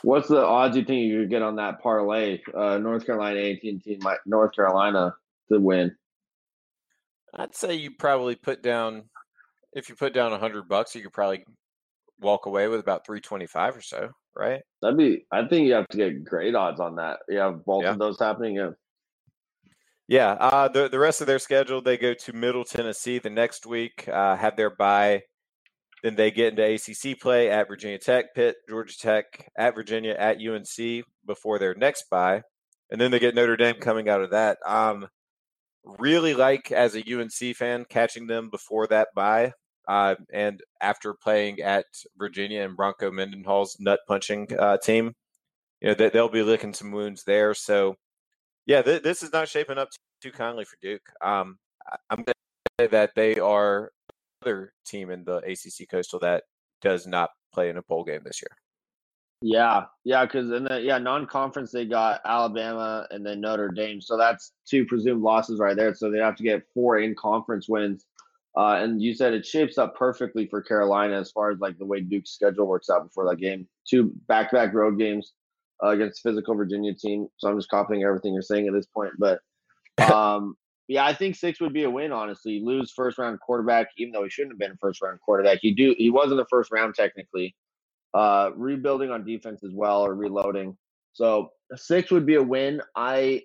What's 0.03 0.27
the 0.27 0.43
odds 0.43 0.75
you 0.75 0.83
think 0.83 1.05
you 1.05 1.21
could 1.21 1.29
get 1.29 1.41
on 1.41 1.55
that 1.57 1.81
parlay? 1.81 2.41
Uh, 2.55 2.77
North 2.77 3.05
Carolina, 3.05 3.39
AT&T, 3.39 3.99
North 4.25 4.55
Carolina 4.55 5.15
to 5.51 5.59
win. 5.59 5.95
I'd 7.33 7.55
say 7.55 7.75
you 7.75 7.91
probably 7.91 8.35
put 8.35 8.61
down, 8.61 9.03
if 9.73 9.89
you 9.89 9.95
put 9.95 10.13
down 10.13 10.33
a 10.33 10.37
hundred 10.37 10.67
bucks, 10.67 10.95
you 10.95 11.01
could 11.01 11.13
probably 11.13 11.45
walk 12.19 12.45
away 12.45 12.67
with 12.67 12.79
about 12.79 13.05
three 13.05 13.21
twenty 13.21 13.47
five 13.47 13.75
or 13.75 13.81
so, 13.81 14.09
right? 14.35 14.61
That'd 14.81 14.97
be. 14.97 15.25
I 15.31 15.47
think 15.47 15.67
you 15.67 15.73
have 15.73 15.87
to 15.89 15.97
get 15.97 16.23
great 16.25 16.55
odds 16.55 16.79
on 16.79 16.95
that. 16.95 17.19
You 17.29 17.37
have 17.37 17.65
both 17.65 17.83
yeah. 17.83 17.91
of 17.91 17.99
those 17.99 18.19
happening. 18.19 18.55
Yeah. 18.55 18.71
Yeah, 20.07 20.31
uh, 20.31 20.67
the 20.67 20.89
the 20.89 20.99
rest 20.99 21.21
of 21.21 21.27
their 21.27 21.39
schedule, 21.39 21.81
they 21.81 21.97
go 21.97 22.13
to 22.13 22.33
Middle 22.33 22.65
Tennessee 22.65 23.19
the 23.19 23.29
next 23.29 23.65
week, 23.65 24.09
uh, 24.09 24.35
have 24.35 24.57
their 24.57 24.69
bye. 24.69 25.21
Then 26.03 26.15
they 26.15 26.31
get 26.31 26.57
into 26.57 26.63
ACC 26.63 27.19
play 27.19 27.49
at 27.49 27.67
Virginia 27.67 27.99
Tech, 27.99 28.33
Pitt, 28.33 28.55
Georgia 28.67 28.97
Tech, 28.97 29.49
at 29.55 29.75
Virginia, 29.75 30.15
at 30.17 30.37
UNC 30.37 31.05
before 31.25 31.59
their 31.59 31.75
next 31.75 32.09
bye, 32.09 32.41
and 32.89 32.99
then 32.99 33.11
they 33.11 33.19
get 33.19 33.35
Notre 33.35 33.57
Dame 33.57 33.75
coming 33.75 34.09
out 34.09 34.21
of 34.21 34.31
that. 34.31 34.57
Um, 34.65 35.07
really 35.83 36.33
like 36.33 36.71
as 36.71 36.95
a 36.95 37.03
UNC 37.03 37.55
fan 37.55 37.85
catching 37.89 38.27
them 38.27 38.49
before 38.49 38.87
that 38.87 39.09
bye, 39.15 39.53
uh, 39.87 40.15
and 40.33 40.61
after 40.81 41.13
playing 41.13 41.59
at 41.61 41.85
Virginia 42.17 42.63
and 42.63 42.75
Bronco 42.75 43.11
Mendenhall's 43.11 43.77
nut 43.79 43.99
punching 44.07 44.47
uh, 44.57 44.77
team, 44.77 45.13
you 45.81 45.89
know 45.89 45.93
that 45.95 46.13
they'll 46.13 46.29
be 46.29 46.43
licking 46.43 46.73
some 46.73 46.91
wounds 46.91 47.23
there. 47.23 47.53
So 47.53 47.95
yeah, 48.65 48.81
th- 48.81 49.03
this 49.03 49.23
is 49.23 49.33
not 49.33 49.49
shaping 49.49 49.77
up 49.77 49.89
too 50.21 50.31
kindly 50.31 50.65
for 50.65 50.77
Duke. 50.81 51.01
Um, 51.21 51.57
I'm 52.09 52.17
going 52.17 52.25
to 52.25 52.33
say 52.79 52.87
that 52.87 53.11
they 53.15 53.39
are 53.39 53.91
other 54.41 54.73
team 54.85 55.09
in 55.09 55.23
the 55.23 55.37
ACC 55.37 55.89
Coastal 55.89 56.19
that 56.19 56.43
does 56.81 57.07
not 57.07 57.31
play 57.53 57.69
in 57.69 57.77
a 57.77 57.83
bowl 57.83 58.03
game 58.03 58.21
this 58.23 58.41
year. 58.41 58.57
Yeah, 59.43 59.85
yeah, 60.03 60.25
because 60.25 60.51
in 60.51 60.65
the 60.65 60.79
yeah 60.81 60.99
non-conference 60.99 61.71
they 61.71 61.85
got 61.85 62.21
Alabama 62.25 63.07
and 63.09 63.25
then 63.25 63.41
Notre 63.41 63.69
Dame, 63.69 63.99
so 63.99 64.15
that's 64.15 64.53
two 64.69 64.85
presumed 64.85 65.23
losses 65.23 65.59
right 65.59 65.75
there. 65.75 65.95
So 65.95 66.11
they 66.11 66.19
have 66.19 66.35
to 66.35 66.43
get 66.43 66.63
four 66.73 66.99
in-conference 66.99 67.67
wins. 67.67 68.05
Uh, 68.55 68.75
and 68.81 69.01
you 69.01 69.15
said 69.15 69.33
it 69.33 69.45
shapes 69.45 69.77
up 69.77 69.95
perfectly 69.95 70.45
for 70.45 70.61
Carolina 70.61 71.17
as 71.19 71.31
far 71.31 71.51
as 71.51 71.59
like 71.59 71.77
the 71.79 71.85
way 71.85 72.01
Duke's 72.01 72.31
schedule 72.31 72.67
works 72.67 72.89
out 72.89 73.03
before 73.03 73.27
that 73.29 73.37
game. 73.37 73.67
Two 73.89 74.11
back-to-back 74.27 74.73
road 74.73 74.99
games 74.99 75.31
uh, 75.83 75.89
against 75.89 76.21
physical 76.21 76.53
Virginia 76.53 76.93
team. 76.93 77.27
So 77.37 77.49
I'm 77.49 77.57
just 77.57 77.69
copying 77.69 78.03
everything 78.03 78.33
you're 78.33 78.41
saying 78.41 78.67
at 78.67 78.73
this 78.73 78.87
point. 78.87 79.13
But 79.17 79.39
um, 80.13 80.55
yeah, 80.87 81.05
I 81.05 81.13
think 81.13 81.35
six 81.35 81.61
would 81.61 81.73
be 81.73 81.83
a 81.83 81.89
win. 81.89 82.11
Honestly, 82.11 82.61
lose 82.63 82.91
first 82.91 83.17
round 83.17 83.39
quarterback, 83.39 83.87
even 83.97 84.11
though 84.11 84.23
he 84.23 84.29
shouldn't 84.29 84.53
have 84.53 84.59
been 84.59 84.71
a 84.71 84.77
first 84.77 85.01
round 85.01 85.19
quarterback. 85.23 85.59
He 85.61 85.73
do 85.73 85.95
he 85.97 86.09
was 86.09 86.31
in 86.31 86.37
the 86.37 86.45
first 86.49 86.71
round 86.71 86.95
technically. 86.95 87.55
Uh, 88.13 88.51
rebuilding 88.57 89.09
on 89.09 89.23
defense 89.23 89.63
as 89.63 89.71
well 89.73 90.01
or 90.01 90.13
reloading. 90.13 90.77
So 91.13 91.51
six 91.75 92.11
would 92.11 92.25
be 92.25 92.35
a 92.35 92.43
win. 92.43 92.81
I, 92.93 93.43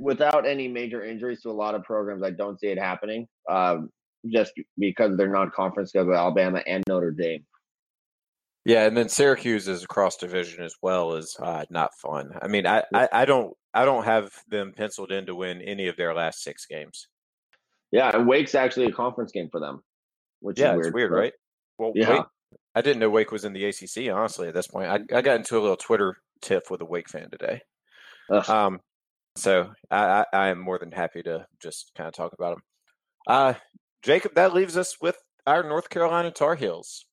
without 0.00 0.46
any 0.46 0.68
major 0.68 1.04
injuries 1.04 1.42
to 1.42 1.50
a 1.50 1.52
lot 1.52 1.74
of 1.74 1.82
programs, 1.82 2.22
I 2.22 2.30
don't 2.30 2.60
see 2.60 2.68
it 2.68 2.78
happening. 2.78 3.26
Um, 3.50 3.90
just 4.32 4.52
because 4.78 5.16
they're 5.16 5.28
non-conference 5.28 5.90
schedule, 5.90 6.14
Alabama 6.14 6.62
and 6.64 6.84
Notre 6.88 7.10
Dame. 7.10 7.44
Yeah, 8.64 8.86
and 8.86 8.96
then 8.96 9.08
Syracuse 9.08 9.66
is 9.66 9.82
across 9.84 10.16
division 10.16 10.64
as 10.64 10.74
well 10.82 11.14
is 11.14 11.36
uh, 11.40 11.64
not 11.70 11.90
fun. 12.00 12.32
I 12.40 12.48
mean, 12.48 12.66
I, 12.66 12.82
I, 12.92 13.08
I 13.12 13.24
don't 13.24 13.56
I 13.76 13.84
don't 13.84 14.04
have 14.04 14.32
them 14.48 14.72
penciled 14.74 15.12
in 15.12 15.26
to 15.26 15.34
win 15.34 15.60
any 15.60 15.86
of 15.88 15.96
their 15.96 16.14
last 16.14 16.42
six 16.42 16.64
games. 16.64 17.08
Yeah, 17.92 18.10
and 18.16 18.26
Wake's 18.26 18.54
actually 18.54 18.86
a 18.86 18.92
conference 18.92 19.32
game 19.32 19.48
for 19.50 19.60
them, 19.60 19.82
which 20.40 20.58
yeah, 20.58 20.72
is 20.72 20.76
weird. 20.76 20.86
it's 20.86 20.94
weird, 20.94 21.10
right? 21.12 21.32
Well, 21.78 21.92
Yeah. 21.94 22.10
Wake, 22.10 22.24
I 22.74 22.80
didn't 22.80 23.00
know 23.00 23.10
Wake 23.10 23.32
was 23.32 23.44
in 23.44 23.52
the 23.52 23.66
ACC. 23.66 24.12
Honestly, 24.12 24.48
at 24.48 24.54
this 24.54 24.66
point, 24.66 24.88
I, 24.88 25.16
I 25.16 25.20
got 25.20 25.36
into 25.36 25.58
a 25.58 25.60
little 25.60 25.76
Twitter 25.76 26.16
tiff 26.40 26.70
with 26.70 26.80
a 26.80 26.86
Wake 26.86 27.08
fan 27.08 27.28
today. 27.30 27.60
Ugh. 28.30 28.48
Um, 28.48 28.80
so 29.36 29.70
I, 29.90 30.04
I, 30.04 30.24
I 30.32 30.48
am 30.48 30.58
more 30.58 30.78
than 30.78 30.90
happy 30.90 31.22
to 31.22 31.46
just 31.60 31.92
kind 31.94 32.08
of 32.08 32.14
talk 32.14 32.32
about 32.32 32.56
them. 32.56 32.62
Uh, 33.28 33.54
Jacob, 34.02 34.34
that 34.36 34.54
leaves 34.54 34.76
us 34.76 34.96
with 35.00 35.16
our 35.46 35.62
North 35.62 35.90
Carolina 35.90 36.30
Tar 36.30 36.54
Heels. 36.54 37.04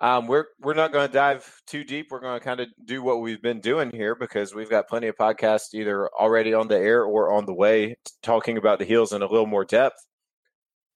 Um, 0.00 0.26
we're 0.26 0.46
we're 0.60 0.74
not 0.74 0.92
going 0.92 1.06
to 1.06 1.12
dive 1.12 1.60
too 1.66 1.84
deep. 1.84 2.08
We're 2.10 2.20
going 2.20 2.38
to 2.38 2.44
kind 2.44 2.60
of 2.60 2.68
do 2.86 3.02
what 3.02 3.20
we've 3.20 3.42
been 3.42 3.60
doing 3.60 3.90
here 3.90 4.14
because 4.14 4.54
we've 4.54 4.70
got 4.70 4.88
plenty 4.88 5.08
of 5.08 5.16
podcasts 5.16 5.74
either 5.74 6.08
already 6.08 6.54
on 6.54 6.68
the 6.68 6.78
air 6.78 7.04
or 7.04 7.32
on 7.32 7.44
the 7.44 7.52
way 7.52 7.96
talking 8.22 8.56
about 8.56 8.78
the 8.78 8.86
Heels 8.86 9.12
in 9.12 9.20
a 9.20 9.26
little 9.26 9.46
more 9.46 9.64
depth. 9.64 10.06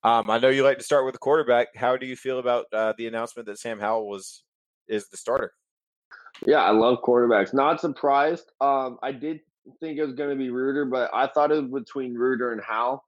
Um, 0.05 0.31
I 0.31 0.39
know 0.39 0.49
you 0.49 0.65
like 0.65 0.79
to 0.79 0.85
start 0.85 1.05
with 1.05 1.15
the 1.15 1.19
quarterback. 1.19 1.69
How 1.77 1.97
do 1.97 2.07
you 2.07 2.17
feel 2.17 2.39
about 2.39 2.67
uh, 2.73 2.95
the 2.97 3.07
announcement 3.07 3.47
that 3.47 3.59
Sam 3.59 3.79
Howell 3.79 4.09
was 4.09 4.43
is 4.89 5.09
the 5.09 5.17
starter? 5.19 5.53
Yeah, 6.47 6.63
I 6.63 6.71
love 6.71 6.99
quarterbacks. 7.03 7.55
Not 7.55 7.81
surprised. 7.81 8.53
Um, 8.61 8.99
I 9.03 9.13
did 9.13 9.41
think 9.81 9.99
it 9.99 10.05
was 10.05 10.15
going 10.15 10.31
to 10.31 10.37
be 10.37 10.51
Ruder, 10.51 10.85
but 10.85 11.11
I 11.15 11.27
thought 11.27 11.53
it 11.53 11.63
was 11.63 11.83
between 11.83 12.15
Ruder 12.15 12.53
and 12.53 12.61
Howell. 12.63 13.05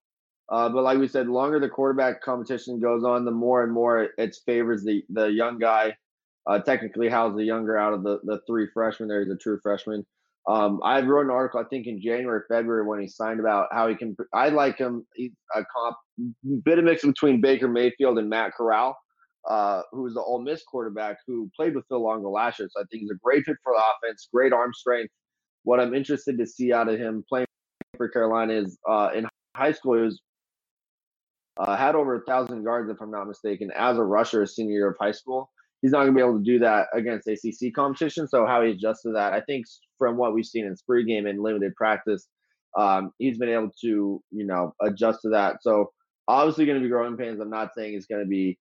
Uh, 0.48 0.68
but 0.68 0.84
like 0.84 0.98
we 0.98 1.08
said, 1.08 1.28
longer 1.28 1.58
the 1.58 1.68
quarterback 1.68 2.22
competition 2.22 2.80
goes 2.80 3.04
on, 3.04 3.24
the 3.24 3.30
more 3.30 3.64
and 3.64 3.72
more 3.72 4.08
it, 4.16 4.36
favors 4.46 4.84
the 4.84 5.02
the 5.10 5.26
young 5.26 5.58
guy. 5.58 5.94
Uh, 6.46 6.60
technically, 6.60 7.08
Howell's 7.08 7.36
the 7.36 7.44
younger 7.44 7.76
out 7.76 7.92
of 7.92 8.02
the 8.04 8.20
the 8.24 8.40
three 8.46 8.68
freshmen. 8.72 9.08
There, 9.08 9.22
he's 9.22 9.32
a 9.32 9.36
true 9.36 9.58
freshman. 9.62 10.06
Um, 10.48 10.80
I 10.84 11.00
wrote 11.00 11.24
an 11.24 11.32
article, 11.32 11.58
I 11.58 11.64
think, 11.64 11.88
in 11.88 12.00
January, 12.00 12.42
February 12.48 12.86
when 12.86 13.00
he 13.00 13.08
signed 13.08 13.40
about 13.40 13.66
how 13.72 13.88
he 13.88 13.96
can. 13.96 14.16
I 14.32 14.50
like 14.50 14.78
him. 14.78 15.04
He's 15.16 15.32
a 15.54 15.64
comp, 15.64 15.96
bit 16.64 16.78
of 16.78 16.84
mix 16.84 17.04
between 17.04 17.40
Baker 17.40 17.66
Mayfield 17.66 18.18
and 18.18 18.30
Matt 18.30 18.52
Corral, 18.54 18.96
uh, 19.48 19.82
who's 19.90 20.14
the 20.14 20.20
Ole 20.20 20.42
Miss 20.42 20.62
quarterback 20.62 21.16
who 21.26 21.50
played 21.56 21.74
with 21.74 21.84
Phil 21.88 22.00
Longo 22.00 22.30
last 22.30 22.60
year. 22.60 22.68
So 22.70 22.80
I 22.80 22.84
think 22.84 23.02
he's 23.02 23.10
a 23.10 23.18
great 23.20 23.44
fit 23.44 23.56
for 23.64 23.72
the 23.74 23.82
offense, 24.08 24.28
great 24.32 24.52
arm 24.52 24.72
strength. 24.72 25.12
What 25.64 25.80
I'm 25.80 25.94
interested 25.94 26.38
to 26.38 26.46
see 26.46 26.72
out 26.72 26.88
of 26.88 26.96
him 26.96 27.24
playing 27.28 27.48
for 27.96 28.08
Carolina 28.08 28.52
is 28.52 28.78
uh, 28.88 29.10
in 29.16 29.26
high 29.56 29.72
school, 29.72 29.94
he 29.94 30.02
was 30.02 30.20
uh, 31.58 31.76
had 31.76 31.94
over 31.94 32.16
a 32.16 32.24
thousand 32.24 32.62
yards, 32.62 32.90
if 32.90 33.00
I'm 33.00 33.10
not 33.10 33.26
mistaken, 33.26 33.70
as 33.76 33.98
a 33.98 34.02
rusher 34.02 34.44
senior 34.46 34.74
year 34.74 34.90
of 34.90 34.96
high 35.00 35.12
school. 35.12 35.50
He's 35.82 35.92
not 35.92 36.00
going 36.04 36.14
to 36.14 36.16
be 36.16 36.22
able 36.22 36.38
to 36.38 36.44
do 36.44 36.58
that 36.60 36.88
against 36.94 37.28
ACC 37.28 37.72
competition. 37.74 38.26
So 38.26 38.46
how 38.46 38.62
he 38.62 38.70
adjusts 38.70 39.02
to 39.02 39.12
that, 39.12 39.34
I 39.34 39.40
think, 39.40 39.66
from 39.98 40.16
what 40.16 40.34
we've 40.34 40.46
seen 40.46 40.64
in 40.66 40.76
spring 40.76 41.06
game 41.06 41.26
and 41.26 41.42
limited 41.42 41.74
practice, 41.76 42.28
um, 42.76 43.12
he's 43.18 43.38
been 43.38 43.50
able 43.50 43.70
to, 43.82 44.22
you 44.30 44.46
know, 44.46 44.74
adjust 44.82 45.22
to 45.22 45.30
that. 45.30 45.62
So 45.62 45.92
obviously 46.28 46.66
going 46.66 46.78
to 46.78 46.82
be 46.82 46.90
growing 46.90 47.16
pains. 47.16 47.40
I'm 47.40 47.50
not 47.50 47.74
saying 47.74 47.94
it's 47.94 48.06
going 48.06 48.22
to 48.22 48.28
be 48.28 48.58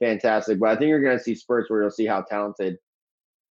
fantastic, 0.00 0.58
but 0.60 0.68
I 0.70 0.76
think 0.76 0.88
you're 0.88 1.02
going 1.02 1.18
to 1.18 1.22
see 1.22 1.34
spurts 1.34 1.70
where 1.70 1.82
you'll 1.82 1.90
see 1.90 2.06
how 2.06 2.22
talented 2.22 2.76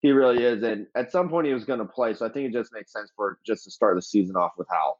he 0.01 0.11
really 0.11 0.43
is. 0.43 0.61
And 0.63 0.87
at 0.95 1.11
some 1.11 1.29
point, 1.29 1.47
he 1.47 1.53
was 1.53 1.65
going 1.65 1.79
to 1.79 1.85
play. 1.85 2.13
So 2.13 2.25
I 2.25 2.29
think 2.29 2.47
it 2.47 2.53
just 2.53 2.73
makes 2.73 2.91
sense 2.91 3.11
for 3.15 3.39
just 3.45 3.63
to 3.63 3.71
start 3.71 3.95
the 3.95 4.01
season 4.01 4.35
off 4.35 4.51
with 4.57 4.67
Howell. 4.69 4.99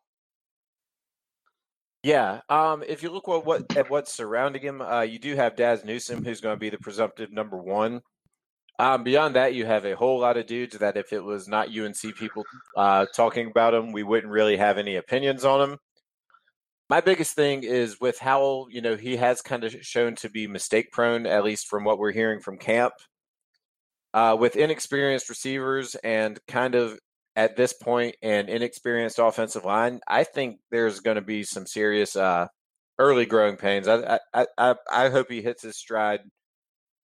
Yeah. 2.06 2.41
Um, 2.50 2.84
if 2.88 3.02
you 3.02 3.10
look 3.10 3.28
what, 3.28 3.48
what 3.48 3.76
at 3.76 3.89
what's 3.89 4.13
surrounding 4.13 4.62
him, 4.62 4.80
uh, 4.80 5.02
you 5.02 5.18
do 5.18 5.36
have 5.36 5.56
Dazz 5.56 5.84
Newsome, 5.84 6.24
who's 6.24 6.39
going 6.39 6.56
to 6.56 6.60
be 6.60 6.70
the 6.70 6.78
presumptive 6.78 7.32
number 7.32 7.58
one. 7.58 8.02
Um, 8.78 9.04
beyond 9.04 9.36
that, 9.36 9.56
you 9.56 9.65
have 9.65 9.88
a 9.88 9.96
whole 9.96 10.20
lot 10.20 10.38
of 10.38 10.46
dudes 10.46 10.78
that 10.78 10.98
if 10.98 11.13
it 11.13 11.24
was 11.24 11.48
not 11.48 11.76
UNC 11.76 12.15
people 12.15 12.44
uh, 12.78 13.08
talking 13.15 13.48
about 13.48 13.74
him, 13.74 13.91
we 13.91 14.04
wouldn't 14.04 14.32
really 14.32 14.56
have 14.56 14.78
any 14.78 14.98
opinions 14.98 15.44
on 15.44 15.68
him. 15.68 15.78
My 16.91 17.02
biggest 17.02 17.34
thing 17.34 17.63
is 17.63 18.00
with 18.00 18.20
Howell, 18.20 18.68
you 18.70 18.82
know, 18.84 18.96
he 18.96 19.18
has 19.18 19.41
kind 19.41 19.63
of 19.63 19.74
shown 19.82 20.13
to 20.18 20.30
be 20.30 20.46
mistake 20.46 20.91
prone, 20.91 21.26
at 21.26 21.44
least 21.44 21.65
from 21.65 21.86
what 21.86 21.98
we're 21.98 22.12
hearing 22.12 22.39
from 22.39 22.60
camp. 22.60 22.94
Uh, 24.13 24.38
with 24.39 24.58
inexperienced 24.58 25.28
receivers 25.28 25.96
and 26.04 26.38
kind 26.48 26.76
of 26.76 27.00
at 27.36 27.56
this 27.56 27.74
point 27.74 28.15
an 28.21 28.50
inexperienced 28.50 29.19
offensive 29.19 29.65
line, 29.65 30.00
I 30.08 30.24
think 30.24 30.60
there's 30.71 31.00
going 31.00 31.15
to 31.15 31.21
be 31.21 31.43
some 31.43 31.65
serious 31.65 32.15
uh, 32.15 32.48
early 33.00 33.26
growing 33.26 33.58
pains. 33.58 33.88
I, 33.88 34.19
I 34.34 34.45
I 34.58 34.76
I 34.89 35.10
hope 35.10 35.30
he 35.30 35.41
hits 35.41 35.63
his 35.63 35.78
stride 35.78 36.21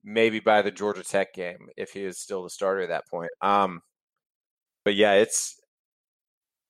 maybe 0.04 0.39
by 0.39 0.62
the 0.62 0.72
Georgia 0.72 1.04
Tech 1.04 1.34
game 1.34 1.70
if 1.78 1.91
he 1.91 2.04
is 2.04 2.20
still 2.20 2.44
the 2.44 2.50
starter 2.50 2.82
at 2.82 2.89
that 2.89 3.08
point. 3.10 3.32
Um, 3.41 3.82
but 4.86 4.96
yeah, 4.96 5.13
it's 5.13 5.60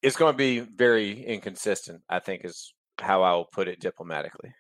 it's 0.02 0.18
going 0.18 0.34
to 0.34 0.38
be 0.38 0.60
very 0.60 1.24
inconsistent. 1.24 2.02
I 2.10 2.20
think 2.20 2.44
is 2.44 2.74
how 3.00 3.24
I 3.24 3.34
will 3.34 3.46
put 3.52 3.68
it 3.68 3.80
diplomatically. 3.80 4.54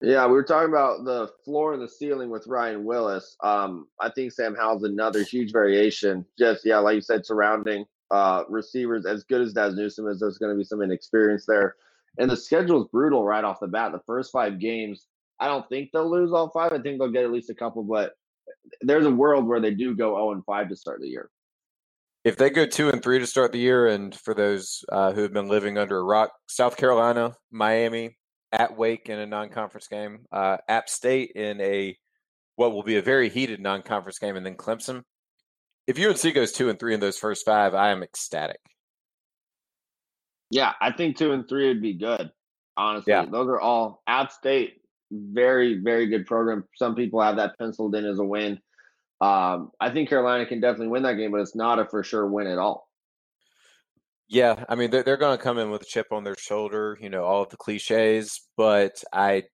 Yeah, 0.00 0.26
we 0.26 0.34
were 0.34 0.44
talking 0.44 0.68
about 0.68 1.04
the 1.04 1.28
floor 1.44 1.72
and 1.72 1.82
the 1.82 1.88
ceiling 1.88 2.30
with 2.30 2.46
Ryan 2.46 2.84
Willis. 2.84 3.36
Um, 3.42 3.88
I 4.00 4.10
think 4.10 4.32
Sam 4.32 4.54
Howell's 4.54 4.84
another 4.84 5.24
huge 5.24 5.50
variation. 5.52 6.24
Just 6.38 6.64
yeah, 6.64 6.78
like 6.78 6.94
you 6.94 7.00
said, 7.00 7.26
surrounding 7.26 7.84
uh, 8.10 8.44
receivers 8.48 9.06
as 9.06 9.24
good 9.24 9.42
as 9.42 9.52
Dazz 9.52 9.74
Newsome 9.74 10.08
is. 10.08 10.20
There's 10.20 10.38
going 10.38 10.52
to 10.52 10.58
be 10.58 10.64
some 10.64 10.82
inexperience 10.82 11.44
there, 11.46 11.76
and 12.18 12.30
the 12.30 12.36
schedule 12.36 12.82
is 12.82 12.88
brutal 12.90 13.24
right 13.24 13.44
off 13.44 13.60
the 13.60 13.66
bat. 13.66 13.92
The 13.92 14.00
first 14.06 14.32
five 14.32 14.58
games, 14.58 15.06
I 15.40 15.46
don't 15.46 15.68
think 15.68 15.90
they'll 15.92 16.10
lose 16.10 16.32
all 16.32 16.50
five. 16.50 16.72
I 16.72 16.78
think 16.78 16.98
they'll 16.98 17.12
get 17.12 17.24
at 17.24 17.32
least 17.32 17.50
a 17.50 17.54
couple, 17.54 17.82
but 17.82 18.12
there's 18.80 19.06
a 19.06 19.10
world 19.10 19.46
where 19.46 19.60
they 19.60 19.72
do 19.72 19.94
go 19.94 20.16
0 20.16 20.32
and 20.32 20.44
5 20.44 20.68
to 20.68 20.76
start 20.76 21.00
the 21.00 21.08
year. 21.08 21.30
If 22.24 22.36
they 22.36 22.50
go 22.50 22.66
two 22.66 22.90
and 22.90 23.02
three 23.02 23.18
to 23.20 23.26
start 23.26 23.52
the 23.52 23.58
year, 23.58 23.86
and 23.86 24.14
for 24.14 24.34
those 24.34 24.84
uh, 24.90 25.12
who 25.12 25.22
have 25.22 25.32
been 25.32 25.48
living 25.48 25.78
under 25.78 25.98
a 25.98 26.02
rock, 26.02 26.30
South 26.48 26.76
Carolina, 26.76 27.34
Miami, 27.50 28.16
at 28.52 28.76
Wake 28.76 29.08
in 29.08 29.18
a 29.18 29.26
non-conference 29.26 29.88
game, 29.88 30.26
uh, 30.32 30.56
App 30.68 30.88
State 30.88 31.32
in 31.34 31.60
a 31.60 31.96
what 32.56 32.72
will 32.72 32.82
be 32.82 32.96
a 32.96 33.02
very 33.02 33.28
heated 33.28 33.60
non-conference 33.60 34.18
game, 34.18 34.36
and 34.36 34.44
then 34.44 34.56
Clemson. 34.56 35.02
If 35.88 35.98
UNC 35.98 36.34
goes 36.34 36.52
two 36.52 36.68
and 36.68 36.78
three 36.78 36.92
in 36.92 37.00
those 37.00 37.16
first 37.16 37.46
five, 37.46 37.74
I 37.74 37.90
am 37.90 38.02
ecstatic. 38.02 38.60
Yeah, 40.50 40.74
I 40.82 40.92
think 40.92 41.16
two 41.16 41.32
and 41.32 41.48
three 41.48 41.68
would 41.68 41.80
be 41.80 41.94
good. 41.94 42.30
Honestly, 42.76 43.10
Yeah. 43.12 43.24
those 43.24 43.48
are 43.48 43.58
all 43.58 44.02
out 44.06 44.30
State, 44.30 44.82
very 45.10 45.80
very 45.82 46.06
good 46.06 46.26
program. 46.26 46.64
Some 46.76 46.94
people 46.94 47.22
have 47.22 47.36
that 47.36 47.58
penciled 47.58 47.94
in 47.94 48.04
as 48.04 48.18
a 48.18 48.24
win. 48.24 48.60
Um, 49.22 49.72
I 49.80 49.90
think 49.90 50.10
Carolina 50.10 50.44
can 50.46 50.60
definitely 50.60 50.88
win 50.88 51.02
that 51.04 51.14
game, 51.14 51.32
but 51.32 51.40
it's 51.40 51.56
not 51.56 51.78
a 51.78 51.86
for 51.86 52.04
sure 52.04 52.26
win 52.26 52.46
at 52.46 52.58
all. 52.58 52.86
Yeah, 54.28 54.62
I 54.68 54.74
mean 54.74 54.90
they're 54.90 55.02
they're 55.02 55.16
going 55.16 55.38
to 55.38 55.42
come 55.42 55.56
in 55.58 55.70
with 55.70 55.80
a 55.82 55.86
chip 55.86 56.08
on 56.12 56.22
their 56.22 56.36
shoulder, 56.38 56.98
you 57.00 57.08
know, 57.08 57.24
all 57.24 57.42
of 57.42 57.48
the 57.48 57.56
cliches. 57.56 58.46
But 58.58 59.02
I, 59.10 59.44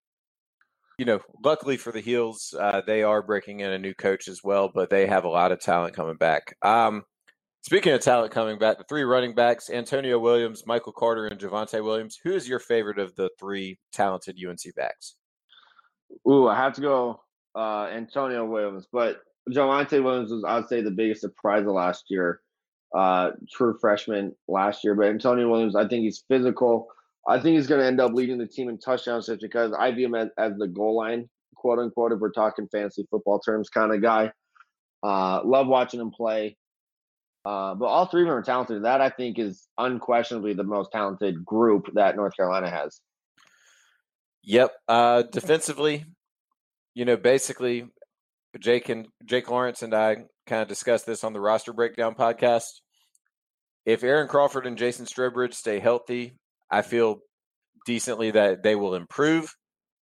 you 0.99 1.05
know, 1.05 1.21
luckily 1.45 1.77
for 1.77 1.93
the 1.93 2.01
Heels, 2.01 2.55
uh, 2.59 2.83
they 2.87 3.03
are 3.03 3.23
breaking 3.23 3.61
in 3.61 3.73
a 3.73 3.79
new 3.79 3.95
coach 3.95 4.29
as 4.29 4.41
well. 4.43 4.71
But 4.73 4.91
they 4.91 5.07
have 5.07 5.25
a 5.25 5.29
lot 5.29 5.53
of 5.53 5.61
talent 5.61 5.95
coming 5.95 6.17
back. 6.17 6.57
Um, 6.63 7.05
speaking 7.63 7.93
of 7.93 8.01
talent 8.01 8.33
coming 8.33 8.59
back, 8.59 8.79
the 8.79 8.85
three 8.89 9.05
running 9.05 9.35
backs: 9.35 9.71
Antonio 9.71 10.19
Williams, 10.19 10.65
Michael 10.67 10.93
Carter, 10.93 11.27
and 11.27 11.41
Javonte 11.41 11.83
Williams. 11.83 12.19
Who 12.23 12.33
is 12.33 12.49
your 12.49 12.61
favorite 12.61 12.99
of 12.99 13.15
the 13.17 13.31
three 13.39 13.79
talented 13.93 14.39
UNC 14.47 14.75
backs? 14.77 15.17
Ooh, 16.29 16.49
I 16.49 16.57
have 16.57 16.75
to 16.75 16.81
go 16.81 17.21
uh, 17.57 17.87
Antonio 17.87 18.45
Williams, 18.45 18.87
but 18.93 19.23
Javonte 19.51 20.03
Williams 20.03 20.31
was, 20.31 20.45
I'd 20.47 20.69
say, 20.69 20.81
the 20.81 20.91
biggest 20.91 21.21
surprise 21.21 21.63
of 21.63 21.73
last 21.73 22.05
year 22.09 22.41
uh, 22.95 23.33
true 23.51 23.77
freshman 23.81 24.35
last 24.49 24.85
year. 24.85 24.95
But 24.95 25.09
Antonio 25.09 25.51
Williams, 25.51 25.77
I 25.77 25.87
think 25.87 26.03
he's 26.03 26.25
physical. 26.29 26.87
I 27.27 27.41
think 27.41 27.57
he's 27.57 27.67
going 27.67 27.81
to 27.81 27.87
end 27.87 28.01
up 28.01 28.13
leading 28.13 28.39
the 28.39 28.47
team 28.47 28.69
in 28.69 28.79
touchdowns 28.79 29.27
just 29.27 29.41
because 29.41 29.73
I 29.73 29.91
view 29.93 30.07
him 30.07 30.15
as, 30.15 30.29
as 30.39 30.53
the 30.59 30.69
goal 30.69 30.97
line, 30.97 31.29
quote 31.55 31.79
unquote, 31.79 32.13
if 32.13 32.21
we're 32.21 32.31
talking 32.31 32.69
fancy 32.71 33.07
football 33.11 33.39
terms 33.39 33.69
kind 33.69 33.93
of 33.93 34.03
guy. 34.03 34.31
Uh, 35.03 35.41
love 35.45 35.67
watching 35.67 36.01
him 36.01 36.11
play. 36.11 36.57
Uh, 37.45 37.75
but 37.75 37.87
all 37.87 38.07
three 38.07 38.23
of 38.23 38.29
them 38.29 38.37
are 38.37 38.43
talented. 38.43 38.85
That 38.85 39.01
I 39.01 39.11
think 39.11 39.39
is 39.39 39.69
unquestionably 39.77 40.55
the 40.55 40.65
most 40.65 40.93
talented 40.93 41.45
group 41.45 41.89
that 41.95 42.17
North 42.17 42.37
Carolina 42.37 42.71
has. 42.71 43.01
Yep. 44.45 44.73
Uh, 44.89 45.23
defensively, 45.23 46.05
you 46.95 47.05
know, 47.05 47.17
basically, 47.17 47.87
Jake 48.59 48.89
and 48.89 49.09
Jake 49.25 49.51
Lawrence 49.51 49.83
and 49.83 49.95
I 49.95 50.25
kind 50.47 50.63
of 50.63 50.69
discussed 50.69 51.07
this 51.07 51.25
on 51.25 51.33
the 51.33 51.41
roster 51.41 51.73
breakdown 51.73 52.15
podcast 52.15 52.81
if 53.87 54.03
Aaron 54.03 54.29
Crawford 54.29 54.67
and 54.67 54.79
Jason 54.79 55.05
Strowbridge 55.05 55.55
stay 55.55 55.79
healthy, 55.79 56.37
I 56.75 56.83
feel 56.83 57.21
decently 57.87 58.33
that 58.33 58.65
they 58.65 58.75
will 58.75 58.97
improve. 58.97 59.55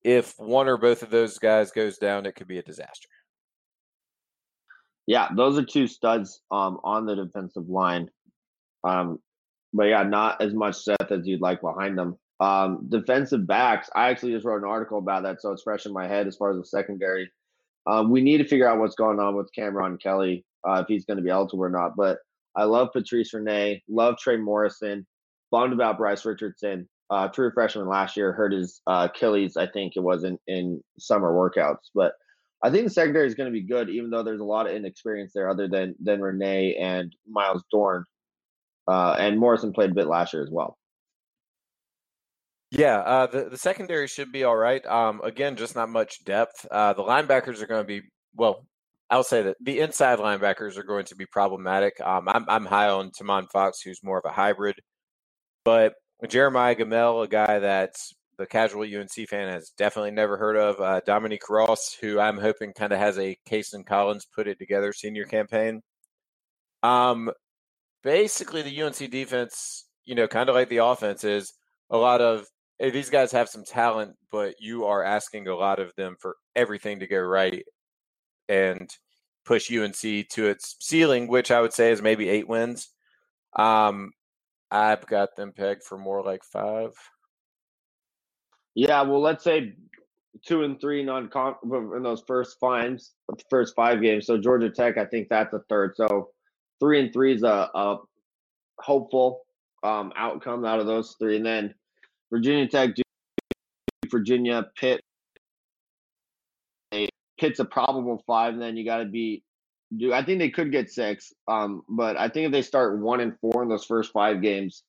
If 0.03 0.35
one 0.37 0.67
or 0.67 0.77
both 0.77 1.01
of 1.01 1.09
those 1.09 1.39
guys 1.39 1.71
goes 1.71 1.97
down, 1.97 2.27
it 2.27 2.35
could 2.35 2.47
be 2.47 2.59
a 2.59 2.63
disaster. 2.63 3.09
Yeah, 5.07 5.29
those 5.35 5.57
are 5.57 5.65
two 5.65 5.87
studs 5.87 6.41
um, 6.51 6.79
on 6.83 7.07
the 7.07 7.15
defensive 7.15 7.67
line. 7.67 8.11
Um, 8.83 9.17
but 9.73 9.85
yeah, 9.85 10.03
not 10.03 10.41
as 10.41 10.53
much 10.53 10.85
depth 10.85 11.11
as 11.11 11.27
you'd 11.27 11.41
like 11.41 11.61
behind 11.61 11.97
them. 11.97 12.17
Um, 12.39 12.85
defensive 12.87 13.47
backs, 13.47 13.89
I 13.95 14.09
actually 14.09 14.33
just 14.33 14.45
wrote 14.45 14.61
an 14.61 14.69
article 14.69 14.99
about 14.99 15.23
that, 15.23 15.41
so 15.41 15.51
it's 15.51 15.63
fresh 15.63 15.87
in 15.87 15.91
my 15.91 16.07
head 16.07 16.27
as 16.27 16.37
far 16.37 16.51
as 16.51 16.57
the 16.57 16.65
secondary. 16.65 17.31
Um, 17.87 18.11
we 18.11 18.21
need 18.21 18.37
to 18.37 18.47
figure 18.47 18.69
out 18.69 18.77
what's 18.77 18.95
going 18.95 19.19
on 19.19 19.35
with 19.35 19.51
Cameron 19.53 19.97
Kelly, 19.97 20.45
uh, 20.67 20.83
if 20.83 20.87
he's 20.87 21.05
going 21.05 21.17
to 21.17 21.23
be 21.23 21.31
eligible 21.31 21.65
or 21.65 21.69
not. 21.69 21.95
But 21.95 22.19
I 22.55 22.65
love 22.65 22.89
Patrice 22.93 23.33
Rene, 23.33 23.81
love 23.89 24.17
Trey 24.19 24.37
Morrison, 24.37 25.07
bummed 25.51 25.73
about 25.73 25.97
Bryce 25.97 26.25
Richardson. 26.25 26.87
Uh, 27.09 27.27
true 27.27 27.51
freshman 27.51 27.87
last 27.87 28.15
year 28.15 28.31
hurt 28.31 28.53
his 28.53 28.81
uh, 28.85 29.07
Achilles, 29.09 29.57
I 29.57 29.65
think 29.65 29.93
it 29.95 30.01
was 30.01 30.23
in, 30.23 30.37
in 30.47 30.81
summer 30.99 31.33
workouts. 31.33 31.89
But 31.95 32.13
I 32.63 32.69
think 32.69 32.83
the 32.83 32.89
secondary 32.91 33.25
is 33.25 33.35
going 33.35 33.51
to 33.51 33.59
be 33.59 33.65
good, 33.65 33.89
even 33.89 34.09
though 34.09 34.21
there's 34.21 34.41
a 34.41 34.45
lot 34.45 34.67
of 34.67 34.75
inexperience 34.75 35.31
there, 35.33 35.49
other 35.49 35.67
than 35.67 35.95
than 35.99 36.21
Rene 36.21 36.75
and 36.75 37.15
Myles 37.27 37.63
Dorn. 37.71 38.03
Uh, 38.87 39.15
and 39.19 39.39
Morrison 39.39 39.73
played 39.73 39.91
a 39.91 39.95
bit 39.95 40.07
last 40.07 40.33
year 40.33 40.43
as 40.43 40.49
well. 40.51 40.77
Yeah, 42.71 42.99
uh, 42.99 43.25
the 43.27 43.49
the 43.49 43.57
secondary 43.57 44.07
should 44.07 44.31
be 44.31 44.43
all 44.43 44.55
right. 44.55 44.85
Um, 44.85 45.21
again, 45.23 45.55
just 45.55 45.75
not 45.75 45.89
much 45.89 46.23
depth. 46.25 46.65
Uh, 46.69 46.93
the 46.93 47.01
linebackers 47.03 47.61
are 47.61 47.67
going 47.67 47.81
to 47.81 47.87
be 47.87 48.01
well. 48.35 48.65
I'll 49.09 49.23
say 49.23 49.41
that 49.41 49.57
the 49.59 49.79
inside 49.79 50.19
linebackers 50.19 50.77
are 50.77 50.83
going 50.83 51.05
to 51.05 51.15
be 51.15 51.25
problematic. 51.25 51.99
Um, 51.99 52.29
I'm, 52.29 52.45
I'm 52.47 52.65
high 52.65 52.89
on 52.89 53.09
Tomon 53.09 53.49
Fox, 53.49 53.81
who's 53.81 54.03
more 54.03 54.19
of 54.19 54.25
a 54.25 54.31
hybrid, 54.31 54.75
but 55.69 55.93
Jeremiah 56.27 56.75
Gemmel, 56.75 57.23
a 57.23 57.27
guy 57.27 57.59
that 57.59 57.95
the 58.39 58.47
casual 58.47 58.81
UNC 58.81 59.29
fan 59.29 59.49
has 59.49 59.69
definitely 59.77 60.09
never 60.09 60.35
heard 60.35 60.55
of, 60.55 60.81
uh, 60.81 61.01
Dominique 61.05 61.47
Ross, 61.47 61.95
who 62.01 62.19
I'm 62.19 62.39
hoping 62.39 62.73
kind 62.73 62.91
of 62.91 62.97
has 62.97 63.19
a 63.19 63.37
Cayson 63.45 63.83
Collins 63.83 64.25
put 64.25 64.47
it 64.47 64.57
together 64.57 64.91
senior 64.93 65.25
campaign. 65.25 65.83
Um, 66.81 67.29
basically, 68.01 68.63
the 68.63 68.81
UNC 68.81 69.11
defense, 69.11 69.85
you 70.05 70.15
know, 70.15 70.27
kind 70.27 70.49
of 70.49 70.55
like 70.55 70.69
the 70.69 70.77
offense, 70.77 71.23
is 71.23 71.53
a 71.91 71.97
lot 71.97 72.19
of 72.19 72.47
hey, 72.79 72.89
these 72.89 73.11
guys 73.11 73.31
have 73.33 73.47
some 73.47 73.63
talent, 73.63 74.15
but 74.31 74.55
you 74.59 74.85
are 74.85 75.03
asking 75.03 75.47
a 75.47 75.55
lot 75.55 75.77
of 75.77 75.93
them 75.93 76.15
for 76.19 76.35
everything 76.55 77.01
to 77.01 77.07
go 77.07 77.19
right 77.19 77.63
and 78.47 78.89
push 79.45 79.71
UNC 79.71 79.99
to 80.29 80.47
its 80.47 80.77
ceiling, 80.79 81.27
which 81.27 81.51
I 81.51 81.61
would 81.61 81.73
say 81.73 81.91
is 81.91 82.01
maybe 82.01 82.27
eight 82.27 82.47
wins. 82.49 82.89
Um, 83.55 84.13
I've 84.71 85.05
got 85.07 85.35
them 85.35 85.51
pegged 85.51 85.83
for 85.83 85.97
more 85.97 86.23
like 86.23 86.43
five. 86.43 86.91
Yeah, 88.75 89.01
well, 89.01 89.21
let's 89.21 89.43
say 89.43 89.73
two 90.45 90.63
and 90.63 90.79
three 90.79 91.03
non 91.03 91.27
con 91.29 91.55
in 91.63 92.03
those 92.03 92.23
first 92.27 92.57
five 92.59 92.99
first 93.49 93.75
five 93.75 94.01
games. 94.01 94.25
So 94.25 94.37
Georgia 94.37 94.69
Tech, 94.69 94.97
I 94.97 95.05
think 95.05 95.27
that's 95.29 95.53
a 95.53 95.59
third. 95.69 95.95
So 95.95 96.29
three 96.79 96.99
and 96.99 97.11
three 97.11 97.33
is 97.33 97.43
a, 97.43 97.69
a 97.73 97.97
hopeful 98.79 99.41
um, 99.83 100.13
outcome 100.15 100.65
out 100.65 100.79
of 100.79 100.85
those 100.85 101.15
three, 101.19 101.37
and 101.37 101.45
then 101.45 101.73
Virginia 102.31 102.67
Tech, 102.67 102.91
Virginia, 104.09 104.65
Pitt, 104.77 105.01
Pitt's 107.39 107.59
a 107.59 107.65
probable 107.65 108.23
five, 108.27 108.53
and 108.53 108.61
then 108.61 108.77
you 108.77 108.85
got 108.85 108.97
to 108.97 109.05
be. 109.05 109.43
Do 109.95 110.13
I 110.13 110.23
think 110.23 110.39
they 110.39 110.49
could 110.49 110.71
get 110.71 110.91
six? 110.91 111.33
Um, 111.47 111.81
but 111.89 112.17
I 112.17 112.29
think 112.29 112.47
if 112.47 112.51
they 112.51 112.61
start 112.61 112.99
one 112.99 113.19
and 113.21 113.37
four 113.39 113.63
in 113.63 113.69
those 113.69 113.85
first 113.85 114.11
five 114.11 114.41
games, 114.41 114.83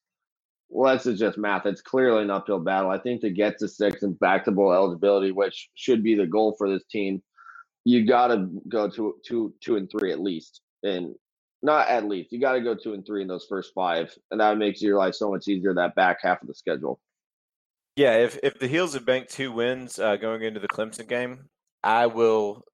well, 0.69 0.93
that's 0.93 1.19
just 1.19 1.39
math. 1.39 1.67
It's 1.67 1.83
clearly 1.83 2.23
an 2.23 2.31
uphill 2.31 2.61
battle. 2.61 2.91
I 2.91 2.99
think 2.99 3.23
to 3.23 3.31
get 3.31 3.59
to 3.59 3.69
six 3.69 4.03
and 4.03 4.19
back 4.21 4.45
to 4.45 4.53
bowl 4.53 4.73
eligibility, 4.73 5.33
which 5.33 5.69
should 5.75 6.03
be 6.03 6.15
the 6.15 6.27
goal 6.27 6.55
for 6.57 6.71
this 6.71 6.85
team, 6.91 7.23
you 7.85 8.07
got 8.07 8.29
to 8.29 8.49
go 8.69 8.89
to 8.89 9.17
two, 9.27 9.55
two 9.61 9.77
and 9.77 9.91
three 9.91 10.13
at 10.13 10.21
least, 10.21 10.61
and 10.83 11.15
not 11.63 11.89
at 11.89 12.05
least. 12.05 12.31
You 12.31 12.41
got 12.41 12.53
to 12.53 12.61
go 12.61 12.75
two 12.75 12.95
and 12.95 13.05
three 13.05 13.23
in 13.23 13.29
those 13.29 13.47
first 13.49 13.73
five, 13.75 14.15
and 14.31 14.41
that 14.41 14.59
makes 14.59 14.81
your 14.81 14.99
life 14.99 15.15
so 15.15 15.31
much 15.31 15.49
easier. 15.49 15.75
That 15.75 15.95
back 15.95 16.19
half 16.23 16.41
of 16.41 16.49
the 16.49 16.55
schedule. 16.55 17.01
Yeah, 17.97 18.19
if 18.19 18.39
if 18.43 18.59
the 18.59 18.69
Heels 18.69 18.95
have 18.95 19.05
banked 19.05 19.31
two 19.31 19.51
wins 19.51 19.99
uh, 19.99 20.17
going 20.17 20.43
into 20.43 20.61
the 20.61 20.69
Clemson 20.69 21.09
game, 21.09 21.49
I 21.83 22.07
will 22.07 22.65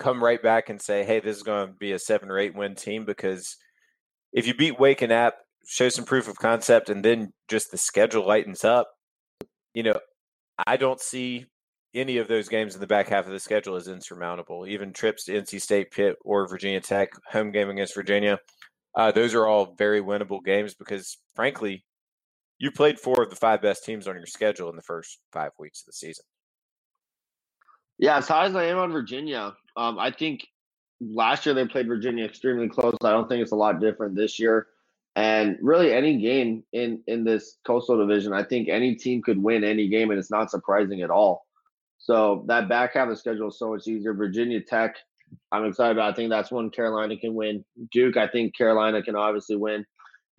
come 0.00 0.24
right 0.24 0.42
back 0.42 0.68
and 0.68 0.80
say, 0.80 1.04
hey, 1.04 1.20
this 1.20 1.36
is 1.36 1.42
going 1.44 1.68
to 1.68 1.72
be 1.74 1.92
a 1.92 1.98
seven 1.98 2.30
or 2.30 2.38
eight 2.38 2.56
win 2.56 2.74
team 2.74 3.04
because 3.04 3.56
if 4.32 4.46
you 4.46 4.54
beat 4.54 4.80
Wake 4.80 5.02
and 5.02 5.12
App, 5.12 5.34
show 5.66 5.88
some 5.88 6.04
proof 6.04 6.26
of 6.26 6.38
concept, 6.38 6.88
and 6.88 7.04
then 7.04 7.32
just 7.48 7.70
the 7.70 7.78
schedule 7.78 8.26
lightens 8.26 8.64
up, 8.64 8.88
you 9.74 9.82
know, 9.82 9.94
I 10.66 10.76
don't 10.76 11.00
see 11.00 11.46
any 11.94 12.16
of 12.18 12.28
those 12.28 12.48
games 12.48 12.74
in 12.74 12.80
the 12.80 12.86
back 12.86 13.08
half 13.08 13.26
of 13.26 13.32
the 13.32 13.40
schedule 13.40 13.76
as 13.76 13.88
insurmountable. 13.88 14.66
Even 14.66 14.92
trips 14.92 15.24
to 15.24 15.32
NC 15.32 15.60
State, 15.60 15.90
Pitt, 15.90 16.16
or 16.24 16.48
Virginia 16.48 16.80
Tech, 16.80 17.10
home 17.30 17.52
game 17.52 17.68
against 17.68 17.94
Virginia, 17.94 18.38
uh, 18.96 19.12
those 19.12 19.34
are 19.34 19.46
all 19.46 19.74
very 19.76 20.00
winnable 20.00 20.42
games 20.42 20.74
because, 20.74 21.18
frankly, 21.34 21.84
you 22.58 22.70
played 22.70 22.98
four 22.98 23.22
of 23.22 23.30
the 23.30 23.36
five 23.36 23.62
best 23.62 23.84
teams 23.84 24.08
on 24.08 24.16
your 24.16 24.26
schedule 24.26 24.70
in 24.70 24.76
the 24.76 24.82
first 24.82 25.18
five 25.32 25.52
weeks 25.58 25.82
of 25.82 25.86
the 25.86 25.92
season. 25.92 26.24
Yeah, 28.00 28.16
as 28.16 28.26
high 28.26 28.46
as 28.46 28.56
I 28.56 28.64
am 28.64 28.78
on 28.78 28.92
Virginia, 28.92 29.54
um, 29.76 29.98
I 29.98 30.10
think 30.10 30.46
last 31.02 31.44
year 31.44 31.54
they 31.54 31.66
played 31.66 31.86
Virginia 31.86 32.24
extremely 32.24 32.66
close. 32.66 32.96
I 33.04 33.10
don't 33.10 33.28
think 33.28 33.42
it's 33.42 33.52
a 33.52 33.56
lot 33.56 33.78
different 33.78 34.16
this 34.16 34.38
year. 34.38 34.68
And 35.16 35.58
really, 35.60 35.92
any 35.92 36.18
game 36.18 36.64
in 36.72 37.02
in 37.06 37.24
this 37.24 37.58
Coastal 37.66 37.98
Division, 37.98 38.32
I 38.32 38.42
think 38.42 38.70
any 38.70 38.94
team 38.94 39.20
could 39.20 39.42
win 39.42 39.64
any 39.64 39.88
game, 39.88 40.10
and 40.10 40.18
it's 40.18 40.30
not 40.30 40.50
surprising 40.50 41.02
at 41.02 41.10
all. 41.10 41.44
So 41.98 42.44
that 42.48 42.70
back 42.70 42.94
half 42.94 43.04
of 43.04 43.10
the 43.10 43.16
schedule 43.16 43.48
is 43.48 43.58
so 43.58 43.72
much 43.72 43.86
easier. 43.86 44.14
Virginia 44.14 44.62
Tech, 44.62 44.96
I'm 45.52 45.66
excited 45.66 45.98
about. 45.98 46.12
I 46.12 46.16
think 46.16 46.30
that's 46.30 46.50
one 46.50 46.70
Carolina 46.70 47.18
can 47.18 47.34
win. 47.34 47.66
Duke, 47.92 48.16
I 48.16 48.28
think 48.28 48.56
Carolina 48.56 49.02
can 49.02 49.14
obviously 49.14 49.56
win. 49.56 49.84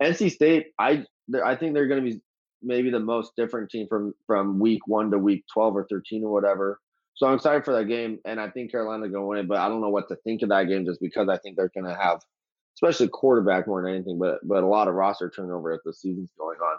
NC 0.02 0.32
State, 0.32 0.72
I 0.80 1.04
I 1.44 1.54
think 1.54 1.74
they're 1.74 1.86
going 1.86 2.04
to 2.04 2.10
be 2.10 2.20
maybe 2.60 2.90
the 2.90 2.98
most 2.98 3.36
different 3.36 3.70
team 3.70 3.86
from 3.88 4.14
from 4.26 4.58
week 4.58 4.88
one 4.88 5.12
to 5.12 5.18
week 5.18 5.44
12 5.52 5.76
or 5.76 5.86
13 5.88 6.24
or 6.24 6.32
whatever. 6.32 6.80
So 7.14 7.26
I'm 7.26 7.34
excited 7.34 7.64
for 7.64 7.74
that 7.74 7.84
game, 7.84 8.18
and 8.24 8.40
I 8.40 8.48
think 8.48 8.70
Carolina's 8.70 9.10
going 9.10 9.22
to 9.22 9.26
win 9.26 9.38
it. 9.38 9.48
But 9.48 9.58
I 9.58 9.68
don't 9.68 9.80
know 9.80 9.90
what 9.90 10.08
to 10.08 10.16
think 10.16 10.42
of 10.42 10.48
that 10.48 10.68
game 10.68 10.86
just 10.86 11.00
because 11.00 11.28
I 11.28 11.38
think 11.38 11.56
they're 11.56 11.70
going 11.74 11.86
to 11.86 11.94
have, 11.94 12.20
especially 12.76 13.08
quarterback 13.08 13.66
more 13.66 13.82
than 13.82 13.94
anything, 13.94 14.18
but 14.18 14.38
but 14.42 14.62
a 14.62 14.66
lot 14.66 14.88
of 14.88 14.94
roster 14.94 15.30
turnover 15.30 15.72
as 15.72 15.80
the 15.84 15.92
season's 15.92 16.32
going 16.38 16.58
on. 16.58 16.78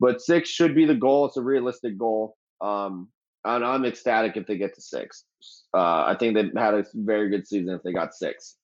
But 0.00 0.20
six 0.20 0.48
should 0.48 0.74
be 0.74 0.84
the 0.84 0.94
goal. 0.94 1.26
It's 1.26 1.36
a 1.36 1.42
realistic 1.42 1.98
goal. 1.98 2.36
Um, 2.60 3.08
and 3.44 3.64
I'm 3.64 3.84
ecstatic 3.84 4.36
if 4.36 4.46
they 4.46 4.58
get 4.58 4.74
to 4.74 4.80
six. 4.80 5.24
Uh, 5.72 6.04
I 6.04 6.16
think 6.18 6.34
they 6.34 6.60
had 6.60 6.74
a 6.74 6.84
very 6.94 7.30
good 7.30 7.46
season 7.46 7.74
if 7.74 7.82
they 7.82 7.92
got 7.92 8.14
six. 8.14 8.56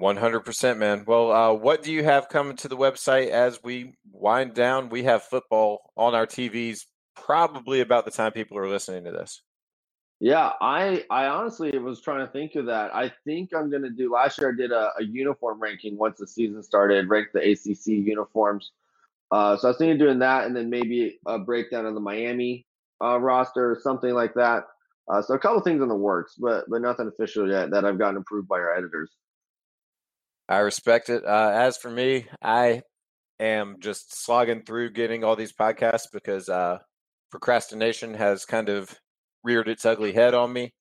100%, 0.00 0.78
man. 0.78 1.04
Well, 1.06 1.30
uh, 1.30 1.52
what 1.52 1.82
do 1.82 1.92
you 1.92 2.02
have 2.02 2.28
coming 2.28 2.56
to 2.56 2.68
the 2.68 2.76
website 2.76 3.28
as 3.28 3.60
we 3.62 3.94
wind 4.12 4.54
down? 4.54 4.88
We 4.88 5.04
have 5.04 5.22
football 5.22 5.92
on 5.96 6.14
our 6.14 6.26
TVs 6.26 6.84
probably 7.14 7.80
about 7.80 8.04
the 8.04 8.10
time 8.10 8.32
people 8.32 8.58
are 8.58 8.68
listening 8.68 9.04
to 9.04 9.12
this. 9.12 9.42
Yeah, 10.20 10.52
I 10.60 11.04
I 11.10 11.26
honestly 11.26 11.76
was 11.78 12.00
trying 12.00 12.24
to 12.24 12.32
think 12.32 12.54
of 12.54 12.66
that. 12.66 12.94
I 12.94 13.12
think 13.24 13.50
I'm 13.54 13.70
gonna 13.70 13.90
do. 13.90 14.12
Last 14.12 14.40
year 14.40 14.52
I 14.52 14.56
did 14.56 14.70
a, 14.70 14.90
a 14.98 15.04
uniform 15.04 15.60
ranking 15.60 15.98
once 15.98 16.18
the 16.18 16.26
season 16.26 16.62
started, 16.62 17.08
ranked 17.08 17.32
the 17.32 17.40
ACC 17.40 18.06
uniforms. 18.06 18.72
Uh, 19.30 19.56
so 19.56 19.68
I 19.68 19.70
was 19.70 19.78
thinking 19.78 19.94
of 19.94 19.98
doing 19.98 20.20
that, 20.20 20.46
and 20.46 20.54
then 20.54 20.70
maybe 20.70 21.18
a 21.26 21.38
breakdown 21.38 21.86
of 21.86 21.94
the 21.94 22.00
Miami 22.00 22.66
uh, 23.02 23.18
roster 23.18 23.72
or 23.72 23.80
something 23.80 24.14
like 24.14 24.34
that. 24.34 24.64
Uh, 25.12 25.20
so 25.20 25.34
a 25.34 25.38
couple 25.38 25.60
things 25.60 25.82
in 25.82 25.88
the 25.88 25.94
works, 25.94 26.34
but 26.38 26.64
but 26.68 26.80
nothing 26.80 27.08
official 27.08 27.50
yet 27.50 27.70
that 27.70 27.84
I've 27.84 27.98
gotten 27.98 28.16
approved 28.16 28.48
by 28.48 28.56
our 28.56 28.74
editors. 28.74 29.10
I 30.48 30.58
respect 30.58 31.10
it. 31.10 31.24
Uh, 31.24 31.50
as 31.52 31.76
for 31.76 31.90
me, 31.90 32.26
I 32.42 32.82
am 33.40 33.76
just 33.80 34.24
slogging 34.24 34.62
through 34.62 34.90
getting 34.90 35.24
all 35.24 35.36
these 35.36 35.52
podcasts 35.52 36.06
because 36.12 36.48
uh, 36.48 36.78
procrastination 37.34 38.14
has 38.14 38.44
kind 38.44 38.68
of 38.68 38.94
reared 39.42 39.68
its 39.68 39.84
ugly 39.84 40.12
head 40.12 40.34
on 40.34 40.52
me. 40.52 40.72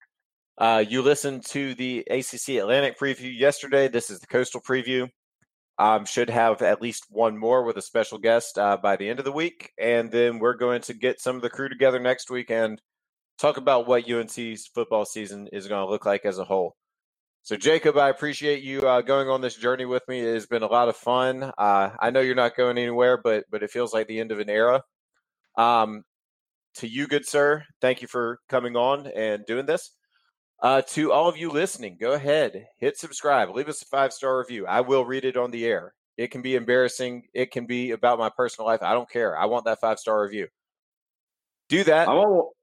Uh, 0.56 0.86
you 0.88 1.02
listened 1.02 1.44
to 1.44 1.74
the 1.74 2.06
ACC 2.12 2.50
Atlantic 2.60 3.00
preview 3.00 3.36
yesterday. 3.36 3.88
This 3.88 4.12
is 4.12 4.20
the 4.20 4.28
Coastal 4.28 4.62
preview. 4.62 5.10
Um, 5.80 6.06
should 6.06 6.30
have 6.30 6.62
at 6.62 6.80
least 6.80 7.08
one 7.10 7.40
more 7.40 7.64
with 7.64 7.78
a 7.78 7.82
special 7.82 8.20
guest 8.20 8.60
uh, 8.60 8.78
by 8.78 8.96
the 8.96 9.10
end 9.10 9.18
of 9.18 9.26
the 9.26 9.32
week, 9.32 9.72
and 9.80 10.12
then 10.12 10.38
we're 10.38 10.54
going 10.54 10.82
to 10.84 10.94
get 10.94 11.20
some 11.20 11.36
of 11.36 11.42
the 11.42 11.50
crew 11.50 11.70
together 11.70 12.00
next 12.00 12.30
week 12.30 12.52
and 12.52 12.80
talk 13.40 13.58
about 13.58 13.88
what 13.88 14.08
UNC's 14.08 14.68
football 14.68 15.06
season 15.06 15.48
is 15.52 15.68
going 15.68 15.84
to 15.84 15.90
look 15.90 16.06
like 16.06 16.24
as 16.24 16.38
a 16.38 16.46
whole. 16.46 16.76
So, 17.42 17.56
Jacob, 17.56 17.98
I 17.98 18.10
appreciate 18.10 18.62
you 18.62 18.82
uh, 18.82 19.02
going 19.02 19.28
on 19.28 19.42
this 19.42 19.56
journey 19.56 19.86
with 19.86 20.08
me. 20.08 20.20
It 20.20 20.36
has 20.36 20.46
been 20.46 20.62
a 20.62 20.68
lot 20.68 20.88
of 20.88 20.96
fun. 20.96 21.52
Uh, 21.58 21.90
I 22.00 22.12
know 22.12 22.20
you're 22.20 22.36
not 22.36 22.56
going 22.56 22.78
anywhere, 22.78 23.18
but 23.18 23.46
but 23.50 23.64
it 23.64 23.72
feels 23.72 23.92
like 23.92 24.06
the 24.06 24.20
end 24.20 24.32
of 24.32 24.40
an 24.40 24.52
era. 24.52 24.84
Um, 25.58 26.04
to 26.76 26.88
you, 26.88 27.08
good 27.08 27.26
sir, 27.26 27.64
thank 27.82 28.02
you 28.02 28.08
for 28.08 28.40
coming 28.50 28.76
on 28.76 29.08
and 29.08 29.46
doing 29.46 29.66
this. 29.66 29.92
Uh, 30.62 30.82
to 30.82 31.12
all 31.12 31.28
of 31.28 31.36
you 31.38 31.50
listening, 31.50 31.98
go 32.00 32.14
ahead, 32.14 32.68
hit 32.80 32.98
subscribe, 32.98 33.50
leave 33.54 33.68
us 33.68 33.82
a 33.82 33.86
five 33.86 34.14
star 34.14 34.38
review. 34.38 34.66
I 34.66 34.82
will 34.82 35.06
read 35.06 35.26
it 35.26 35.36
on 35.36 35.52
the 35.52 35.66
air. 35.66 35.94
It 36.18 36.32
can 36.32 36.42
be 36.42 36.56
embarrassing. 36.56 37.24
It 37.34 37.52
can 37.52 37.66
be 37.66 37.92
about 37.92 38.20
my 38.20 38.30
personal 38.30 38.68
life. 38.68 38.84
I 38.84 38.94
don't 38.94 39.10
care. 39.10 39.38
I 39.38 39.46
want 39.46 39.66
that 39.66 39.82
five 39.82 40.00
star 40.00 40.22
review. 40.22 40.48
Do 41.70 41.84
that. 41.86 42.08
I 42.08 42.14
want, 42.14 42.54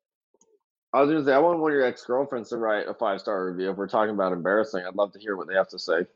I 0.92 1.00
was 1.00 1.10
going 1.10 1.20
to 1.20 1.26
say, 1.26 1.34
I 1.34 1.38
want 1.38 1.58
one 1.58 1.72
of 1.72 1.76
your 1.76 1.84
ex 1.84 2.04
girlfriends 2.04 2.50
to 2.50 2.56
write 2.56 2.88
a 2.88 2.94
five 2.94 3.20
star 3.20 3.50
review. 3.50 3.70
If 3.70 3.76
we're 3.76 3.88
talking 3.88 4.14
about 4.14 4.32
embarrassing, 4.32 4.84
I'd 4.86 4.94
love 4.94 5.12
to 5.12 5.18
hear 5.18 5.36
what 5.36 5.48
they 5.48 5.54
have 5.54 5.68
to 5.68 5.78
say. 5.78 6.06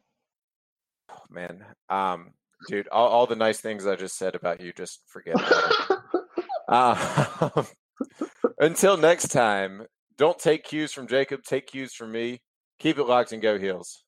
Oh, 1.11 1.23
man, 1.29 1.65
um, 1.91 2.33
dude, 2.69 2.89
all, 2.89 3.09
all, 3.09 3.27
the 3.27 3.37
nice 3.37 3.61
things 3.61 3.87
I 3.87 3.95
just 3.95 4.17
said 4.17 4.35
about 4.35 4.61
you, 4.61 4.73
just 4.73 5.01
forget. 5.07 5.37
uh, 6.69 7.63
until 8.59 8.97
next 8.97 9.29
time, 9.29 9.87
don't 10.17 10.39
take 10.39 10.65
cues 10.65 10.93
from 10.93 11.07
Jacob. 11.09 11.43
Take 11.43 11.67
cues 11.67 11.95
from 11.95 12.13
me. 12.13 12.41
Keep 12.79 12.99
it 12.99 13.05
locked 13.05 13.33
and 13.33 13.43
go 13.43 13.59
heels. 13.59 14.04